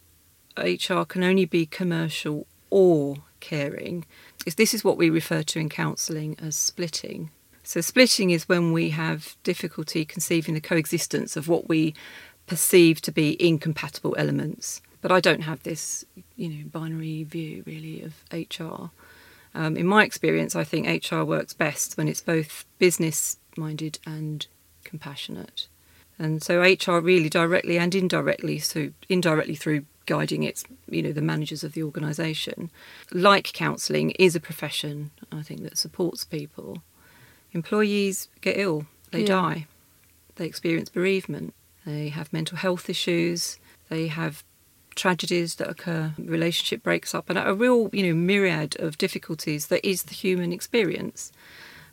HR 0.57 1.03
can 1.03 1.23
only 1.23 1.45
be 1.45 1.65
commercial 1.65 2.47
or 2.69 3.15
caring 3.39 4.05
is 4.45 4.55
this 4.55 4.73
is 4.73 4.83
what 4.83 4.97
we 4.97 5.09
refer 5.09 5.43
to 5.43 5.59
in 5.59 5.69
counselling 5.69 6.35
as 6.41 6.55
splitting. 6.55 7.31
So 7.63 7.81
splitting 7.81 8.31
is 8.31 8.49
when 8.49 8.71
we 8.71 8.89
have 8.89 9.35
difficulty 9.43 10.05
conceiving 10.05 10.53
the 10.53 10.61
coexistence 10.61 11.35
of 11.35 11.47
what 11.47 11.69
we 11.69 11.93
perceive 12.47 13.01
to 13.01 13.11
be 13.11 13.41
incompatible 13.45 14.15
elements. 14.17 14.81
But 15.01 15.11
I 15.11 15.19
don't 15.19 15.41
have 15.41 15.63
this, 15.63 16.05
you 16.35 16.49
know, 16.49 16.65
binary 16.69 17.23
view 17.23 17.63
really 17.65 18.01
of 18.01 18.13
HR. 18.31 18.89
Um, 19.55 19.77
in 19.77 19.87
my 19.87 20.03
experience, 20.03 20.55
I 20.55 20.63
think 20.63 21.11
HR 21.11 21.23
works 21.23 21.53
best 21.53 21.97
when 21.97 22.07
it's 22.07 22.21
both 22.21 22.65
business 22.77 23.37
minded 23.57 23.99
and 24.05 24.45
compassionate. 24.83 25.67
And 26.17 26.43
so 26.43 26.61
HR 26.61 26.99
really 26.99 27.29
directly 27.29 27.79
and 27.79 27.95
indirectly, 27.95 28.59
so 28.59 28.89
indirectly 29.07 29.55
through 29.55 29.85
guiding 30.09 30.41
its 30.41 30.63
you 30.89 31.03
know 31.03 31.11
the 31.11 31.21
managers 31.21 31.63
of 31.63 31.73
the 31.73 31.83
organisation. 31.83 32.71
Like 33.11 33.53
counselling 33.53 34.09
is 34.11 34.35
a 34.35 34.39
profession 34.39 35.11
I 35.31 35.43
think 35.43 35.61
that 35.63 35.77
supports 35.77 36.25
people. 36.25 36.81
Employees 37.53 38.27
get 38.41 38.57
ill, 38.57 38.85
they 39.11 39.21
yeah. 39.21 39.27
die, 39.27 39.67
they 40.35 40.45
experience 40.45 40.89
bereavement, 40.89 41.53
they 41.85 42.09
have 42.09 42.33
mental 42.33 42.57
health 42.57 42.89
issues, 42.89 43.59
they 43.89 44.07
have 44.07 44.43
tragedies 44.95 45.55
that 45.55 45.69
occur, 45.69 46.13
relationship 46.17 46.83
breaks 46.83 47.13
up, 47.15 47.29
and 47.29 47.39
a 47.39 47.53
real 47.53 47.89
you 47.93 48.07
know 48.07 48.13
myriad 48.13 48.79
of 48.79 48.97
difficulties 48.97 49.67
that 49.67 49.85
is 49.87 50.03
the 50.03 50.13
human 50.13 50.51
experience. 50.51 51.31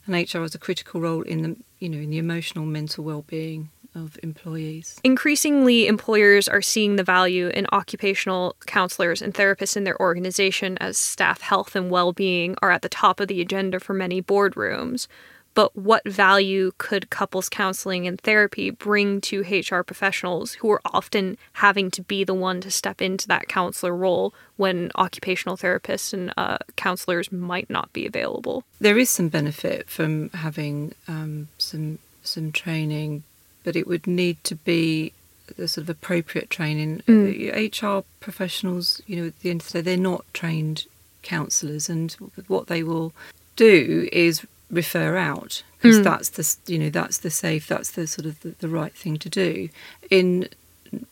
And 0.05 0.15
HR 0.15 0.39
has 0.39 0.55
a 0.55 0.59
critical 0.59 1.01
role 1.01 1.21
in 1.21 1.41
the 1.41 1.55
you 1.79 1.89
know 1.89 1.97
in 1.97 2.09
the 2.09 2.17
emotional 2.17 2.65
mental 2.65 3.03
well-being 3.03 3.69
of 3.95 4.17
employees. 4.23 4.99
Increasingly, 5.03 5.87
employers 5.87 6.47
are 6.47 6.61
seeing 6.61 6.95
the 6.95 7.03
value 7.03 7.47
in 7.47 7.67
occupational 7.71 8.55
counselors 8.65 9.21
and 9.21 9.33
therapists 9.33 9.75
in 9.75 9.83
their 9.83 9.99
organization 9.99 10.77
as 10.77 10.97
staff 10.97 11.41
health 11.41 11.75
and 11.75 11.89
well 11.89 12.13
being 12.13 12.55
are 12.61 12.71
at 12.71 12.81
the 12.81 12.89
top 12.89 13.19
of 13.19 13.27
the 13.27 13.41
agenda 13.41 13.79
for 13.79 13.93
many 13.93 14.21
boardrooms. 14.21 15.07
But 15.57 15.75
what 15.75 16.07
value 16.07 16.71
could 16.77 17.09
couples 17.09 17.49
counseling 17.49 18.05
and 18.05 18.21
therapy 18.21 18.69
bring 18.69 19.19
to 19.19 19.41
HR 19.41 19.81
professionals 19.81 20.53
who 20.53 20.69
are 20.69 20.81
often 20.85 21.35
having 21.53 21.89
to 21.89 22.03
be 22.03 22.23
the 22.23 22.35
one 22.35 22.61
to 22.61 22.69
step 22.69 23.01
into 23.01 23.27
that 23.27 23.47
counselor 23.47 23.95
role 23.95 24.35
when 24.57 24.91
occupational 24.93 25.57
therapists 25.57 26.13
and 26.13 26.31
uh, 26.37 26.59
counselors 26.75 27.31
might 27.31 27.71
not 27.71 27.91
be 27.91 28.05
available? 28.05 28.65
There 28.79 28.99
is 28.99 29.09
some 29.09 29.29
benefit 29.29 29.89
from 29.89 30.29
having 30.29 30.93
um, 31.07 31.47
some 31.57 31.97
some 32.21 32.51
training, 32.51 33.23
but 33.63 33.75
it 33.75 33.87
would 33.87 34.05
need 34.05 34.43
to 34.43 34.53
be 34.53 35.11
the 35.55 35.67
sort 35.67 35.85
of 35.85 35.89
appropriate 35.89 36.51
training. 36.51 37.01
HR 37.07 38.01
professionals, 38.19 39.01
you 39.07 39.15
know, 39.15 39.27
at 39.29 39.39
the 39.39 39.49
end 39.49 39.61
of 39.61 39.71
the 39.71 39.81
day, 39.81 39.81
they're 39.81 39.97
not 39.97 40.23
trained 40.35 40.85
counsellors, 41.23 41.89
and 41.89 42.11
what 42.45 42.67
they 42.67 42.83
will 42.83 43.11
do 43.55 44.07
is 44.11 44.45
refer 44.69 45.15
out 45.15 45.63
because 45.77 46.01
that's 46.01 46.29
the 46.29 46.71
you 46.71 46.79
know 46.79 46.89
that's 46.89 47.19
the 47.19 47.29
safe, 47.29 47.67
that's 47.67 47.91
the 47.91 48.07
sort 48.07 48.25
of 48.25 48.39
the, 48.41 48.55
the 48.59 48.69
right 48.69 48.93
thing 48.93 49.17
to 49.17 49.29
do. 49.29 49.69
In 50.09 50.49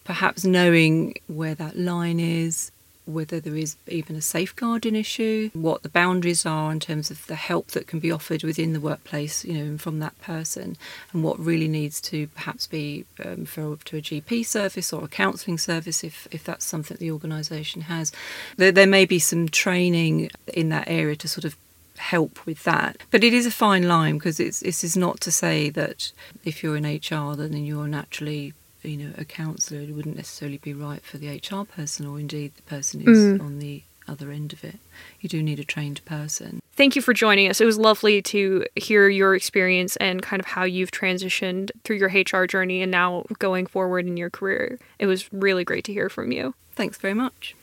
perhaps 0.03 0.43
knowing 0.43 1.15
where 1.27 1.55
that 1.55 1.77
line 1.77 2.19
is, 2.19 2.71
whether 3.05 3.39
there 3.39 3.55
is 3.55 3.75
even 3.87 4.15
a 4.15 4.21
safeguarding 4.21 4.95
issue, 4.95 5.49
what 5.53 5.83
the 5.83 5.89
boundaries 5.89 6.45
are 6.45 6.71
in 6.71 6.79
terms 6.79 7.11
of 7.11 7.25
the 7.27 7.35
help 7.35 7.67
that 7.67 7.87
can 7.87 7.99
be 7.99 8.11
offered 8.11 8.43
within 8.43 8.73
the 8.73 8.79
workplace, 8.79 9.45
you 9.45 9.53
know, 9.53 9.63
and 9.63 9.81
from 9.81 9.99
that 9.99 10.19
person, 10.21 10.75
and 11.13 11.23
what 11.23 11.39
really 11.39 11.67
needs 11.67 12.01
to 12.01 12.27
perhaps 12.27 12.67
be 12.67 13.05
um, 13.23 13.41
referred 13.41 13.85
to 13.85 13.97
a 13.97 14.01
GP 14.01 14.45
service 14.45 14.91
or 14.91 15.03
a 15.03 15.07
counselling 15.07 15.57
service 15.57 16.03
if, 16.03 16.27
if 16.31 16.43
that's 16.43 16.65
something 16.65 16.97
the 16.97 17.11
organisation 17.11 17.81
has. 17.81 18.11
There, 18.57 18.71
there 18.71 18.87
may 18.87 19.05
be 19.05 19.19
some 19.19 19.49
training 19.49 20.31
in 20.53 20.69
that 20.69 20.87
area 20.87 21.15
to 21.17 21.27
sort 21.27 21.45
of 21.45 21.55
help 21.97 22.45
with 22.45 22.63
that. 22.63 22.97
But 23.11 23.23
it 23.23 23.33
is 23.33 23.45
a 23.45 23.51
fine 23.51 23.87
line 23.87 24.17
because 24.17 24.39
it's 24.39 24.59
this 24.59 24.83
is 24.83 24.97
not 24.97 25.19
to 25.21 25.31
say 25.31 25.69
that 25.71 26.11
if 26.43 26.63
you're 26.63 26.77
in 26.77 26.85
HR 26.85 27.35
then 27.35 27.53
you're 27.65 27.87
naturally 27.87 28.53
you 28.85 28.97
know 28.97 29.13
a 29.17 29.25
counsellor. 29.25 29.79
It 29.79 29.91
wouldn't 29.95 30.15
necessarily 30.15 30.57
be 30.57 30.73
right 30.73 31.03
for 31.03 31.17
the 31.17 31.29
HR 31.29 31.65
person 31.65 32.05
or 32.05 32.19
indeed 32.19 32.55
the 32.55 32.61
person 32.63 33.01
who's 33.01 33.17
mm. 33.17 33.41
on 33.41 33.59
the 33.59 33.83
other 34.07 34.31
end 34.31 34.53
of 34.53 34.63
it. 34.63 34.77
You 35.19 35.29
do 35.29 35.41
need 35.41 35.59
a 35.59 35.63
trained 35.63 36.03
person. 36.05 36.59
Thank 36.73 36.95
you 36.95 37.01
for 37.01 37.13
joining 37.13 37.49
us. 37.49 37.61
It 37.61 37.65
was 37.65 37.77
lovely 37.77 38.21
to 38.23 38.65
hear 38.75 39.07
your 39.09 39.33
experience 39.33 39.95
and 39.97 40.21
kind 40.21 40.39
of 40.39 40.45
how 40.45 40.63
you've 40.63 40.91
transitioned 40.91 41.71
through 41.83 41.97
your 41.97 42.09
HR 42.09 42.45
journey 42.45 42.81
and 42.81 42.91
now 42.91 43.23
going 43.39 43.65
forward 43.65 44.05
in 44.05 44.17
your 44.17 44.29
career. 44.29 44.77
It 44.99 45.07
was 45.07 45.31
really 45.33 45.63
great 45.63 45.85
to 45.85 45.93
hear 45.93 46.09
from 46.09 46.31
you. 46.31 46.53
Thanks 46.73 46.97
very 46.97 47.13
much. 47.13 47.55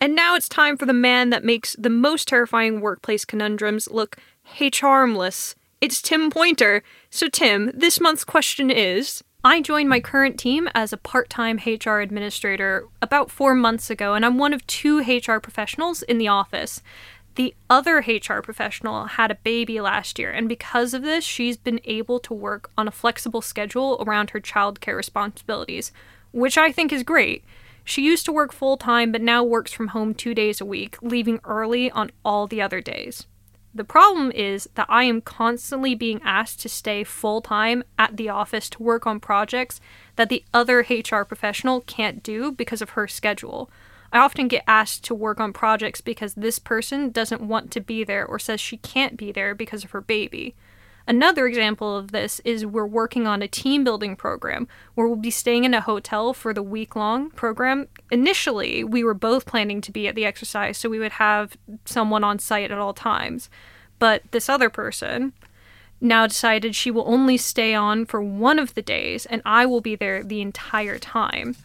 And 0.00 0.16
now 0.16 0.34
it's 0.34 0.48
time 0.48 0.78
for 0.78 0.86
the 0.86 0.94
man 0.94 1.28
that 1.28 1.44
makes 1.44 1.76
the 1.78 1.90
most 1.90 2.26
terrifying 2.26 2.80
workplace 2.80 3.26
conundrums 3.26 3.86
look 3.90 4.16
harmless. 4.80 5.54
It's 5.82 6.00
Tim 6.00 6.30
Pointer. 6.30 6.82
So, 7.10 7.28
Tim, 7.28 7.70
this 7.74 8.00
month's 8.00 8.24
question 8.24 8.70
is 8.70 9.22
I 9.44 9.60
joined 9.60 9.90
my 9.90 10.00
current 10.00 10.38
team 10.38 10.70
as 10.74 10.94
a 10.94 10.98
part 10.98 11.28
time 11.28 11.60
HR 11.66 11.98
administrator 11.98 12.86
about 13.02 13.30
four 13.30 13.54
months 13.54 13.90
ago, 13.90 14.14
and 14.14 14.24
I'm 14.24 14.38
one 14.38 14.54
of 14.54 14.66
two 14.66 15.00
HR 15.00 15.38
professionals 15.38 16.02
in 16.02 16.16
the 16.16 16.28
office. 16.28 16.82
The 17.34 17.54
other 17.68 17.98
HR 17.98 18.40
professional 18.42 19.04
had 19.04 19.30
a 19.30 19.36
baby 19.36 19.82
last 19.82 20.18
year, 20.18 20.30
and 20.30 20.48
because 20.48 20.94
of 20.94 21.02
this, 21.02 21.24
she's 21.24 21.58
been 21.58 21.80
able 21.84 22.20
to 22.20 22.34
work 22.34 22.70
on 22.76 22.88
a 22.88 22.92
flexible 22.92 23.42
schedule 23.42 24.02
around 24.06 24.30
her 24.30 24.40
childcare 24.40 24.96
responsibilities, 24.96 25.92
which 26.32 26.56
I 26.56 26.72
think 26.72 26.90
is 26.90 27.02
great. 27.02 27.44
She 27.84 28.02
used 28.02 28.24
to 28.26 28.32
work 28.32 28.52
full 28.52 28.76
time, 28.76 29.12
but 29.12 29.22
now 29.22 29.42
works 29.42 29.72
from 29.72 29.88
home 29.88 30.14
two 30.14 30.34
days 30.34 30.60
a 30.60 30.64
week, 30.66 30.96
leaving 31.02 31.40
early 31.44 31.90
on 31.90 32.10
all 32.24 32.46
the 32.46 32.62
other 32.62 32.80
days. 32.80 33.26
The 33.72 33.84
problem 33.84 34.32
is 34.32 34.68
that 34.74 34.86
I 34.88 35.04
am 35.04 35.20
constantly 35.20 35.94
being 35.94 36.20
asked 36.24 36.60
to 36.60 36.68
stay 36.68 37.04
full 37.04 37.40
time 37.40 37.84
at 37.98 38.16
the 38.16 38.28
office 38.28 38.68
to 38.70 38.82
work 38.82 39.06
on 39.06 39.20
projects 39.20 39.80
that 40.16 40.28
the 40.28 40.44
other 40.52 40.80
HR 40.80 41.22
professional 41.22 41.80
can't 41.82 42.22
do 42.22 42.50
because 42.50 42.82
of 42.82 42.90
her 42.90 43.06
schedule. 43.06 43.70
I 44.12 44.18
often 44.18 44.48
get 44.48 44.64
asked 44.66 45.04
to 45.04 45.14
work 45.14 45.38
on 45.38 45.52
projects 45.52 46.00
because 46.00 46.34
this 46.34 46.58
person 46.58 47.10
doesn't 47.10 47.42
want 47.42 47.70
to 47.70 47.80
be 47.80 48.02
there 48.02 48.26
or 48.26 48.40
says 48.40 48.60
she 48.60 48.76
can't 48.78 49.16
be 49.16 49.30
there 49.30 49.54
because 49.54 49.84
of 49.84 49.92
her 49.92 50.00
baby. 50.00 50.56
Another 51.06 51.46
example 51.46 51.96
of 51.96 52.12
this 52.12 52.40
is 52.44 52.64
we're 52.64 52.86
working 52.86 53.26
on 53.26 53.42
a 53.42 53.48
team 53.48 53.84
building 53.84 54.16
program 54.16 54.68
where 54.94 55.06
we'll 55.06 55.16
be 55.16 55.30
staying 55.30 55.64
in 55.64 55.74
a 55.74 55.80
hotel 55.80 56.32
for 56.32 56.54
the 56.54 56.62
week 56.62 56.94
long 56.94 57.30
program. 57.30 57.88
Initially, 58.10 58.84
we 58.84 59.02
were 59.02 59.14
both 59.14 59.46
planning 59.46 59.80
to 59.80 59.92
be 59.92 60.06
at 60.06 60.14
the 60.14 60.24
exercise, 60.24 60.78
so 60.78 60.88
we 60.88 60.98
would 60.98 61.12
have 61.12 61.56
someone 61.84 62.22
on 62.22 62.38
site 62.38 62.70
at 62.70 62.78
all 62.78 62.94
times. 62.94 63.50
But 63.98 64.22
this 64.30 64.48
other 64.48 64.70
person 64.70 65.32
now 66.00 66.26
decided 66.26 66.74
she 66.74 66.90
will 66.90 67.04
only 67.06 67.36
stay 67.36 67.74
on 67.74 68.06
for 68.06 68.22
one 68.22 68.58
of 68.58 68.74
the 68.74 68.82
days, 68.82 69.26
and 69.26 69.42
I 69.44 69.66
will 69.66 69.80
be 69.80 69.96
there 69.96 70.22
the 70.22 70.40
entire 70.40 70.98
time. 70.98 71.56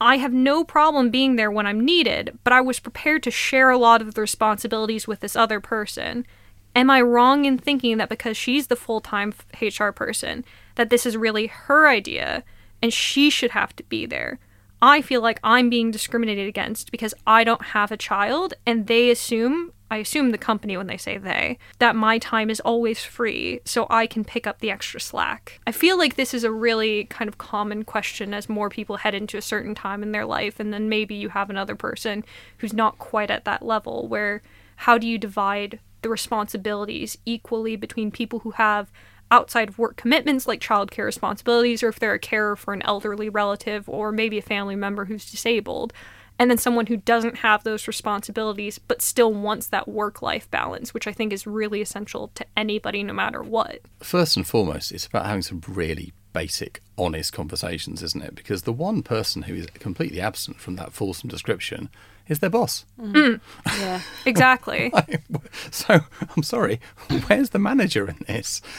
I 0.00 0.16
have 0.16 0.32
no 0.32 0.64
problem 0.64 1.10
being 1.10 1.36
there 1.36 1.50
when 1.50 1.66
I'm 1.66 1.84
needed, 1.84 2.36
but 2.42 2.52
I 2.52 2.60
was 2.60 2.80
prepared 2.80 3.22
to 3.22 3.30
share 3.30 3.70
a 3.70 3.78
lot 3.78 4.02
of 4.02 4.14
the 4.14 4.20
responsibilities 4.20 5.06
with 5.06 5.20
this 5.20 5.36
other 5.36 5.60
person. 5.60 6.26
Am 6.74 6.90
I 6.90 7.00
wrong 7.00 7.44
in 7.44 7.58
thinking 7.58 7.98
that 7.98 8.08
because 8.08 8.36
she's 8.36 8.68
the 8.68 8.76
full 8.76 9.00
time 9.00 9.34
HR 9.60 9.90
person, 9.90 10.44
that 10.76 10.90
this 10.90 11.04
is 11.04 11.16
really 11.16 11.46
her 11.46 11.88
idea 11.88 12.44
and 12.80 12.92
she 12.92 13.30
should 13.30 13.50
have 13.50 13.76
to 13.76 13.82
be 13.84 14.06
there? 14.06 14.38
I 14.80 15.00
feel 15.00 15.20
like 15.20 15.38
I'm 15.44 15.70
being 15.70 15.92
discriminated 15.92 16.48
against 16.48 16.90
because 16.90 17.14
I 17.24 17.44
don't 17.44 17.66
have 17.66 17.92
a 17.92 17.96
child 17.96 18.54
and 18.66 18.88
they 18.88 19.10
assume, 19.10 19.72
I 19.92 19.98
assume 19.98 20.30
the 20.30 20.38
company 20.38 20.76
when 20.76 20.88
they 20.88 20.96
say 20.96 21.18
they, 21.18 21.58
that 21.78 21.94
my 21.94 22.18
time 22.18 22.50
is 22.50 22.58
always 22.58 23.04
free 23.04 23.60
so 23.64 23.86
I 23.88 24.08
can 24.08 24.24
pick 24.24 24.44
up 24.44 24.58
the 24.58 24.72
extra 24.72 24.98
slack. 24.98 25.60
I 25.68 25.72
feel 25.72 25.96
like 25.96 26.16
this 26.16 26.34
is 26.34 26.42
a 26.42 26.50
really 26.50 27.04
kind 27.04 27.28
of 27.28 27.38
common 27.38 27.84
question 27.84 28.34
as 28.34 28.48
more 28.48 28.70
people 28.70 28.96
head 28.96 29.14
into 29.14 29.36
a 29.36 29.42
certain 29.42 29.76
time 29.76 30.02
in 30.02 30.10
their 30.10 30.26
life 30.26 30.58
and 30.58 30.72
then 30.72 30.88
maybe 30.88 31.14
you 31.14 31.28
have 31.28 31.48
another 31.48 31.76
person 31.76 32.24
who's 32.58 32.72
not 32.72 32.98
quite 32.98 33.30
at 33.30 33.44
that 33.44 33.64
level 33.64 34.08
where 34.08 34.42
how 34.76 34.98
do 34.98 35.06
you 35.06 35.16
divide 35.16 35.78
the 36.02 36.08
responsibilities 36.08 37.16
equally 37.24 37.76
between 37.76 38.10
people 38.10 38.40
who 38.40 38.52
have 38.52 38.90
outside 39.30 39.68
of 39.68 39.78
work 39.78 39.96
commitments 39.96 40.46
like 40.46 40.60
childcare 40.60 41.06
responsibilities 41.06 41.82
or 41.82 41.88
if 41.88 41.98
they're 41.98 42.12
a 42.12 42.18
carer 42.18 42.54
for 42.54 42.74
an 42.74 42.82
elderly 42.82 43.28
relative 43.28 43.88
or 43.88 44.12
maybe 44.12 44.38
a 44.38 44.42
family 44.42 44.76
member 44.76 45.06
who's 45.06 45.30
disabled 45.30 45.92
and 46.38 46.50
then 46.50 46.58
someone 46.58 46.86
who 46.86 46.96
doesn't 46.96 47.38
have 47.38 47.64
those 47.64 47.86
responsibilities 47.86 48.78
but 48.78 49.00
still 49.00 49.32
wants 49.32 49.68
that 49.68 49.88
work 49.88 50.20
life 50.20 50.50
balance 50.50 50.92
which 50.92 51.06
i 51.06 51.12
think 51.12 51.32
is 51.32 51.46
really 51.46 51.80
essential 51.80 52.30
to 52.34 52.44
anybody 52.56 53.02
no 53.02 53.14
matter 53.14 53.42
what 53.42 53.80
First 54.02 54.36
and 54.36 54.46
foremost, 54.46 54.92
it's 54.92 55.06
about 55.06 55.26
having 55.26 55.42
some 55.42 55.62
really 55.68 56.12
basic, 56.32 56.80
honest 56.98 57.32
conversations, 57.32 58.02
isn't 58.02 58.24
it? 58.24 58.34
Because 58.34 58.62
the 58.62 58.72
one 58.72 59.02
person 59.02 59.42
who 59.42 59.54
is 59.54 59.66
completely 59.74 60.20
absent 60.20 60.60
from 60.60 60.76
that 60.76 60.92
fulsome 60.92 61.28
description 61.28 61.88
is 62.28 62.38
their 62.38 62.50
boss. 62.50 62.84
Mm. 63.00 63.12
Mm. 63.12 63.40
Yeah. 63.66 64.00
exactly 64.26 64.92
So 65.70 66.00
I'm 66.36 66.42
sorry, 66.42 66.80
where's 67.26 67.50
the 67.50 67.58
manager 67.58 68.08
in 68.08 68.18
this? 68.26 68.60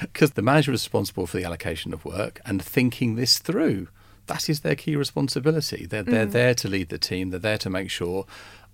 Because 0.00 0.32
the 0.32 0.42
manager 0.42 0.72
is 0.72 0.84
responsible 0.84 1.26
for 1.26 1.36
the 1.36 1.44
allocation 1.44 1.92
of 1.92 2.04
work 2.04 2.40
and 2.44 2.62
thinking 2.62 3.14
this 3.14 3.38
through. 3.38 3.88
That 4.26 4.48
is 4.48 4.60
their 4.60 4.74
key 4.74 4.96
responsibility. 4.96 5.86
They're 5.86 6.02
they're 6.02 6.26
mm. 6.26 6.32
there 6.32 6.54
to 6.54 6.68
lead 6.68 6.88
the 6.90 6.98
team. 6.98 7.30
They're 7.30 7.38
there 7.38 7.58
to 7.58 7.70
make 7.70 7.90
sure. 7.90 8.26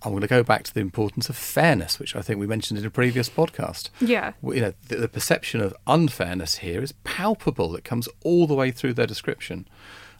I'm 0.03 0.11
going 0.11 0.21
to 0.21 0.27
go 0.27 0.43
back 0.43 0.63
to 0.63 0.73
the 0.73 0.81
importance 0.81 1.29
of 1.29 1.37
fairness, 1.37 1.99
which 1.99 2.15
I 2.15 2.21
think 2.21 2.39
we 2.39 2.45
mentioned 2.45 2.79
in 2.79 2.85
a 2.85 2.89
previous 2.89 3.29
podcast. 3.29 3.89
yeah 4.01 4.33
you 4.43 4.61
know, 4.61 4.73
the, 4.89 4.97
the 4.97 5.07
perception 5.07 5.61
of 5.61 5.73
unfairness 5.87 6.57
here 6.57 6.83
is 6.83 6.91
palpable. 7.03 7.75
It 7.75 7.83
comes 7.83 8.09
all 8.23 8.45
the 8.45 8.53
way 8.53 8.71
through 8.71 8.93
their 8.93 9.07
description. 9.07 9.67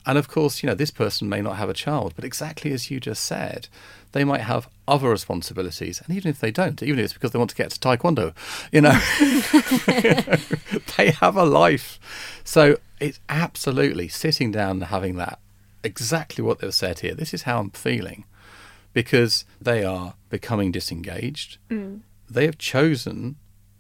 And 0.06 0.18
of 0.18 0.28
course, 0.28 0.62
you 0.62 0.68
know, 0.68 0.76
this 0.76 0.92
person 0.92 1.30
may 1.30 1.42
not 1.42 1.58
have 1.58 1.70
a 1.70 1.74
child, 1.74 2.14
but 2.16 2.26
exactly 2.26 2.72
as 2.72 2.92
you 2.92 3.00
just 3.00 3.24
said, 3.24 3.68
they 4.12 4.24
might 4.24 4.42
have 4.42 4.70
other 4.88 5.10
responsibilities. 5.10 6.02
And 6.06 6.16
even 6.16 6.30
if 6.30 6.40
they 6.40 6.52
don't, 6.52 6.82
even 6.84 7.00
if 7.00 7.06
it's 7.06 7.14
because 7.14 7.32
they 7.32 7.40
want 7.40 7.50
to 7.50 7.56
get 7.56 7.72
to 7.72 7.80
Taekwondo, 7.80 8.34
you 8.72 8.82
know, 8.82 8.92
they 10.98 11.12
have 11.12 11.36
a 11.36 11.44
life. 11.44 12.00
So 12.44 12.78
it's 13.00 13.20
absolutely 13.30 14.08
sitting 14.08 14.52
down 14.52 14.78
and 14.78 14.84
having 14.86 15.16
that 15.18 15.40
exactly 15.84 16.44
what 16.44 16.60
they've 16.60 16.74
said 16.74 17.00
here. 17.00 17.14
This 17.14 17.34
is 17.34 17.44
how 17.44 17.60
I'm 17.60 17.72
feeling 17.72 18.26
because 18.94 19.46
they 19.62 19.84
are 19.84 20.14
becoming 20.30 20.72
disengaged. 20.72 21.58
Mm. 21.70 22.02
They 22.30 22.46
have 22.46 22.58
chosen 22.58 23.36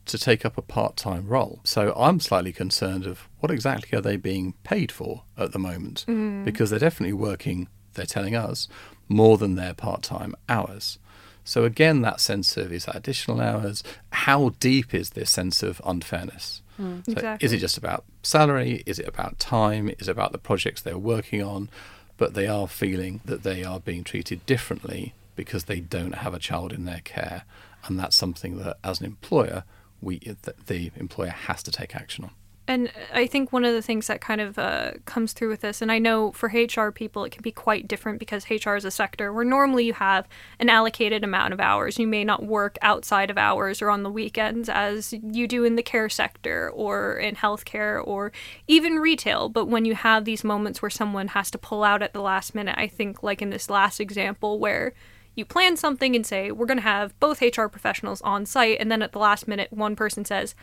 to 0.05 0.17
take 0.17 0.45
up 0.45 0.57
a 0.57 0.61
part 0.61 0.95
time 0.95 1.27
role. 1.27 1.59
So 1.63 1.93
I'm 1.95 2.19
slightly 2.19 2.53
concerned 2.53 3.05
of 3.05 3.27
what 3.39 3.51
exactly 3.51 3.97
are 3.97 4.01
they 4.01 4.17
being 4.17 4.53
paid 4.63 4.91
for 4.91 5.23
at 5.37 5.51
the 5.51 5.59
moment 5.59 6.05
mm-hmm. 6.07 6.43
because 6.43 6.69
they're 6.69 6.79
definitely 6.79 7.13
working, 7.13 7.67
they're 7.93 8.05
telling 8.05 8.35
us, 8.35 8.67
more 9.07 9.37
than 9.37 9.55
their 9.55 9.73
part 9.73 10.03
time 10.03 10.35
hours. 10.49 10.99
So 11.43 11.63
again, 11.63 12.01
that 12.01 12.19
sense 12.19 12.57
of 12.57 12.71
is 12.71 12.85
that 12.85 12.95
additional 12.95 13.39
hours? 13.39 13.83
How 14.11 14.49
deep 14.59 14.93
is 14.93 15.11
this 15.11 15.29
sense 15.29 15.61
of 15.61 15.81
unfairness? 15.85 16.61
Mm, 16.81 17.05
so 17.05 17.11
Exactly. 17.11 17.45
Is 17.45 17.53
it 17.53 17.59
just 17.59 17.77
about 17.77 18.03
salary? 18.23 18.83
Is 18.85 18.97
it 18.99 19.07
about 19.07 19.37
time? 19.37 19.89
Is 19.99 20.07
it 20.07 20.11
about 20.11 20.31
the 20.31 20.37
projects 20.39 20.81
they're 20.81 20.97
working 20.97 21.43
on? 21.43 21.69
but 22.17 22.33
they 22.33 22.47
are 22.47 22.67
feeling 22.67 23.21
that 23.25 23.43
they 23.43 23.63
are 23.63 23.79
being 23.79 24.03
treated 24.03 24.45
differently 24.45 25.13
because 25.35 25.65
they 25.65 25.79
don't 25.79 26.15
have 26.15 26.33
a 26.33 26.39
child 26.39 26.71
in 26.71 26.85
their 26.85 27.01
care. 27.03 27.43
And 27.85 27.99
that's 27.99 28.15
something 28.15 28.57
that, 28.59 28.77
as 28.83 28.99
an 28.99 29.05
employer, 29.05 29.63
we 30.01 30.19
the 30.65 30.91
employer 30.95 31.29
has 31.29 31.63
to 31.63 31.71
take 31.71 31.95
action 31.95 32.25
on. 32.25 32.31
And 32.67 32.91
I 33.13 33.27
think 33.27 33.53
one 33.53 33.63
of 33.63 33.73
the 33.73 33.81
things 33.81 34.07
that 34.07 34.21
kind 34.21 34.41
of 34.41 34.57
uh, 34.57 34.93
comes 35.05 35.33
through 35.33 35.49
with 35.49 35.61
this, 35.61 35.83
and 35.83 35.91
I 35.91 35.99
know 35.99 36.31
for 36.31 36.49
HR 36.49 36.89
people 36.89 37.23
it 37.23 37.31
can 37.31 37.43
be 37.43 37.51
quite 37.51 37.87
different 37.87 38.17
because 38.17 38.49
HR 38.49 38.75
is 38.75 38.85
a 38.85 38.89
sector 38.89 39.31
where 39.31 39.45
normally 39.45 39.85
you 39.85 39.93
have 39.93 40.27
an 40.59 40.69
allocated 40.69 41.23
amount 41.23 41.53
of 41.53 41.59
hours. 41.59 41.99
You 41.99 42.07
may 42.07 42.23
not 42.23 42.43
work 42.43 42.79
outside 42.81 43.29
of 43.29 43.37
hours 43.37 43.83
or 43.83 43.91
on 43.91 44.01
the 44.01 44.09
weekends 44.09 44.67
as 44.67 45.13
you 45.13 45.47
do 45.47 45.63
in 45.63 45.75
the 45.75 45.83
care 45.83 46.09
sector 46.09 46.71
or 46.71 47.17
in 47.17 47.35
healthcare 47.35 48.01
or 48.05 48.31
even 48.67 48.95
retail. 48.95 49.47
But 49.47 49.67
when 49.67 49.85
you 49.85 49.93
have 49.93 50.25
these 50.25 50.43
moments 50.43 50.81
where 50.81 50.89
someone 50.89 51.29
has 51.29 51.51
to 51.51 51.59
pull 51.59 51.83
out 51.83 52.01
at 52.01 52.13
the 52.13 52.21
last 52.21 52.55
minute, 52.55 52.75
I 52.79 52.87
think, 52.87 53.21
like 53.21 53.43
in 53.43 53.51
this 53.51 53.69
last 53.69 53.99
example, 53.99 54.57
where 54.57 54.93
you 55.35 55.45
plan 55.45 55.77
something 55.77 56.15
and 56.15 56.25
say, 56.25 56.51
we're 56.51 56.65
going 56.65 56.77
to 56.77 56.83
have 56.83 57.19
both 57.19 57.41
HR 57.41 57.67
professionals 57.67 58.21
on 58.21 58.45
site, 58.45 58.77
and 58.79 58.91
then 58.91 59.01
at 59.01 59.11
the 59.11 59.19
last 59.19 59.47
minute, 59.47 59.71
one 59.71 59.95
person 59.95 60.25
says, 60.25 60.55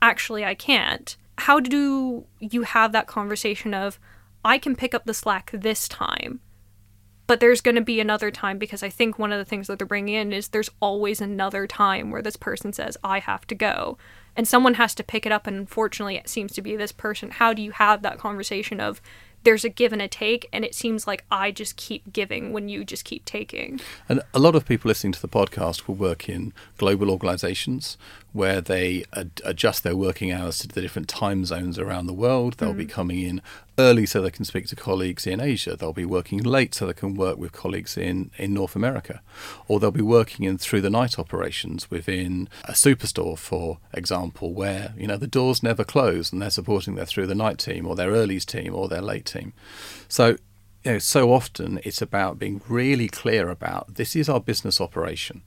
actually, 0.00 0.44
I 0.44 0.54
can't 0.54 1.16
how 1.38 1.60
do 1.60 2.26
you 2.38 2.62
have 2.62 2.92
that 2.92 3.06
conversation 3.06 3.74
of 3.74 3.98
I 4.44 4.58
can 4.58 4.76
pick 4.76 4.94
up 4.94 5.04
the 5.04 5.14
slack 5.14 5.50
this 5.52 5.88
time, 5.88 6.40
but 7.26 7.40
there's 7.40 7.60
going 7.60 7.74
to 7.76 7.80
be 7.80 8.00
another 8.00 8.30
time 8.30 8.58
because 8.58 8.82
I 8.82 8.88
think 8.88 9.18
one 9.18 9.32
of 9.32 9.38
the 9.38 9.44
things 9.44 9.66
that 9.66 9.78
they're 9.78 9.86
bringing 9.86 10.14
in 10.14 10.32
is 10.32 10.48
there's 10.48 10.70
always 10.80 11.20
another 11.20 11.66
time 11.66 12.10
where 12.10 12.22
this 12.22 12.36
person 12.36 12.72
says 12.72 12.96
I 13.02 13.20
have 13.20 13.46
to 13.48 13.54
go 13.54 13.98
and 14.36 14.46
someone 14.46 14.74
has 14.74 14.94
to 14.96 15.04
pick 15.04 15.26
it 15.26 15.32
up 15.32 15.46
and 15.46 15.56
unfortunately 15.56 16.16
it 16.16 16.28
seems 16.28 16.52
to 16.52 16.62
be 16.62 16.76
this 16.76 16.92
person. 16.92 17.30
How 17.30 17.52
do 17.52 17.62
you 17.62 17.72
have 17.72 18.02
that 18.02 18.18
conversation 18.18 18.80
of 18.80 19.00
there's 19.44 19.64
a 19.64 19.68
give 19.68 19.92
and 19.92 20.02
a 20.02 20.08
take, 20.08 20.48
and 20.52 20.64
it 20.64 20.74
seems 20.74 21.06
like 21.06 21.24
I 21.30 21.50
just 21.50 21.76
keep 21.76 22.12
giving 22.12 22.52
when 22.52 22.68
you 22.68 22.84
just 22.84 23.04
keep 23.04 23.24
taking. 23.24 23.80
And 24.08 24.22
a 24.34 24.38
lot 24.38 24.54
of 24.54 24.66
people 24.66 24.88
listening 24.88 25.12
to 25.14 25.22
the 25.22 25.28
podcast 25.28 25.86
will 25.86 25.94
work 25.94 26.28
in 26.28 26.52
global 26.78 27.10
organizations 27.10 27.96
where 28.32 28.60
they 28.60 29.04
ad- 29.14 29.40
adjust 29.44 29.82
their 29.82 29.96
working 29.96 30.32
hours 30.32 30.58
to 30.60 30.68
the 30.68 30.80
different 30.80 31.08
time 31.08 31.44
zones 31.44 31.78
around 31.78 32.06
the 32.06 32.12
world. 32.12 32.54
They'll 32.54 32.74
mm. 32.74 32.78
be 32.78 32.86
coming 32.86 33.20
in 33.20 33.42
early 33.78 34.06
so 34.06 34.20
they 34.20 34.30
can 34.30 34.44
speak 34.44 34.66
to 34.68 34.76
colleagues 34.76 35.26
in 35.26 35.40
Asia. 35.40 35.76
They'll 35.76 35.92
be 35.92 36.04
working 36.04 36.40
late 36.40 36.74
so 36.74 36.86
they 36.86 36.92
can 36.92 37.14
work 37.14 37.38
with 37.38 37.52
colleagues 37.52 37.96
in, 37.96 38.30
in 38.36 38.52
North 38.52 38.76
America. 38.76 39.22
Or 39.68 39.80
they'll 39.80 39.90
be 39.90 40.02
working 40.02 40.44
in 40.44 40.58
through 40.58 40.82
the 40.82 40.90
night 40.90 41.18
operations 41.18 41.90
within 41.90 42.48
a 42.64 42.72
superstore, 42.72 43.38
for 43.38 43.78
example, 43.92 44.52
where 44.52 44.94
you 44.96 45.06
know 45.06 45.16
the 45.16 45.26
doors 45.26 45.62
never 45.62 45.84
close 45.84 46.32
and 46.32 46.40
they're 46.40 46.50
supporting 46.50 46.94
their 46.94 47.06
through 47.06 47.26
the 47.26 47.34
night 47.34 47.58
team 47.58 47.86
or 47.86 47.96
their 47.96 48.12
earlies 48.12 48.44
team 48.44 48.74
or 48.74 48.88
their 48.88 49.02
late 49.02 49.26
team. 49.26 49.52
So 50.08 50.36
you 50.84 50.92
know, 50.92 50.98
so 50.98 51.32
often 51.32 51.80
it's 51.84 52.02
about 52.02 52.38
being 52.38 52.60
really 52.68 53.08
clear 53.08 53.48
about 53.48 53.94
this 53.94 54.16
is 54.16 54.28
our 54.28 54.40
business 54.40 54.80
operation 54.80 55.42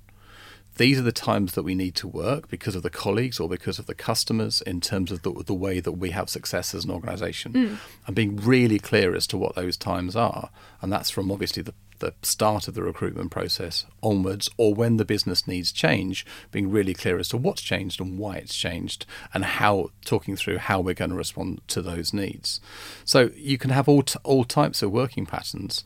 these 0.75 0.99
are 0.99 1.03
the 1.03 1.11
times 1.11 1.53
that 1.53 1.63
we 1.63 1.75
need 1.75 1.95
to 1.95 2.07
work 2.07 2.49
because 2.49 2.75
of 2.75 2.83
the 2.83 2.89
colleagues 2.89 3.39
or 3.39 3.47
because 3.47 3.79
of 3.79 3.85
the 3.85 3.95
customers 3.95 4.61
in 4.61 4.81
terms 4.81 5.11
of 5.11 5.21
the, 5.21 5.31
the 5.45 5.53
way 5.53 5.79
that 5.79 5.93
we 5.93 6.11
have 6.11 6.29
success 6.29 6.73
as 6.73 6.85
an 6.85 6.91
organization 6.91 7.53
mm. 7.53 7.77
and 8.05 8.15
being 8.15 8.35
really 8.37 8.79
clear 8.79 9.15
as 9.15 9.25
to 9.27 9.37
what 9.37 9.55
those 9.55 9.77
times 9.77 10.15
are 10.15 10.49
and 10.81 10.91
that's 10.91 11.09
from 11.09 11.31
obviously 11.31 11.63
the, 11.63 11.73
the 11.99 12.13
start 12.21 12.67
of 12.67 12.73
the 12.73 12.83
recruitment 12.83 13.31
process 13.31 13.85
onwards 14.03 14.49
or 14.57 14.73
when 14.73 14.97
the 14.97 15.05
business 15.05 15.47
needs 15.47 15.71
change 15.71 16.25
being 16.51 16.69
really 16.69 16.93
clear 16.93 17.17
as 17.17 17.29
to 17.29 17.37
what's 17.37 17.61
changed 17.61 18.01
and 18.01 18.19
why 18.19 18.35
it's 18.35 18.55
changed 18.55 19.05
and 19.33 19.45
how 19.45 19.89
talking 20.03 20.35
through 20.35 20.57
how 20.57 20.81
we're 20.81 20.93
going 20.93 21.11
to 21.11 21.15
respond 21.15 21.61
to 21.67 21.81
those 21.81 22.13
needs 22.13 22.59
so 23.05 23.29
you 23.35 23.57
can 23.57 23.69
have 23.69 23.87
all, 23.87 24.03
t- 24.03 24.19
all 24.23 24.43
types 24.43 24.81
of 24.81 24.91
working 24.91 25.25
patterns 25.25 25.83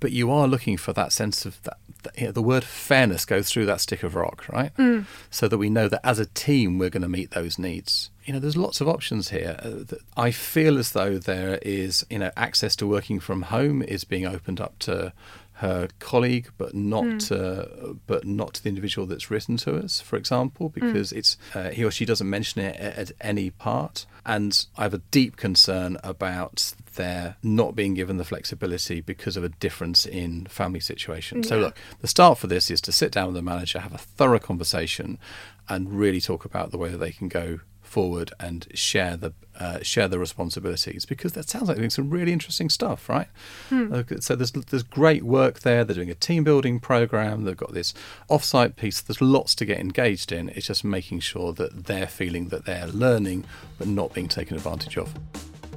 but 0.00 0.12
you 0.12 0.30
are 0.30 0.48
looking 0.48 0.76
for 0.76 0.92
that 0.94 1.12
sense 1.12 1.44
of 1.44 1.62
that. 1.62 1.76
You 2.16 2.26
know, 2.26 2.32
the 2.32 2.42
word 2.42 2.64
fairness 2.64 3.24
goes 3.24 3.50
through 3.50 3.66
that 3.66 3.80
stick 3.80 4.02
of 4.02 4.14
rock, 4.14 4.48
right? 4.48 4.74
Mm. 4.76 5.06
So 5.30 5.48
that 5.48 5.58
we 5.58 5.70
know 5.70 5.88
that 5.88 6.04
as 6.04 6.18
a 6.18 6.26
team 6.26 6.78
we're 6.78 6.90
going 6.90 7.02
to 7.02 7.08
meet 7.08 7.30
those 7.30 7.58
needs. 7.58 8.10
You 8.24 8.34
know, 8.34 8.38
there's 8.38 8.56
lots 8.56 8.80
of 8.80 8.88
options 8.88 9.30
here. 9.30 9.56
Uh, 9.62 9.96
I 10.16 10.30
feel 10.30 10.78
as 10.78 10.92
though 10.92 11.18
there 11.18 11.58
is, 11.62 12.06
you 12.10 12.18
know, 12.18 12.30
access 12.36 12.76
to 12.76 12.86
working 12.86 13.18
from 13.18 13.42
home 13.42 13.82
is 13.82 14.04
being 14.04 14.26
opened 14.26 14.60
up 14.60 14.78
to 14.80 15.12
her 15.60 15.88
colleague, 15.98 16.50
but 16.56 16.74
not 16.74 17.04
mm. 17.04 17.30
uh, 17.30 17.94
but 18.06 18.24
not 18.24 18.54
to 18.54 18.62
the 18.62 18.70
individual 18.70 19.06
that's 19.06 19.30
written 19.30 19.58
to 19.58 19.76
us, 19.76 20.00
for 20.00 20.16
example, 20.16 20.68
hmm. 20.68 20.80
because 20.80 21.12
mm. 21.12 21.18
it's 21.18 21.36
uh, 21.54 21.68
he 21.68 21.84
or 21.84 21.90
she 21.90 22.06
doesn't 22.06 22.28
mention 22.28 22.62
it 22.62 22.76
at, 22.76 22.96
at, 22.96 23.12
any 23.20 23.50
part. 23.50 24.06
And 24.24 24.66
I 24.78 24.84
have 24.84 24.94
a 24.94 25.02
deep 25.10 25.36
concern 25.36 25.98
about 26.02 26.72
their 26.94 27.36
not 27.42 27.76
being 27.76 27.92
given 27.92 28.16
the 28.16 28.24
flexibility 28.24 29.02
because 29.02 29.36
of 29.36 29.44
a 29.44 29.50
difference 29.50 30.06
in 30.06 30.46
family 30.46 30.80
situation. 30.80 31.42
Yeah. 31.42 31.48
So 31.48 31.58
look, 31.58 31.76
the 32.00 32.08
start 32.08 32.38
for 32.38 32.46
this 32.46 32.70
is 32.70 32.80
to 32.82 32.92
sit 32.92 33.12
down 33.12 33.26
with 33.26 33.36
the 33.36 33.42
manager, 33.42 33.80
have 33.80 33.94
a 33.94 33.98
thorough 33.98 34.38
conversation, 34.38 35.18
and 35.68 35.92
really 35.92 36.22
talk 36.22 36.46
about 36.46 36.70
the 36.70 36.78
way 36.78 36.88
that 36.88 36.98
they 36.98 37.12
can 37.12 37.28
go 37.28 37.60
forward 37.90 38.32
and 38.38 38.68
share 38.72 39.16
the 39.16 39.32
uh, 39.58 39.82
share 39.82 40.08
the 40.08 40.18
responsibilities 40.18 41.04
because 41.04 41.32
that 41.32 41.50
sounds 41.50 41.68
like 41.68 41.76
doing 41.76 41.90
some 41.90 42.08
really 42.08 42.32
interesting 42.32 42.70
stuff, 42.70 43.08
right? 43.08 43.26
Hmm. 43.68 44.00
so 44.20 44.36
there's 44.36 44.52
there's 44.52 44.82
great 44.82 45.24
work 45.24 45.60
there. 45.60 45.84
They're 45.84 45.96
doing 45.96 46.10
a 46.10 46.14
team 46.14 46.44
building 46.44 46.80
program. 46.80 47.44
They've 47.44 47.56
got 47.56 47.74
this 47.74 47.92
offsite 48.30 48.76
piece. 48.76 49.00
There's 49.00 49.20
lots 49.20 49.54
to 49.56 49.64
get 49.64 49.78
engaged 49.80 50.32
in. 50.32 50.48
It's 50.50 50.66
just 50.68 50.84
making 50.84 51.20
sure 51.20 51.52
that 51.54 51.86
they're 51.86 52.06
feeling 52.06 52.48
that 52.48 52.64
they're 52.64 52.86
learning 52.86 53.44
but 53.76 53.88
not 53.88 54.14
being 54.14 54.28
taken 54.28 54.56
advantage 54.56 54.96
of. 54.96 55.12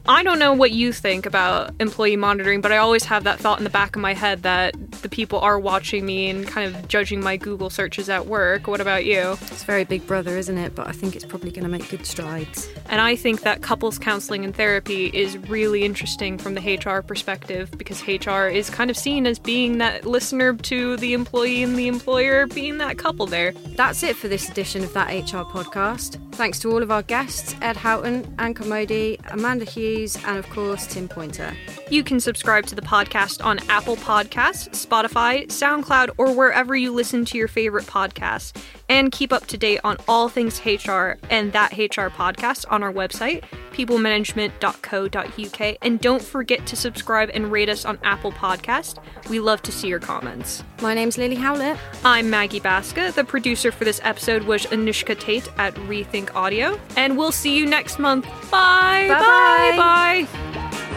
I 0.07 0.22
don't 0.22 0.39
know 0.39 0.53
what 0.53 0.72
you 0.72 0.91
think 0.91 1.26
about 1.26 1.72
employee 1.80 2.18
monitoring, 2.18 2.59
but 2.59 2.74
I 2.74 2.78
always 2.78 3.05
have 3.05 3.24
that 3.24 3.39
thought 3.39 3.57
in 3.57 3.64
the 3.64 3.70
back 3.70 3.95
of 3.95 4.01
my 4.01 4.14
head 4.14 4.43
that 4.43 4.76
the 5.04 5.10
people 5.10 5.39
are 5.39 5.60
watching 5.60 6.06
me 6.06 6.30
and 6.30 6.47
kind 6.47 6.74
of 6.74 6.88
judging 6.88 7.22
my 7.22 7.38
Google 7.38 7.70
searches 7.70 8.10
at 8.10 8.26
work. 8.26 8.68
What 8.68 8.82
about 8.82 9.06
you? 9.06 9.34
It's 9.34 9.64
very 9.64 9.84
big 9.84 10.08
brother, 10.08 10.38
isn't 10.38 10.58
it? 10.58 10.74
But 10.74 10.88
I 10.88 10.91
think 10.91 11.16
it's 11.16 11.26
probably 11.26 11.51
going 11.51 11.64
to 11.64 11.70
make 11.70 11.89
good 11.89 12.06
strides. 12.06 12.70
And 12.88 12.99
I 12.99 13.16
think 13.16 13.41
that 13.41 13.62
couples 13.62 13.99
counseling 13.99 14.43
and 14.43 14.56
therapy 14.56 15.08
is 15.08 15.38
really 15.38 15.84
interesting 15.84 16.38
from 16.38 16.56
the 16.56 16.62
HR 16.78 17.01
perspective 17.01 17.70
because 17.78 18.01
HR 18.08 18.47
is 18.47 18.70
kind 18.70 18.89
of 18.89 18.97
seen 18.97 19.28
as 19.28 19.38
being 19.38 19.78
that 19.78 20.06
listener 20.06 20.56
to 20.56 20.97
the 20.97 21.14
employee 21.14 21.64
and 21.64 21.76
the 21.76 21.88
employer 21.88 22.47
being 22.47 22.78
that 22.80 22.97
couple 22.97 23.26
there. 23.26 23.51
That's 23.76 24.04
it 24.04 24.16
for 24.16 24.28
this 24.28 24.49
edition 24.49 24.84
of 24.84 24.93
That 24.93 25.10
HR 25.10 25.43
podcast. 25.43 26.20
Thanks 26.36 26.60
to 26.60 26.72
all 26.72 26.82
of 26.82 26.91
our 26.91 27.04
guests 27.04 27.56
Ed 27.62 27.78
Houghton, 27.78 28.24
Ankur 28.38 28.66
Modi, 28.66 29.20
Amanda 29.30 29.66
Hughes 29.66 30.18
and 30.26 30.38
of 30.38 30.49
course, 30.49 30.88
Tim 30.88 31.08
Pointer. 31.08 31.56
You 31.89 32.04
can 32.04 32.20
subscribe 32.20 32.66
to 32.68 32.76
the 32.76 32.82
podcast 32.82 33.43
on 33.43 33.60
Apple 33.70 33.97
Podcasts, 33.97 34.76
Spotify, 34.94 35.48
SoundCloud, 35.48 36.12
or 36.18 36.36
wherever 36.36 36.76
you 36.76 36.94
listen 36.94 37.26
to 37.26 37.36
your 37.38 37.48
favorite 37.48 37.86
podcasts. 37.86 38.54
And 38.89 39.12
keep 39.12 39.34
up 39.34 39.48
to 39.48 39.58
date 39.58 39.80
on 39.84 39.98
all 40.08 40.30
things 40.30 40.64
HR 40.64 41.14
and 41.32 41.52
that 41.54 41.72
HR 41.72 42.10
podcast 42.10 42.66
on 42.70 42.84
our 42.84 42.94
website, 42.94 43.44
peoplemanagement.co.uk. 43.72 45.78
And 45.82 46.00
don't 46.00 46.22
forget 46.22 46.68
to 46.68 46.76
subscribe 46.76 47.32
and 47.34 47.52
rate 47.52 47.70
us 47.70 47.86
on 47.86 47.98
Apple 48.04 48.32
Podcast. 48.32 49.00
We 49.30 49.39
love 49.39 49.64
to 49.64 49.72
see 49.72 49.88
your 49.88 50.00
comments. 50.00 50.64
My 50.82 50.94
name's 50.94 51.18
Lilly 51.18 51.38
Howlett. 51.38 51.80
I'm 52.06 52.30
Maggie 52.30 52.60
Baska. 52.60 53.12
The 53.14 53.24
producer 53.24 53.72
for 53.72 53.86
this 53.86 54.00
episode 54.04 54.44
was 54.44 54.68
Anushka 54.68 55.20
Tate 55.20 55.50
at 55.58 55.74
Rethink 55.76 56.36
Audio. 56.36 56.80
And 56.96 57.18
we'll 57.18 57.32
see 57.32 57.58
you 57.58 57.66
next 57.66 57.98
month. 57.98 58.26
Bye. 58.52 59.08
Bye. 59.10 59.74
Bye. 59.76 60.28
Bye. 60.28 60.93